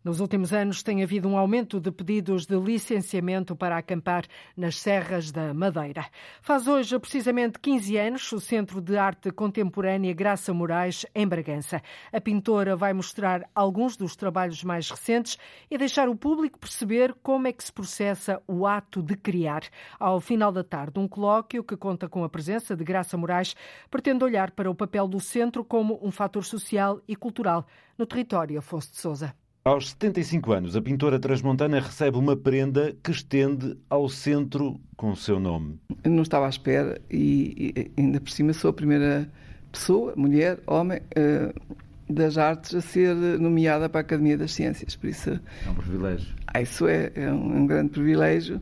Nos 0.04 0.20
últimos 0.20 0.52
anos 0.52 0.84
tem 0.84 1.02
havido 1.02 1.30
um 1.30 1.38
aumento 1.38 1.80
de 1.80 1.89
pedidos 1.89 2.46
de 2.46 2.60
licenciamento 2.60 3.56
para 3.56 3.78
acampar 3.78 4.26
nas 4.56 4.78
Serras 4.78 5.32
da 5.32 5.54
Madeira. 5.54 6.06
Faz 6.42 6.68
hoje 6.68 7.00
precisamente 7.00 7.58
15 7.58 7.98
anos 7.98 8.32
o 8.34 8.39
Centro 8.42 8.82
de 8.82 8.98
Arte 8.98 9.32
Contemporânea 9.32 10.13
Graça 10.13 10.54
Moraes, 10.54 11.06
em 11.16 11.26
Bragança. 11.26 11.82
A 12.12 12.20
pintora 12.20 12.76
vai 12.76 12.92
mostrar 12.92 13.50
alguns 13.56 13.96
dos 13.96 14.13
trabalhos 14.18 14.62
mais 14.62 14.89
recentes 14.89 15.38
e 15.72 15.78
deixar 15.78 16.10
o 16.10 16.18
público 16.18 16.60
perceber 16.60 17.16
como 17.24 17.48
é 17.48 17.54
que 17.54 17.63
se 17.63 17.72
processa 17.72 18.44
o 18.46 18.68
ato 18.68 19.02
de 19.02 19.16
criar. 19.16 19.63
Ao 19.98 20.20
final 20.20 20.52
da 20.52 20.66
tarde, 20.66 21.00
um 21.00 21.08
colóquio 21.08 21.63
que 21.63 21.78
conta 21.78 22.10
com 22.10 22.26
a 22.26 22.30
presença 22.30 22.76
de 22.76 22.84
Graça 22.84 23.16
Moraes 23.16 23.56
pretende 23.89 24.26
olhar 24.26 24.52
para 24.52 24.70
o 24.70 24.76
papel 24.76 25.08
do 25.08 25.22
centro 25.22 25.63
como 25.63 25.98
um 26.06 26.12
fator 26.12 26.44
social 26.44 27.00
e 27.08 27.16
cultural 27.16 27.66
no 27.98 28.06
território 28.06 28.60
Afonso 28.60 28.92
de 28.92 28.98
Sousa. 28.98 29.42
Aos 29.65 29.91
75 29.91 30.52
anos, 30.52 30.76
a 30.76 30.82
pintora 30.82 31.17
transmontana 31.17 31.80
recebe 31.80 32.17
uma 32.17 32.36
prenda 32.36 32.93
que 33.02 33.12
estende 33.12 33.78
ao 33.89 34.10
centro 34.10 34.78
com 34.97 35.12
o 35.12 35.15
seu 35.15 35.39
nome. 35.39 35.80
Eu 36.04 36.12
não 36.12 36.21
estava 36.21 36.47
à 36.47 36.49
espera 36.49 36.99
e, 37.10 37.73
e 37.73 38.02
ainda 38.02 38.19
por 38.19 38.30
cima 38.30 38.52
sou 38.52 38.71
a 38.71 38.73
primeira 38.73 39.32
pessoa, 39.71 40.13
mulher, 40.17 40.60
homem, 40.67 40.99
uh, 40.99 42.13
das 42.13 42.38
artes 42.38 42.76
a 42.76 42.82
ser 42.82 43.15
nomeada 43.15 43.88
para 43.88 44.02
a 44.02 44.04
Academia 44.04 44.38
das 44.38 44.52
Ciências. 44.52 44.97
Por 44.97 45.08
isso, 45.08 45.30
é 45.30 45.69
um 45.69 45.76
privilégio. 45.76 46.36
Ah, 46.45 46.62
isso 46.62 46.86
é, 46.86 47.13
é 47.15 47.32
um, 47.32 47.60
um, 47.60 47.65
grande 47.65 47.91
privilégio, 47.91 48.62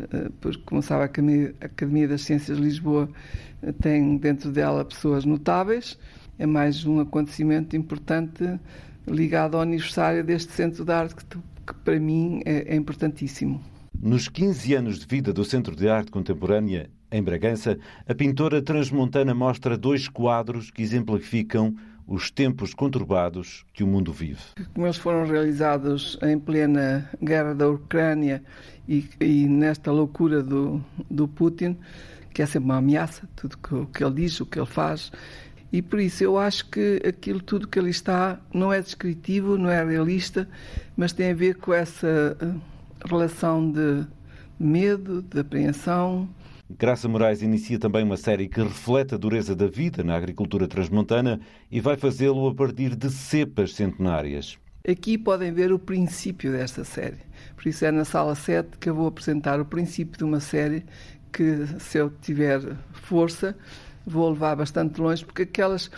uh, 0.00 0.30
porque, 0.38 0.60
como 0.66 0.82
sabe, 0.82 1.00
a 1.00 1.06
Academia, 1.06 1.54
a 1.62 1.64
Academia 1.64 2.06
das 2.06 2.20
Ciências 2.20 2.58
de 2.58 2.62
Lisboa 2.62 3.08
uh, 3.62 3.72
tem 3.72 4.18
dentro 4.18 4.52
dela 4.52 4.84
pessoas 4.84 5.24
notáveis. 5.24 5.98
É 6.38 6.44
mais 6.44 6.84
um 6.84 7.00
acontecimento 7.00 7.74
importante 7.74 8.60
ligado 9.06 9.56
ao 9.56 9.62
aniversário 9.62 10.22
deste 10.24 10.52
Centro 10.52 10.84
de 10.84 10.92
Arte, 10.92 11.16
que, 11.16 11.24
que 11.24 11.74
para 11.84 11.98
mim 11.98 12.42
é, 12.44 12.74
é 12.74 12.76
importantíssimo. 12.76 13.60
Nos 14.00 14.28
15 14.28 14.74
anos 14.74 14.98
de 14.98 15.06
vida 15.06 15.32
do 15.32 15.44
Centro 15.44 15.76
de 15.76 15.88
Arte 15.88 16.10
Contemporânea, 16.10 16.90
em 17.10 17.22
Bragança, 17.22 17.78
a 18.08 18.14
pintora 18.14 18.62
transmontana 18.62 19.34
mostra 19.34 19.76
dois 19.76 20.08
quadros 20.08 20.70
que 20.70 20.82
exemplificam 20.82 21.76
os 22.06 22.30
tempos 22.30 22.74
conturbados 22.74 23.64
que 23.72 23.84
o 23.84 23.86
mundo 23.86 24.12
vive. 24.12 24.40
Como 24.74 24.86
eles 24.86 24.96
foram 24.96 25.26
realizados 25.26 26.18
em 26.22 26.38
plena 26.38 27.08
guerra 27.22 27.54
da 27.54 27.68
Ucrânia 27.68 28.42
e, 28.88 29.08
e 29.20 29.46
nesta 29.46 29.92
loucura 29.92 30.42
do, 30.42 30.82
do 31.10 31.28
Putin, 31.28 31.76
que 32.32 32.42
é 32.42 32.46
sempre 32.46 32.64
uma 32.64 32.78
ameaça, 32.78 33.28
tudo 33.36 33.56
o 33.70 33.86
que 33.86 34.02
ele 34.02 34.14
diz, 34.14 34.40
o 34.40 34.46
que 34.46 34.58
ele 34.58 34.66
faz, 34.66 35.12
e 35.72 35.80
por 35.80 35.98
isso 35.98 36.22
eu 36.22 36.38
acho 36.38 36.68
que 36.68 37.00
aquilo 37.06 37.40
tudo 37.40 37.66
que 37.66 37.78
ali 37.78 37.90
está 37.90 38.38
não 38.52 38.72
é 38.72 38.80
descritivo, 38.80 39.56
não 39.56 39.70
é 39.70 39.82
realista, 39.82 40.46
mas 40.96 41.12
tem 41.12 41.30
a 41.30 41.34
ver 41.34 41.56
com 41.56 41.72
essa 41.72 42.36
eh, 42.38 43.08
relação 43.08 43.70
de 43.70 44.06
medo, 44.60 45.22
de 45.22 45.40
apreensão. 45.40 46.28
Graça 46.78 47.08
Moraes 47.08 47.42
inicia 47.42 47.78
também 47.78 48.04
uma 48.04 48.16
série 48.18 48.48
que 48.48 48.62
reflete 48.62 49.14
a 49.14 49.18
dureza 49.18 49.56
da 49.56 49.66
vida 49.66 50.04
na 50.04 50.14
agricultura 50.14 50.68
transmontana 50.68 51.40
e 51.70 51.80
vai 51.80 51.96
fazê-lo 51.96 52.46
a 52.48 52.54
partir 52.54 52.94
de 52.94 53.10
cepas 53.10 53.74
centenárias. 53.74 54.58
Aqui 54.86 55.16
podem 55.16 55.52
ver 55.52 55.72
o 55.72 55.78
princípio 55.78 56.52
desta 56.52 56.84
série. 56.84 57.18
Por 57.56 57.68
isso 57.68 57.84
é 57.84 57.90
na 57.90 58.04
sala 58.04 58.34
7 58.34 58.78
que 58.78 58.90
eu 58.90 58.94
vou 58.94 59.06
apresentar 59.06 59.60
o 59.60 59.64
princípio 59.64 60.18
de 60.18 60.24
uma 60.24 60.40
série 60.40 60.84
que, 61.32 61.66
se 61.78 61.98
eu 61.98 62.10
tiver 62.20 62.60
força, 62.92 63.56
vou 64.06 64.30
levar 64.30 64.56
bastante 64.56 65.00
longe, 65.00 65.24
porque 65.24 65.42
aquelas. 65.42 65.90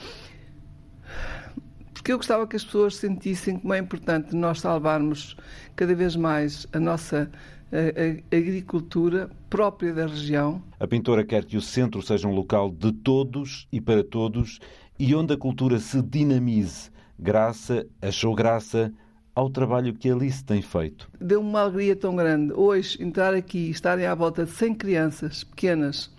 Porque 1.93 2.13
eu 2.13 2.17
gostava 2.19 2.47
que 2.47 2.57
as 2.57 2.65
pessoas 2.65 2.97
sentissem 2.97 3.59
como 3.59 3.73
é 3.73 3.79
importante 3.79 4.37
nós 4.37 4.61
salvarmos 4.61 5.37
cada 5.75 5.95
vez 5.95 6.17
mais 6.17 6.67
a 6.73 6.79
nossa 6.79 7.31
a, 7.73 8.35
a 8.35 8.39
agricultura 8.39 9.31
própria 9.51 9.93
da 9.93 10.07
região. 10.07 10.63
A 10.79 10.87
pintora 10.87 11.25
quer 11.25 11.45
que 11.45 11.57
o 11.57 11.63
centro 11.63 12.01
seja 12.03 12.29
um 12.29 12.35
local 12.35 12.71
de 12.71 12.93
todos 12.93 13.67
e 13.73 13.81
para 13.81 14.05
todos 14.05 14.61
e 14.99 15.15
onde 15.15 15.35
a 15.35 15.37
cultura 15.37 15.79
se 15.79 16.01
dinamize. 16.01 16.91
Graça, 17.19 17.87
achou 18.01 18.35
graça 18.35 18.93
ao 19.35 19.51
trabalho 19.51 19.95
que 19.95 20.09
Alice 20.09 20.45
tem 20.45 20.63
feito. 20.63 21.11
Deu-me 21.21 21.49
uma 21.49 21.63
alegria 21.63 21.97
tão 21.97 22.15
grande 22.15 22.53
hoje 22.53 23.03
entrar 23.03 23.35
aqui 23.35 23.59
e 23.59 23.71
estarem 23.71 24.07
à 24.07 24.15
volta 24.15 24.45
de 24.45 24.53
100 24.53 24.75
crianças 24.75 25.43
pequenas 25.43 26.14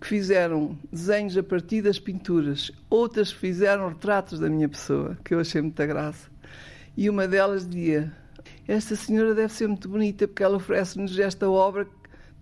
que 0.00 0.06
fizeram 0.06 0.78
desenhos 0.92 1.36
a 1.36 1.42
partir 1.42 1.82
das 1.82 1.98
pinturas, 1.98 2.70
outras 2.90 3.32
fizeram 3.32 3.88
retratos 3.88 4.38
da 4.38 4.48
minha 4.48 4.68
pessoa, 4.68 5.16
que 5.24 5.34
eu 5.34 5.40
achei 5.40 5.60
muita 5.60 5.86
graça. 5.86 6.28
E 6.96 7.08
uma 7.10 7.26
delas 7.26 7.68
dizia: 7.68 8.12
Esta 8.66 8.96
senhora 8.96 9.34
deve 9.34 9.52
ser 9.52 9.66
muito 9.66 9.88
bonita 9.88 10.26
porque 10.26 10.42
ela 10.42 10.56
oferece-nos 10.56 11.18
esta 11.18 11.48
obra 11.48 11.86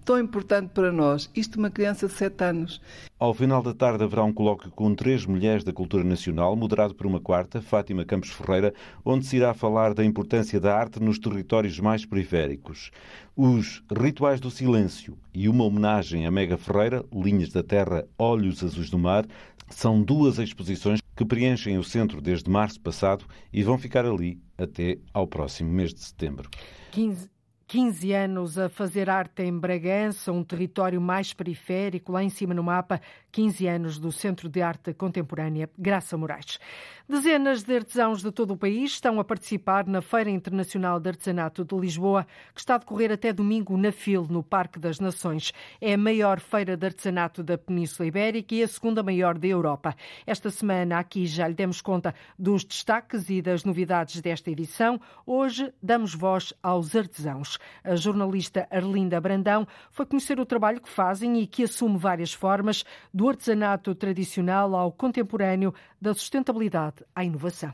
tão 0.05 0.19
importante 0.19 0.71
para 0.75 0.93
nós. 0.93 1.31
Isto 1.35 1.59
uma 1.59 1.71
criança 1.71 2.07
de 2.07 2.13
7 2.13 2.45
anos. 2.45 2.81
Ao 3.19 3.33
final 3.33 3.63
da 3.63 3.73
tarde 3.73 4.05
haverá 4.05 4.23
um 4.23 4.33
colóquio 4.33 4.71
com 4.71 4.95
três 4.95 5.25
mulheres 5.25 5.65
da 5.65 5.73
cultura 5.73 6.05
nacional, 6.05 6.55
moderado 6.55 6.95
por 6.95 7.07
uma 7.07 7.21
quarta, 7.21 7.63
Fátima 7.63 8.05
Campos 8.05 8.31
Ferreira, 8.31 8.75
onde 9.05 9.27
se 9.27 9.37
irá 9.37 9.55
falar 9.55 9.95
da 9.95 10.05
importância 10.05 10.61
da 10.61 10.77
arte 10.77 11.01
nos 11.01 11.19
territórios 11.19 11.81
mais 11.81 12.05
periféricos. 12.05 12.91
Os 13.35 13.83
Rituais 13.91 14.41
do 14.41 14.51
Silêncio 14.51 15.17
e 15.33 15.49
uma 15.49 15.65
homenagem 15.65 16.27
a 16.27 16.31
Mega 16.31 16.59
Ferreira, 16.59 17.05
Linhas 17.13 17.51
da 17.51 17.63
Terra, 17.63 18.07
Olhos 18.19 18.63
Azuis 18.63 18.91
do 18.91 18.99
Mar, 18.99 19.27
são 19.71 20.03
duas 20.03 20.39
exposições 20.39 21.01
que 21.17 21.25
preenchem 21.25 21.79
o 21.79 21.85
centro 21.85 22.21
desde 22.21 22.51
março 22.51 22.81
passado 22.81 23.25
e 23.53 23.63
vão 23.63 23.79
ficar 23.79 24.05
ali 24.05 24.39
até 24.59 24.99
ao 25.13 25.27
próximo 25.27 25.71
mês 25.73 25.95
de 25.95 26.01
setembro. 26.01 26.49
15, 26.91 27.29
15 27.67 28.13
anos 28.13 28.59
a 28.59 28.69
fazer 28.69 29.09
arte 29.09 29.43
em 29.43 29.59
Bragança, 29.59 30.31
um 30.33 30.45
território 30.45 31.01
mais 31.01 31.33
periférico, 31.33 32.13
lá 32.13 32.23
em 32.23 32.29
cima 32.29 32.53
no 32.53 32.63
mapa, 32.63 33.01
15 33.35 33.67
anos 33.67 33.99
do 33.99 34.13
Centro 34.13 34.49
de 34.49 34.63
Arte 34.63 34.95
Contemporânea 34.95 35.69
Graça 35.77 36.17
Moraes. 36.17 36.61
Dezenas 37.07 37.65
de 37.65 37.77
artesãos 37.77 38.23
de 38.23 38.31
todo 38.31 38.53
o 38.53 38.57
país 38.57 38.93
estão 38.93 39.19
a 39.19 39.25
participar 39.25 39.87
na 39.89 40.01
Feira 40.01 40.31
Internacional 40.31 41.01
de 41.01 41.11
Artesanato 41.11 41.65
de 41.65 41.77
Lisboa, 41.77 42.27
que 42.55 42.61
está 42.61 42.77
a 42.77 42.79
decorrer 42.79 43.11
até 43.11 43.33
domingo 43.33 43.77
na 43.77 43.91
FIL, 43.91 44.27
no 44.31 44.43
Parque 44.43 44.79
das 44.79 45.01
Nações. 45.01 45.53
É 45.81 45.95
a 45.95 45.99
maior 45.99 46.39
feira 46.39 46.77
de 46.77 46.87
artesanato 46.87 47.43
da 47.43 47.59
Península 47.59 48.07
Ibérica 48.07 48.55
e 48.55 48.63
a 48.63 48.69
segunda 48.69 49.03
maior 49.03 49.37
da 49.37 49.49
Europa. 49.49 49.97
Esta 50.25 50.49
semana 50.49 51.01
aqui 51.01 51.27
já 51.27 51.49
lhe 51.49 51.55
demos 51.55 51.83
conta 51.83 52.15
dos 52.39 52.65
destaques 52.65 53.29
e 53.29 53.43
das 53.43 53.65
novidades 53.65 54.21
desta 54.21 54.49
edição. 54.49 55.01
Hoje 55.27 55.75
damos 55.83 56.15
voz 56.15 56.55
aos 56.63 56.95
artesãos. 56.95 57.59
A 57.83 57.97
jornalista 57.97 58.67
Arlinda 58.71 59.21
Brandão 59.21 59.67
foi 59.91 60.07
conhecer 60.07 60.39
o 60.39 60.47
trabalho 60.47 60.81
que 60.81 60.89
fazem 60.89 61.41
e 61.41 61.47
que 61.47 61.65
assume 61.65 61.99
várias 61.99 62.33
formas, 62.33 62.85
do 63.13 63.24
artesanato 63.29 63.95
tradicional 63.95 64.75
ao 64.75 64.93
contemporâneo, 64.93 65.75
da 66.01 66.15
sustentabilidade 66.15 67.05
à 67.15 67.25
inovação. 67.25 67.73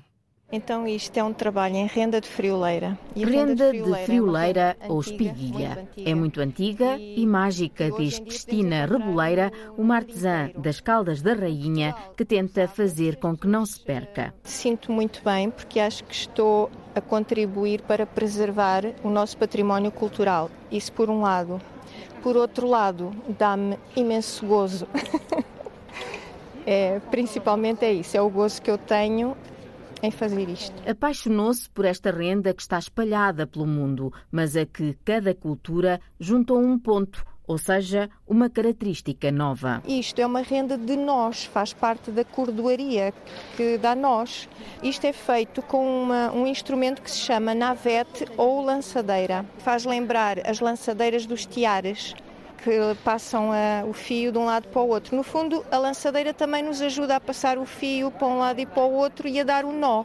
Então 0.52 0.86
isto 0.86 1.16
é 1.16 1.22
um 1.22 1.32
trabalho 1.32 1.76
em 1.76 1.86
renda 1.86 2.20
de 2.20 2.26
frioleira. 2.28 2.98
E 3.14 3.24
renda, 3.24 3.70
de 3.70 4.04
frioleira, 4.04 4.76
é 4.80 4.88
ou 4.88 5.00
espiguilha. 5.00 5.88
É 5.96 6.12
muito 6.12 6.40
antiga 6.40 6.98
e, 6.98 7.22
e 7.22 7.26
mágica, 7.26 7.88
diz 7.92 8.18
Cristina 8.18 8.84
Reboleira, 8.84 9.52
uma 9.78 9.96
artesã 9.96 10.50
das 10.56 10.80
Caldas 10.80 11.22
da 11.22 11.34
Rainha, 11.34 11.94
que 12.16 12.24
tenta 12.24 12.66
fazer 12.66 13.16
com 13.16 13.36
que 13.36 13.46
não 13.46 13.64
se 13.64 13.78
perca. 13.78 14.34
Sinto 14.42 14.90
muito 14.90 15.22
bem 15.22 15.50
porque 15.50 15.78
acho 15.78 16.02
que 16.02 16.14
estou 16.14 16.68
a 16.96 17.00
contribuir 17.00 17.82
para 17.82 18.04
preservar 18.04 18.82
o 19.04 19.08
nosso 19.08 19.36
património 19.38 19.92
cultural. 19.92 20.50
Isso 20.70 20.92
por 20.92 21.08
um 21.08 21.20
lado. 21.20 21.60
Por 22.22 22.36
outro 22.36 22.68
lado, 22.68 23.12
dá-me 23.38 23.78
imenso 23.96 24.46
gozo 24.46 24.86
É, 26.66 27.00
principalmente 27.10 27.84
é 27.84 27.92
isso, 27.92 28.16
é 28.16 28.20
o 28.20 28.30
gozo 28.30 28.60
que 28.60 28.70
eu 28.70 28.78
tenho 28.78 29.36
em 30.02 30.10
fazer 30.10 30.48
isto. 30.48 30.74
Apaixonou-se 30.88 31.68
por 31.68 31.84
esta 31.84 32.10
renda 32.10 32.54
que 32.54 32.62
está 32.62 32.78
espalhada 32.78 33.46
pelo 33.46 33.66
mundo, 33.66 34.12
mas 34.30 34.56
a 34.56 34.64
que 34.64 34.96
cada 35.04 35.34
cultura 35.34 36.00
juntou 36.18 36.58
um 36.58 36.78
ponto, 36.78 37.24
ou 37.50 37.58
seja, 37.58 38.08
uma 38.28 38.48
característica 38.48 39.32
nova. 39.32 39.82
Isto 39.84 40.20
é 40.20 40.26
uma 40.26 40.40
renda 40.40 40.78
de 40.78 40.94
nós, 40.94 41.46
faz 41.46 41.72
parte 41.72 42.12
da 42.12 42.24
cordoaria 42.24 43.12
que 43.56 43.76
dá 43.76 43.92
nós. 43.92 44.48
Isto 44.80 45.08
é 45.08 45.12
feito 45.12 45.60
com 45.60 45.84
uma, 46.04 46.30
um 46.30 46.46
instrumento 46.46 47.02
que 47.02 47.10
se 47.10 47.18
chama 47.18 47.52
navete 47.52 48.24
ou 48.36 48.62
lançadeira. 48.62 49.44
Faz 49.58 49.84
lembrar 49.84 50.48
as 50.48 50.60
lançadeiras 50.60 51.26
dos 51.26 51.44
tiares 51.44 52.14
que 52.62 52.70
passam 53.02 53.50
a, 53.50 53.84
o 53.84 53.92
fio 53.92 54.30
de 54.30 54.38
um 54.38 54.44
lado 54.44 54.68
para 54.68 54.82
o 54.82 54.88
outro. 54.88 55.16
No 55.16 55.24
fundo, 55.24 55.66
a 55.72 55.78
lançadeira 55.78 56.32
também 56.32 56.62
nos 56.62 56.80
ajuda 56.80 57.16
a 57.16 57.20
passar 57.20 57.58
o 57.58 57.66
fio 57.66 58.12
para 58.12 58.28
um 58.28 58.38
lado 58.38 58.60
e 58.60 58.66
para 58.66 58.84
o 58.84 58.92
outro 58.92 59.26
e 59.26 59.40
a 59.40 59.42
dar 59.42 59.64
o 59.64 59.72
nó. 59.72 60.04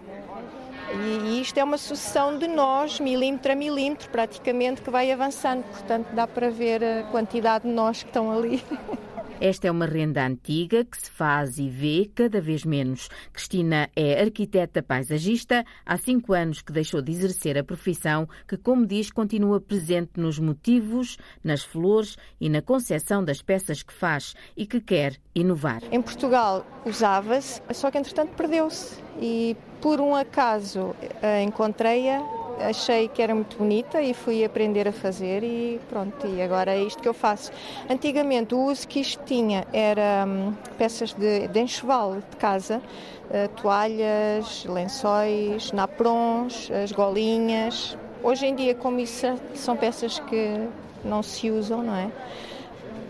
E, 0.94 1.42
isto 1.42 1.58
é 1.58 1.64
uma 1.64 1.78
sucessão 1.78 2.38
de 2.38 2.48
nós, 2.48 3.00
milímetro 3.00 3.52
a 3.52 3.56
milímetro, 3.56 4.10
praticamente, 4.10 4.82
que 4.82 4.90
vai 4.90 5.12
avançando. 5.12 5.64
Portanto, 5.64 6.08
dá 6.14 6.28
para 6.28 6.50
ver 6.50 6.84
a 6.84 7.04
quantidade 7.12 7.68
de 7.68 7.72
nós 7.74 8.04
que 8.04 8.10
estão 8.10 8.32
ali. 8.32 8.64
Esta 9.42 9.68
é 9.68 9.72
uma 9.72 9.86
renda 9.86 10.26
antiga 10.26 10.86
que 10.86 11.00
se 11.00 11.12
faz 11.12 11.58
e 11.58 11.70
vê 11.70 12.10
cada 12.16 12.40
vez 12.40 12.64
menos. 12.64 13.10
Cristina 13.34 13.90
é 13.96 14.22
arquiteta 14.22 14.82
paisagista, 14.82 15.66
há 15.86 15.98
cinco 15.98 16.34
anos 16.34 16.62
que 16.62 16.72
deixou 16.72 17.02
de 17.02 17.12
exercer 17.12 17.58
a 17.58 17.64
profissão, 17.64 18.28
que, 18.48 18.58
como 18.58 18.86
diz, 18.86 19.12
continua 19.12 19.60
presente 19.60 20.12
nos 20.18 20.40
motivos, 20.40 21.18
nas 21.44 21.64
flores 21.64 22.18
e 22.40 22.48
na 22.50 22.62
concepção 22.62 23.24
das 23.24 23.42
peças 23.42 23.84
que 23.84 23.94
faz 23.94 24.36
e 24.56 24.66
que 24.66 24.80
quer 24.80 25.18
inovar. 25.36 25.82
Em 25.92 26.02
Portugal 26.02 26.66
usava-se, 26.86 27.62
só 27.74 27.92
que 27.92 27.98
entretanto 27.98 28.32
perdeu-se 28.36 29.04
e 29.20 29.58
por 29.82 30.00
um 30.00 30.16
acaso 30.16 30.96
encontrei-a 31.44 32.45
achei 32.60 33.08
que 33.08 33.22
era 33.22 33.34
muito 33.34 33.58
bonita 33.58 34.02
e 34.02 34.14
fui 34.14 34.44
aprender 34.44 34.88
a 34.88 34.92
fazer 34.92 35.44
e 35.44 35.80
pronto, 35.90 36.28
e 36.28 36.42
agora 36.42 36.72
é 36.72 36.82
isto 36.82 37.02
que 37.02 37.08
eu 37.08 37.14
faço. 37.14 37.52
Antigamente 37.90 38.56
o 38.56 38.60
uso 38.60 38.88
que 38.88 39.00
isto 39.00 39.24
tinha 39.26 39.66
era 39.74 40.26
hum, 40.28 40.54
peças 40.78 41.14
de, 41.14 41.48
de 41.48 41.60
enxoval 41.60 42.16
de 42.16 42.38
casa, 42.38 42.82
uh, 43.30 43.48
toalhas, 43.62 44.66
lençóis, 44.66 45.72
naprons, 45.72 46.70
as 46.72 46.92
golinhas. 46.92 47.98
Hoje 48.24 48.46
em 48.46 48.56
dia, 48.56 48.74
como 48.74 49.00
isso 49.00 49.28
são 49.54 49.76
peças 49.76 50.20
que 50.20 50.68
não 51.04 51.22
se 51.22 51.52
usam, 51.52 51.84
não 51.84 51.96
é? 51.96 52.10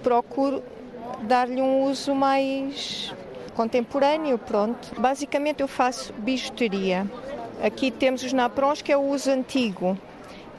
Procuro 0.03 0.61
dar-lhe 1.21 1.61
um 1.61 1.83
uso 1.83 2.13
mais 2.13 3.13
contemporâneo, 3.55 4.37
pronto. 4.37 4.99
Basicamente 4.99 5.61
eu 5.61 5.67
faço 5.67 6.13
bijuteria. 6.13 7.07
Aqui 7.61 7.91
temos 7.91 8.23
os 8.23 8.33
naprons, 8.33 8.81
que 8.81 8.91
é 8.91 8.97
o 8.97 9.01
uso 9.01 9.31
antigo. 9.31 9.97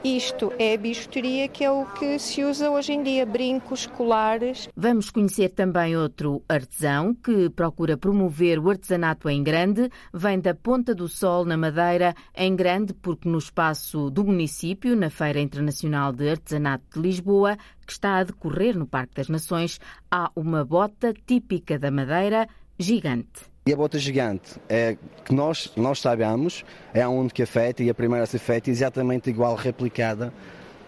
Isto 0.03 0.53
é 0.59 0.75
a 0.75 0.77
bijuteria 0.77 1.47
que 1.47 1.63
é 1.63 1.71
o 1.71 1.85
que 1.85 2.19
se 2.19 2.43
usa 2.43 2.69
hoje 2.69 2.93
em 2.93 3.01
dia, 3.01 3.25
brincos, 3.25 3.87
colares. 3.87 4.69
Vamos 4.75 5.09
conhecer 5.09 5.49
também 5.49 5.97
outro 5.97 6.43
artesão 6.47 7.15
que 7.15 7.49
procura 7.49 7.97
promover 7.97 8.59
o 8.59 8.69
artesanato 8.69 9.27
em 9.27 9.43
grande. 9.43 9.89
Vem 10.13 10.39
da 10.39 10.53
Ponta 10.53 10.93
do 10.93 11.09
Sol, 11.09 11.45
na 11.45 11.57
Madeira, 11.57 12.15
em 12.35 12.55
grande 12.55 12.93
porque 12.93 13.27
no 13.27 13.39
espaço 13.39 14.09
do 14.11 14.23
município, 14.23 14.95
na 14.95 15.09
Feira 15.09 15.41
Internacional 15.41 16.13
de 16.13 16.29
Artesanato 16.29 16.85
de 16.93 16.99
Lisboa, 16.99 17.57
que 17.85 17.91
está 17.91 18.17
a 18.17 18.23
decorrer 18.23 18.77
no 18.77 18.85
Parque 18.85 19.15
das 19.15 19.29
Nações, 19.29 19.79
há 20.11 20.31
uma 20.35 20.63
bota 20.63 21.11
típica 21.25 21.79
da 21.79 21.89
Madeira, 21.89 22.47
gigante. 22.77 23.56
E 23.67 23.73
a 23.73 23.75
bota 23.75 23.99
gigante 23.99 24.55
é 24.69 24.95
que 25.25 25.35
nós, 25.35 25.73
nós 25.75 25.99
sabemos, 25.99 26.63
é 26.93 27.01
a 27.01 27.09
única 27.09 27.45
feita 27.45 27.83
e 27.83 27.89
a 27.89 27.93
primeira 27.93 28.23
a 28.23 28.25
ser 28.25 28.39
feita 28.39 28.69
exatamente 28.69 29.29
igual, 29.29 29.55
replicada 29.55 30.33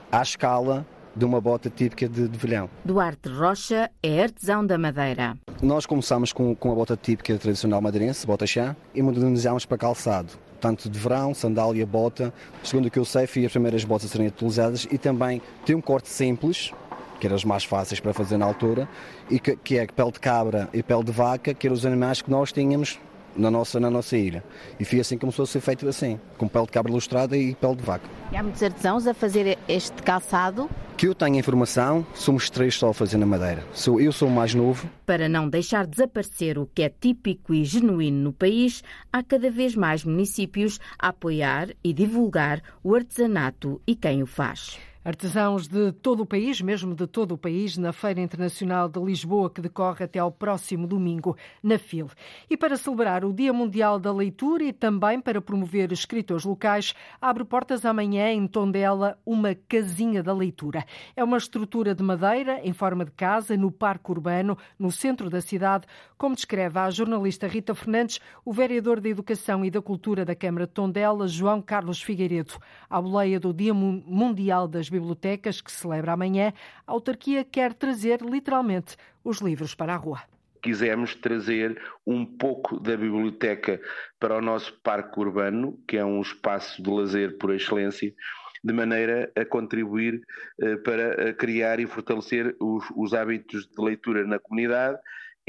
à 0.09 0.21
escala 0.21 0.87
de 1.13 1.25
uma 1.25 1.41
bota 1.41 1.69
típica 1.69 2.07
de, 2.07 2.29
de 2.29 2.37
velhão. 2.37 2.69
Duarte 2.85 3.27
Rocha 3.27 3.91
é 4.01 4.23
artesão 4.23 4.65
da 4.65 4.77
madeira. 4.77 5.37
Nós 5.61 5.85
começamos 5.85 6.31
com, 6.31 6.55
com 6.55 6.71
a 6.71 6.75
bota 6.75 6.95
típica 6.95 7.37
tradicional 7.37 7.81
madeirense, 7.81 8.25
bota 8.25 8.47
chã, 8.47 8.73
e 8.95 9.01
modernizamos 9.01 9.65
para 9.65 9.77
calçado. 9.77 10.31
Tanto 10.61 10.89
de 10.89 10.97
verão, 10.97 11.33
sandália, 11.33 11.85
bota. 11.85 12.33
Segundo 12.63 12.85
o 12.85 12.89
que 12.89 12.97
eu 12.97 13.03
sei, 13.03 13.27
fui 13.27 13.45
as 13.45 13.51
primeiras 13.51 13.83
botas 13.83 14.05
a 14.05 14.09
serem 14.09 14.27
utilizadas 14.27 14.87
e 14.89 14.97
também 14.97 15.41
tem 15.65 15.75
um 15.75 15.81
corte 15.81 16.07
simples, 16.07 16.71
que 17.19 17.27
eram 17.27 17.35
os 17.35 17.45
mais 17.45 17.63
fáceis 17.63 17.99
para 17.99 18.13
fazer 18.13 18.37
na 18.37 18.45
altura, 18.45 18.87
e 19.29 19.39
que, 19.39 19.55
que 19.57 19.77
é 19.77 19.85
pele 19.85 20.11
de 20.11 20.19
cabra 20.19 20.69
e 20.73 20.81
pele 20.81 21.03
de 21.03 21.11
vaca, 21.11 21.53
que 21.53 21.67
eram 21.67 21.75
os 21.75 21.85
animais 21.85 22.21
que 22.21 22.31
nós 22.31 22.51
tínhamos 22.51 22.99
na 23.35 23.49
nossa, 23.49 23.79
na 23.79 23.89
nossa 23.89 24.17
ilha. 24.17 24.43
E 24.79 24.85
foi 24.85 24.99
assim 24.99 25.15
que 25.15 25.21
começou 25.21 25.43
a 25.43 25.47
ser 25.47 25.61
feito 25.61 25.87
assim, 25.87 26.19
com 26.37 26.47
pele 26.47 26.65
de 26.65 26.71
cabra 26.71 26.91
ilustrada 26.91 27.37
e 27.37 27.55
pele 27.55 27.75
de 27.75 27.83
vaca. 27.83 28.07
E 28.31 28.35
há 28.35 28.43
muitos 28.43 28.61
artesãos 28.61 29.07
a 29.07 29.13
fazer 29.13 29.57
este 29.67 30.01
calçado? 30.03 30.69
Que 30.97 31.07
eu 31.07 31.15
tenho 31.15 31.37
informação, 31.37 32.05
somos 32.13 32.49
três 32.49 32.75
só 32.75 32.89
a 32.89 32.93
fazer 32.93 33.17
na 33.17 33.25
Madeira. 33.25 33.63
Sou, 33.73 34.01
eu 34.01 34.11
sou 34.11 34.27
o 34.27 34.31
mais 34.31 34.53
novo. 34.53 34.89
Para 35.05 35.29
não 35.29 35.47
deixar 35.47 35.87
desaparecer 35.87 36.57
o 36.57 36.65
que 36.65 36.83
é 36.83 36.89
típico 36.89 37.53
e 37.53 37.63
genuíno 37.63 38.21
no 38.21 38.33
país, 38.33 38.83
há 39.11 39.23
cada 39.23 39.49
vez 39.49 39.75
mais 39.75 40.03
municípios 40.03 40.79
a 40.97 41.09
apoiar 41.09 41.69
e 41.83 41.93
divulgar 41.93 42.61
o 42.83 42.93
artesanato 42.93 43.81
e 43.87 43.95
quem 43.95 44.21
o 44.21 44.27
faz. 44.27 44.77
Artesãos 45.01 45.65
de 45.65 45.93
todo 45.93 46.23
o 46.23 46.25
país, 46.25 46.59
mesmo 46.59 46.93
de 46.93 47.07
todo 47.07 47.31
o 47.31 47.37
país, 47.37 47.77
na 47.77 47.93
Feira 47.93 48.19
Internacional 48.19 48.89
de 48.89 48.99
Lisboa, 48.99 49.49
que 49.49 49.61
decorre 49.61 50.03
até 50.03 50.19
ao 50.19 50.29
próximo 50.29 50.85
domingo, 50.85 51.37
na 51.63 51.79
FIL. 51.79 52.09
E 52.49 52.57
para 52.57 52.75
celebrar 52.75 53.23
o 53.23 53.31
Dia 53.31 53.53
Mundial 53.53 53.97
da 53.97 54.11
Leitura 54.11 54.65
e 54.65 54.73
também 54.73 55.21
para 55.21 55.41
promover 55.41 55.93
escritores 55.93 56.43
locais, 56.43 56.93
abre 57.21 57.45
portas 57.45 57.85
amanhã 57.85 58.29
em 58.33 58.45
Tondela 58.45 59.17
uma 59.25 59.55
casinha 59.55 60.21
da 60.21 60.33
leitura. 60.33 60.85
É 61.15 61.23
uma 61.23 61.37
estrutura 61.37 61.95
de 61.95 62.03
madeira 62.03 62.59
em 62.61 62.73
forma 62.73 63.05
de 63.05 63.11
casa 63.11 63.55
no 63.55 63.71
Parque 63.71 64.11
Urbano, 64.11 64.57
no 64.77 64.91
centro 64.91 65.29
da 65.29 65.39
cidade, 65.39 65.85
como 66.17 66.35
descreve 66.35 66.77
a 66.77 66.89
jornalista 66.89 67.47
Rita 67.47 67.73
Fernandes, 67.73 68.19
o 68.43 68.51
vereador 68.51 68.99
da 68.99 69.07
Educação 69.07 69.63
e 69.63 69.71
da 69.71 69.81
Cultura 69.81 70.25
da 70.25 70.35
Câmara 70.35 70.67
de 70.67 70.73
Tondela, 70.73 71.25
João 71.25 71.61
Carlos 71.61 72.01
Figueiredo. 72.01 72.55
À 72.89 73.01
boleia 73.01 73.39
do 73.39 73.53
Dia 73.53 73.73
Mundial 73.73 74.67
das 74.67 74.88
bibliotecas, 74.89 75.61
que 75.61 75.71
celebra 75.71 76.13
amanhã, 76.13 76.53
a 76.85 76.91
autarquia 76.91 77.43
quer 77.43 77.73
trazer 77.73 78.21
literalmente 78.21 78.95
os 79.23 79.39
livros 79.39 79.75
para 79.75 79.93
a 79.93 79.97
rua. 79.97 80.21
Quisemos 80.61 81.15
trazer 81.15 81.81
um 82.05 82.25
pouco 82.25 82.79
da 82.79 82.97
biblioteca 82.97 83.79
para 84.19 84.37
o 84.37 84.41
nosso 84.41 84.73
parque 84.81 85.19
urbano, 85.19 85.79
que 85.87 85.97
é 85.97 86.03
um 86.03 86.21
espaço 86.21 86.83
de 86.83 86.89
lazer 86.89 87.37
por 87.37 87.53
excelência, 87.53 88.13
de 88.61 88.73
maneira 88.73 89.31
a 89.37 89.45
contribuir 89.45 90.21
eh, 90.61 90.75
para 90.77 91.33
criar 91.33 91.79
e 91.79 91.87
fortalecer 91.87 92.55
os, 92.59 92.83
os 92.93 93.13
hábitos 93.13 93.67
de 93.67 93.81
leitura 93.81 94.27
na 94.27 94.37
comunidade 94.37 94.99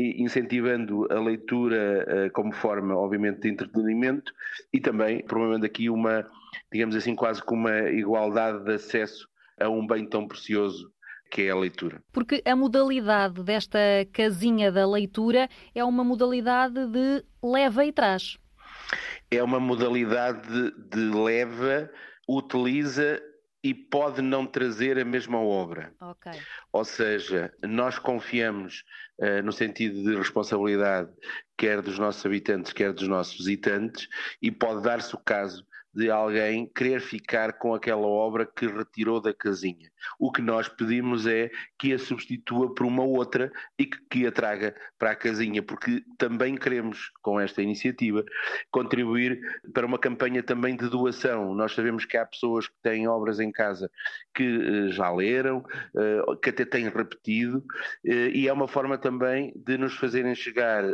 incentivando 0.01 1.07
a 1.11 1.20
leitura 1.20 2.05
eh, 2.09 2.30
como 2.30 2.53
forma, 2.53 2.97
obviamente, 2.97 3.41
de 3.41 3.49
entretenimento 3.49 4.32
e 4.72 4.80
também 4.80 5.22
promovendo 5.24 5.66
aqui 5.66 5.91
uma, 5.91 6.26
digamos 6.72 6.97
assim, 6.97 7.14
quase 7.14 7.43
com 7.43 7.55
uma 7.55 7.91
igualdade 7.91 8.64
de 8.64 8.74
acesso 8.74 9.28
a 9.61 9.68
um 9.68 9.86
bem 9.86 10.06
tão 10.06 10.26
precioso 10.26 10.92
que 11.30 11.42
é 11.42 11.50
a 11.50 11.56
leitura. 11.56 12.02
Porque 12.12 12.42
a 12.44 12.56
modalidade 12.56 13.42
desta 13.42 13.78
casinha 14.12 14.72
da 14.72 14.86
leitura 14.86 15.48
é 15.74 15.84
uma 15.84 16.02
modalidade 16.02 16.86
de 16.88 17.24
leva 17.42 17.84
e 17.84 17.92
traz. 17.92 18.36
É 19.30 19.40
uma 19.42 19.61
modalidade 19.61 20.72
de 20.90 21.11
leva, 21.11 21.88
utiliza 22.28 23.22
e 23.62 23.74
pode 23.74 24.22
não 24.22 24.46
trazer 24.46 24.98
a 24.98 25.04
mesma 25.04 25.38
obra. 25.38 25.92
Okay. 26.00 26.40
Ou 26.72 26.84
seja, 26.84 27.52
nós 27.62 27.98
confiamos 27.98 28.82
uh, 29.20 29.42
no 29.44 29.52
sentido 29.52 30.02
de 30.02 30.16
responsabilidade, 30.16 31.11
quer 31.56 31.82
dos 31.82 31.98
nossos 31.98 32.24
habitantes, 32.24 32.72
quer 32.72 32.92
dos 32.92 33.06
nossos 33.06 33.36
visitantes, 33.36 34.08
e 34.40 34.50
pode 34.50 34.82
dar-se 34.82 35.14
o 35.14 35.18
caso 35.18 35.64
de 35.93 36.11
alguém 36.11 36.66
querer 36.66 37.01
ficar 37.01 37.55
com 37.55 37.74
aquela 37.74 38.07
obra 38.07 38.47
que 38.47 38.66
retirou 38.66 39.20
da 39.20 39.34
casinha. 39.34 39.91
O 40.18 40.30
que 40.30 40.41
nós 40.41 40.68
pedimos 40.68 41.26
é 41.26 41.51
que 41.78 41.93
a 41.93 41.99
substitua 41.99 42.74
por 42.74 42.86
uma 42.86 43.03
outra 43.03 43.51
e 43.78 43.86
que, 43.86 43.99
que 44.09 44.26
a 44.26 44.32
traga 44.32 44.74
para 44.99 45.11
a 45.11 45.16
casinha, 45.16 45.62
porque 45.62 46.03
também 46.16 46.57
queremos, 46.57 47.11
com 47.22 47.41
esta 47.41 47.61
iniciativa, 47.61 48.24
contribuir 48.70 49.41
para 49.74 49.86
uma 49.86 49.99
campanha 49.99 50.43
também 50.43 50.76
de 50.76 50.88
doação. 50.88 51.55
Nós 51.55 51.72
sabemos 51.74 52.05
que 52.05 52.16
há 52.16 52.24
pessoas 52.24 52.68
que 52.68 52.74
têm 52.82 53.09
obras 53.09 53.41
em 53.41 53.51
casa 53.51 53.91
que 54.34 54.45
uh, 54.45 54.93
já 54.93 55.11
leram, 55.12 55.59
uh, 55.95 56.36
que 56.36 56.51
até 56.51 56.64
têm 56.64 56.88
repetido, 56.88 57.59
uh, 57.59 58.30
e 58.32 58.47
é 58.47 58.53
uma 58.53 58.68
forma 58.68 58.97
também 58.97 59.53
de 59.57 59.76
nos 59.76 59.97
fazerem 59.97 60.34
chegar 60.34 60.84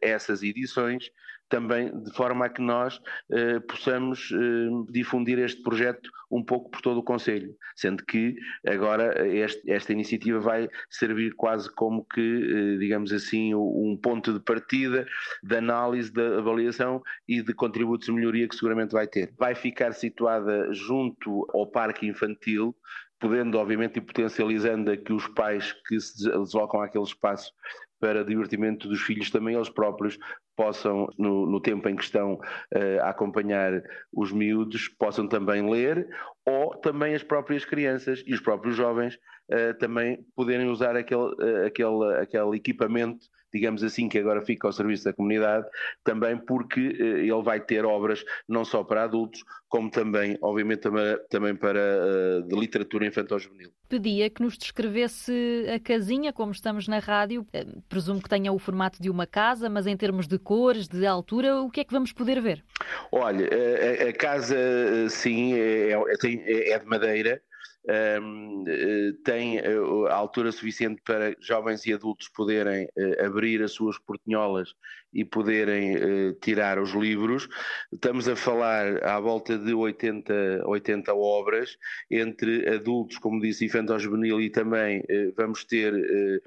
essas 0.00 0.42
edições 0.42 1.10
também 1.50 1.90
de 2.02 2.12
forma 2.12 2.46
a 2.46 2.48
que 2.48 2.62
nós 2.62 2.98
eh, 3.30 3.58
possamos 3.60 4.30
eh, 4.32 4.92
difundir 4.92 5.38
este 5.38 5.60
projeto 5.62 6.08
um 6.30 6.42
pouco 6.42 6.70
por 6.70 6.80
todo 6.80 6.98
o 6.98 7.02
Conselho, 7.02 7.54
sendo 7.74 8.04
que 8.06 8.36
agora 8.64 9.28
este, 9.28 9.68
esta 9.70 9.92
iniciativa 9.92 10.38
vai 10.38 10.68
servir 10.88 11.34
quase 11.34 11.70
como 11.74 12.06
que, 12.06 12.20
eh, 12.20 12.78
digamos 12.78 13.12
assim, 13.12 13.52
um 13.54 13.98
ponto 14.00 14.32
de 14.32 14.40
partida 14.40 15.04
de 15.42 15.56
análise, 15.56 16.10
de 16.10 16.22
avaliação 16.38 17.02
e 17.28 17.42
de 17.42 17.52
contributos 17.52 18.06
de 18.06 18.12
melhoria 18.12 18.48
que 18.48 18.54
seguramente 18.54 18.92
vai 18.92 19.08
ter. 19.08 19.34
Vai 19.36 19.54
ficar 19.54 19.92
situada 19.92 20.72
junto 20.72 21.46
ao 21.52 21.66
Parque 21.66 22.06
Infantil, 22.06 22.74
podendo, 23.18 23.58
obviamente, 23.58 23.98
e 23.98 24.00
potencializando 24.00 24.96
que 24.96 25.12
os 25.12 25.26
pais 25.26 25.74
que 25.86 25.98
se 26.00 26.30
deslocam 26.30 26.80
àquele 26.80 27.04
espaço 27.04 27.52
para 28.00 28.24
divertimento 28.24 28.88
dos 28.88 29.02
filhos 29.02 29.30
também 29.30 29.54
eles 29.54 29.68
próprios 29.68 30.18
possam, 30.60 31.08
no, 31.16 31.46
no 31.46 31.58
tempo 31.58 31.88
em 31.88 31.96
que 31.96 32.04
estão 32.04 32.34
uh, 32.34 33.00
a 33.00 33.08
acompanhar 33.08 33.82
os 34.12 34.30
miúdos, 34.30 34.88
possam 34.88 35.26
também 35.26 35.70
ler, 35.70 36.06
ou 36.44 36.76
também 36.76 37.14
as 37.14 37.22
próprias 37.22 37.64
crianças 37.64 38.22
e 38.26 38.34
os 38.34 38.40
próprios 38.40 38.76
jovens 38.76 39.14
uh, 39.50 39.72
também 39.78 40.22
poderem 40.36 40.68
usar 40.68 40.96
aquele, 40.96 41.22
uh, 41.22 41.66
aquele, 41.66 42.14
aquele 42.20 42.56
equipamento 42.56 43.24
digamos 43.52 43.82
assim, 43.82 44.08
que 44.08 44.18
agora 44.18 44.40
fica 44.40 44.66
ao 44.66 44.72
serviço 44.72 45.04
da 45.04 45.12
comunidade, 45.12 45.66
também 46.04 46.36
porque 46.36 46.80
ele 46.80 47.42
vai 47.42 47.60
ter 47.60 47.84
obras 47.84 48.24
não 48.48 48.64
só 48.64 48.82
para 48.84 49.04
adultos, 49.04 49.44
como 49.68 49.90
também, 49.90 50.36
obviamente, 50.42 50.82
também 51.28 51.54
para 51.54 52.42
de 52.46 52.56
literatura 52.56 53.06
infantil-juvenil. 53.06 53.70
Pedia 53.88 54.28
que 54.28 54.42
nos 54.42 54.58
descrevesse 54.58 55.66
a 55.72 55.78
casinha, 55.78 56.32
como 56.32 56.52
estamos 56.52 56.88
na 56.88 56.98
rádio, 56.98 57.46
presumo 57.88 58.22
que 58.22 58.28
tenha 58.28 58.52
o 58.52 58.58
formato 58.58 59.00
de 59.00 59.08
uma 59.08 59.26
casa, 59.26 59.68
mas 59.68 59.86
em 59.86 59.96
termos 59.96 60.26
de 60.26 60.38
cores, 60.38 60.88
de 60.88 61.06
altura, 61.06 61.60
o 61.60 61.70
que 61.70 61.80
é 61.80 61.84
que 61.84 61.92
vamos 61.92 62.12
poder 62.12 62.40
ver? 62.40 62.64
Olha, 63.12 63.48
a, 63.48 64.08
a 64.08 64.12
casa, 64.12 64.56
sim, 65.08 65.54
é, 65.54 65.92
é, 65.92 66.14
é, 66.24 66.70
é 66.70 66.78
de 66.78 66.86
madeira, 66.86 67.42
eh, 67.79 67.79
tem 69.24 69.58
eh, 69.58 69.76
a 70.10 70.14
altura 70.14 70.52
suficiente 70.52 71.00
para 71.04 71.34
jovens 71.40 71.86
e 71.86 71.92
adultos 71.92 72.28
poderem 72.28 72.84
uh, 72.84 73.26
abrir 73.26 73.62
as 73.62 73.72
suas 73.72 73.98
portinholas 73.98 74.74
e 75.12 75.24
poderem 75.24 75.96
tirar 76.40 76.78
os 76.78 76.92
livros. 76.92 77.48
Estamos 77.92 78.28
a 78.28 78.36
falar 78.36 79.02
à 79.02 79.18
volta 79.18 79.58
de 79.58 79.74
80, 79.74 80.62
80 80.64 81.12
obras, 81.12 81.76
entre 82.08 82.68
adultos, 82.68 83.18
como 83.18 83.40
disse, 83.40 83.64
infantil-juvenil 83.64 84.40
e 84.40 84.48
também 84.50 85.02
vamos 85.36 85.64
ter 85.64 85.92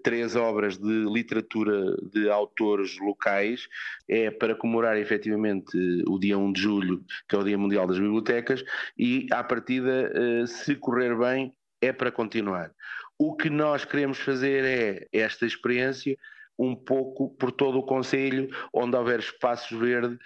três 0.01 0.37
obras 0.37 0.77
de 0.77 1.03
literatura 1.11 1.97
de 2.03 2.29
autores 2.29 2.97
locais. 3.01 3.67
É 4.07 4.31
para 4.31 4.55
comemorar 4.55 4.97
efetivamente 4.97 5.77
o 6.07 6.17
dia 6.17 6.37
1 6.37 6.53
de 6.53 6.61
julho, 6.61 7.03
que 7.27 7.35
é 7.35 7.39
o 7.39 7.43
Dia 7.43 7.57
Mundial 7.57 7.85
das 7.85 7.99
Bibliotecas, 7.99 8.63
e 8.97 9.27
à 9.29 9.43
partida, 9.43 10.09
se 10.47 10.73
correr 10.77 11.17
bem, 11.17 11.32
é 11.81 11.91
para 11.91 12.11
continuar. 12.11 12.71
O 13.17 13.35
que 13.35 13.49
nós 13.49 13.85
queremos 13.85 14.19
fazer 14.19 14.63
é 14.63 15.07
esta 15.11 15.45
experiência 15.45 16.17
um 16.57 16.75
pouco 16.75 17.29
por 17.29 17.51
todo 17.51 17.79
o 17.79 17.83
Conselho, 17.83 18.49
onde 18.71 18.95
houver 18.95 19.19
espaços 19.19 19.77
verde, 19.77 20.17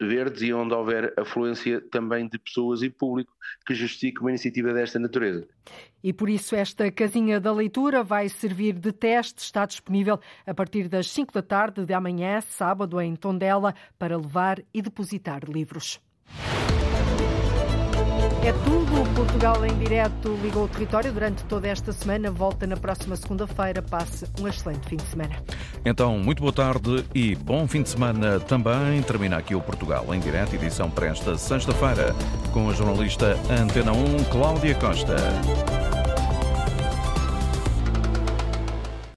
verdes 0.00 0.42
e 0.42 0.52
onde 0.52 0.74
houver 0.74 1.12
afluência 1.16 1.80
também 1.80 2.28
de 2.28 2.38
pessoas 2.38 2.82
e 2.82 2.90
público 2.90 3.32
que 3.64 3.74
justifique 3.74 4.20
uma 4.20 4.30
iniciativa 4.30 4.72
desta 4.72 4.98
natureza. 4.98 5.46
E 6.02 6.12
por 6.12 6.28
isso 6.28 6.54
esta 6.54 6.90
casinha 6.90 7.40
da 7.40 7.52
leitura 7.52 8.02
vai 8.02 8.28
servir 8.28 8.74
de 8.74 8.92
teste, 8.92 9.42
está 9.42 9.64
disponível 9.64 10.18
a 10.44 10.54
partir 10.54 10.88
das 10.88 11.10
5 11.10 11.32
da 11.32 11.42
tarde 11.42 11.84
de 11.84 11.94
amanhã, 11.94 12.40
sábado, 12.40 13.00
em 13.00 13.14
Tondela, 13.14 13.74
para 13.98 14.16
levar 14.16 14.62
e 14.74 14.82
depositar 14.82 15.44
livros. 15.48 16.00
É 18.46 18.52
tudo. 18.52 19.12
Portugal 19.16 19.66
em 19.66 19.76
direto 19.76 20.38
ligou 20.40 20.66
o 20.66 20.68
território 20.68 21.12
durante 21.12 21.42
toda 21.46 21.66
esta 21.66 21.90
semana. 21.90 22.30
Volta 22.30 22.64
na 22.64 22.76
próxima 22.76 23.16
segunda-feira. 23.16 23.82
Passe 23.82 24.24
um 24.40 24.46
excelente 24.46 24.88
fim 24.88 24.94
de 24.94 25.02
semana. 25.02 25.34
Então, 25.84 26.16
muito 26.20 26.40
boa 26.40 26.52
tarde 26.52 27.04
e 27.12 27.34
bom 27.34 27.66
fim 27.66 27.82
de 27.82 27.88
semana 27.88 28.38
também. 28.38 29.02
Termina 29.02 29.36
aqui 29.36 29.56
o 29.56 29.60
Portugal 29.60 30.06
em 30.14 30.20
direto, 30.20 30.54
edição 30.54 30.88
para 30.88 31.08
esta 31.08 31.36
sexta-feira, 31.36 32.14
com 32.52 32.70
a 32.70 32.72
jornalista 32.72 33.36
Antena 33.50 33.90
1, 33.90 34.24
Cláudia 34.30 34.76
Costa. 34.76 35.16